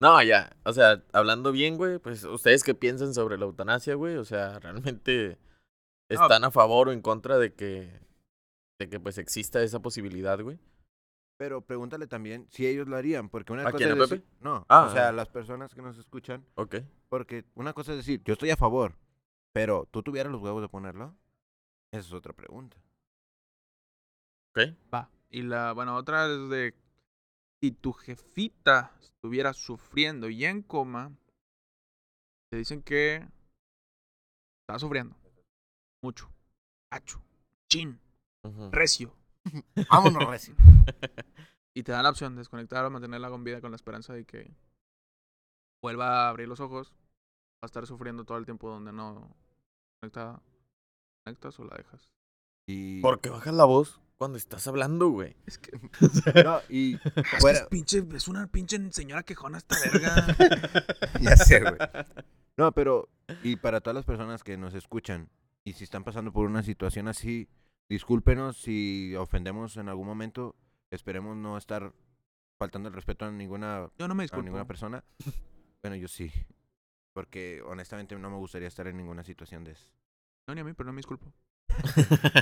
No, 0.02 0.22
ya. 0.22 0.54
O 0.66 0.74
sea, 0.74 1.04
hablando 1.14 1.54
bien, 1.54 1.78
güey, 1.78 2.00
pues 2.00 2.24
ustedes 2.26 2.64
qué 2.64 2.76
piensan 2.76 3.14
sobre 3.14 3.38
la 3.38 3.46
eutanasia, 3.46 3.96
güey. 3.96 4.18
O 4.18 4.26
sea, 4.26 4.60
realmente 4.60 5.38
No. 6.10 6.22
están 6.22 6.44
a 6.44 6.52
favor 6.52 6.90
o 6.90 6.92
en 6.92 7.02
contra 7.02 7.38
de 7.38 7.54
que, 7.54 7.98
de 8.80 8.90
que 8.90 9.00
pues 9.00 9.18
exista 9.18 9.62
esa 9.64 9.80
posibilidad, 9.80 10.38
güey. 10.42 10.60
Pero 11.38 11.62
pregúntale 11.62 12.08
también 12.08 12.48
si 12.50 12.66
ellos 12.68 12.88
lo 12.88 12.96
harían, 12.98 13.30
porque 13.30 13.54
una 13.54 13.62
¿A 13.64 13.66
cosa 13.72 13.78
quién, 13.78 13.92
es 13.92 13.98
decir, 13.98 14.22
Pepe? 14.22 14.34
no, 14.42 14.66
Ah, 14.70 14.88
o 14.90 14.92
sea, 14.94 15.10
ah. 15.10 15.12
las 15.12 15.30
personas 15.30 15.74
que 15.74 15.82
nos 15.82 15.98
escuchan, 15.98 16.46
Ok. 16.56 16.76
porque 17.10 17.46
una 17.56 17.74
cosa 17.74 17.92
es 17.92 17.98
decir, 17.98 18.22
yo 18.24 18.34
estoy 18.34 18.52
a 18.52 18.58
favor, 18.58 18.96
pero 19.54 19.86
tú 19.92 20.02
tuvieras 20.04 20.32
los 20.32 20.42
huevos 20.42 20.62
de 20.62 20.70
ponerlo, 20.70 21.16
esa 21.92 22.08
es 22.08 22.14
otra 22.14 22.32
pregunta. 22.34 22.78
Ok. 24.52 24.76
Va. 24.94 25.10
Y 25.30 25.42
la, 25.42 25.74
bueno, 25.74 25.96
otra 25.98 26.26
es 26.28 26.50
de 26.50 26.74
si 27.62 27.72
tu 27.72 27.94
jefita 27.94 28.96
estuviera 29.02 29.54
sufriendo 29.54 30.30
y 30.30 30.46
en 30.46 30.62
coma, 30.62 31.12
te 32.52 32.58
dicen 32.58 32.82
que 32.82 33.28
está 34.62 34.80
sufriendo. 34.80 35.16
Mucho. 36.04 36.30
Cacho. 36.92 37.22
Chin. 37.70 38.00
Recio. 38.72 39.16
Vámonos, 39.90 40.28
Reci. 40.30 40.54
Y 41.74 41.84
te 41.84 41.92
dan 41.92 42.04
la 42.04 42.12
opción 42.12 42.36
de 42.36 42.40
desconectar 42.40 42.86
o 42.86 42.90
mantenerla 42.90 43.30
con 43.30 43.44
vida 43.44 43.62
con 43.62 43.72
la 43.72 43.76
esperanza 43.76 44.14
de 44.14 44.26
que 44.26 44.56
vuelva 45.84 46.26
a 46.26 46.30
abrir 46.30 46.48
los 46.48 46.60
ojos. 46.60 46.92
Va 46.92 47.64
a 47.64 47.66
estar 47.66 47.86
sufriendo 47.86 48.24
todo 48.24 48.38
el 48.38 48.46
tiempo 48.46 48.70
donde 48.70 48.94
no 48.94 49.36
conectada. 50.00 50.42
¿Conectas 51.26 51.60
o 51.60 51.66
la 51.66 51.76
dejas? 51.76 52.10
Y, 52.68 53.02
¿Por 53.02 53.20
qué 53.20 53.30
bajas 53.30 53.54
la 53.54 53.66
voz 53.66 54.00
cuando 54.18 54.38
estás 54.38 54.68
hablando, 54.68 55.10
güey? 55.10 55.36
Es 55.46 55.58
que, 55.58 55.72
no, 56.44 56.60
y 56.70 56.96
es, 56.96 57.02
que 57.02 57.38
fuera, 57.40 57.60
es 57.60 57.68
pinche, 57.68 58.04
es 58.14 58.28
una 58.28 58.48
pinche 58.48 58.80
señora 58.92 59.24
quejona 59.24 59.58
esta 59.58 59.76
verga. 59.80 60.36
ya 61.22 61.36
sé, 61.36 61.60
güey. 61.60 61.76
No, 62.58 62.72
pero, 62.72 63.10
y 63.44 63.58
para 63.58 63.82
todas 63.82 63.96
las 63.96 64.06
personas 64.06 64.44
que 64.44 64.58
nos 64.58 64.74
escuchan, 64.74 65.30
y 65.64 65.74
si 65.74 65.84
están 65.84 66.04
pasando 66.04 66.32
por 66.32 66.46
una 66.46 66.64
situación 66.64 67.08
así, 67.08 67.50
discúlpenos 67.90 68.58
si 68.58 69.16
ofendemos 69.16 69.78
en 69.78 69.90
algún 69.90 70.08
momento, 70.08 70.56
esperemos 70.92 71.36
no 71.36 71.58
estar 71.58 71.94
faltando 72.58 72.90
el 72.90 72.96
respeto 72.96 73.26
a 73.26 73.32
ninguna 73.32 73.90
Yo 73.98 74.08
no 74.08 74.16
me 74.16 74.26
a 74.30 74.42
ninguna 74.42 74.66
persona. 74.66 75.04
Bueno, 75.82 75.98
yo 75.98 76.08
sí. 76.08 76.32
Porque 77.14 77.62
honestamente 77.64 78.18
no 78.18 78.32
me 78.32 78.38
gustaría 78.38 78.68
estar 78.68 78.88
en 78.88 78.98
ninguna 78.98 79.24
situación 79.24 79.64
de 79.64 79.74
eso. 79.74 79.88
No, 80.48 80.56
ni 80.56 80.62
a 80.62 80.64
mí, 80.64 80.74
pero 80.74 80.88
no 80.88 80.94
me 80.94 80.98
disculpo. 80.98 81.32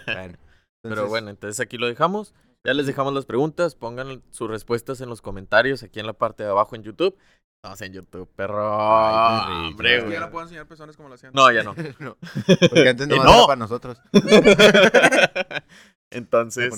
Bueno, 0.05 0.37
Pero 0.83 1.07
bueno, 1.07 1.29
entonces 1.29 1.59
aquí 1.59 1.77
lo 1.77 1.87
dejamos. 1.87 2.33
Ya 2.65 2.73
les 2.73 2.85
dejamos 2.85 3.13
las 3.13 3.25
preguntas. 3.25 3.75
Pongan 3.75 4.21
sus 4.31 4.49
respuestas 4.49 5.01
en 5.01 5.09
los 5.09 5.21
comentarios 5.21 5.83
aquí 5.83 5.99
en 5.99 6.07
la 6.07 6.13
parte 6.13 6.43
de 6.43 6.49
abajo 6.49 6.75
en 6.75 6.83
YouTube. 6.83 7.17
Estamos 7.61 7.81
en 7.81 7.93
YouTube, 7.93 8.29
perro. 8.35 8.69
Ay, 8.69 9.45
qué 9.45 9.53
rico. 9.53 9.67
Hombre, 9.69 9.95
Es 9.95 9.99
que 9.99 10.05
güey. 10.07 10.13
ya 10.13 10.19
no 10.25 10.31
puedo 10.31 10.43
enseñar 10.43 10.67
personas 10.67 10.97
como 10.97 11.09
lo 11.09 11.15
hacían. 11.15 11.31
No, 11.33 11.51
ya 11.51 11.63
no. 11.63 11.73
no, 11.99 12.17
Porque 12.69 12.89
antes 12.89 13.07
no 13.07 13.15
Eh, 13.15 13.19
no. 13.23 13.45
para 13.47 13.55
nosotros. 13.57 13.97
Entonces, 16.11 16.73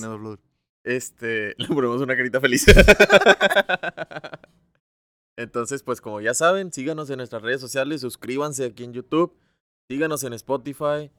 este, 0.83 1.55
le 1.57 1.67
ponemos 1.67 2.01
una 2.01 2.15
carita 2.15 2.39
feliz. 2.39 2.65
Entonces, 5.37 5.83
pues 5.83 5.99
como 5.99 6.21
ya 6.21 6.33
saben, 6.33 6.71
síganos 6.71 7.09
en 7.09 7.17
nuestras 7.17 7.41
redes 7.41 7.59
sociales, 7.59 8.01
suscríbanse 8.01 8.65
aquí 8.65 8.83
en 8.85 8.93
YouTube, 8.93 9.35
síganos 9.89 10.23
en 10.23 10.31
Spotify, 10.33 11.11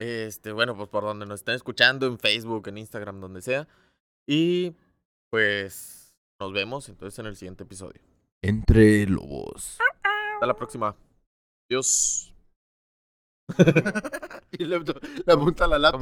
este, 0.00 0.50
bueno, 0.52 0.74
pues 0.74 0.88
por 0.88 1.04
donde 1.04 1.26
nos 1.26 1.40
estén 1.40 1.54
escuchando, 1.54 2.06
en 2.06 2.18
Facebook, 2.18 2.66
en 2.68 2.78
Instagram, 2.78 3.20
donde 3.20 3.42
sea. 3.42 3.68
Y 4.26 4.74
pues 5.30 6.16
nos 6.40 6.52
vemos 6.52 6.88
entonces 6.88 7.18
en 7.18 7.26
el 7.26 7.36
siguiente 7.36 7.64
episodio. 7.64 8.00
Entre 8.42 9.06
lobos. 9.06 9.78
Hasta 10.34 10.46
la 10.46 10.54
próxima. 10.54 10.96
Adiós. 11.68 12.34
y 14.52 14.64
le, 14.64 14.78
le 14.78 15.32
apunta 15.32 15.66
la 15.66 15.78
laptop. 15.78 15.98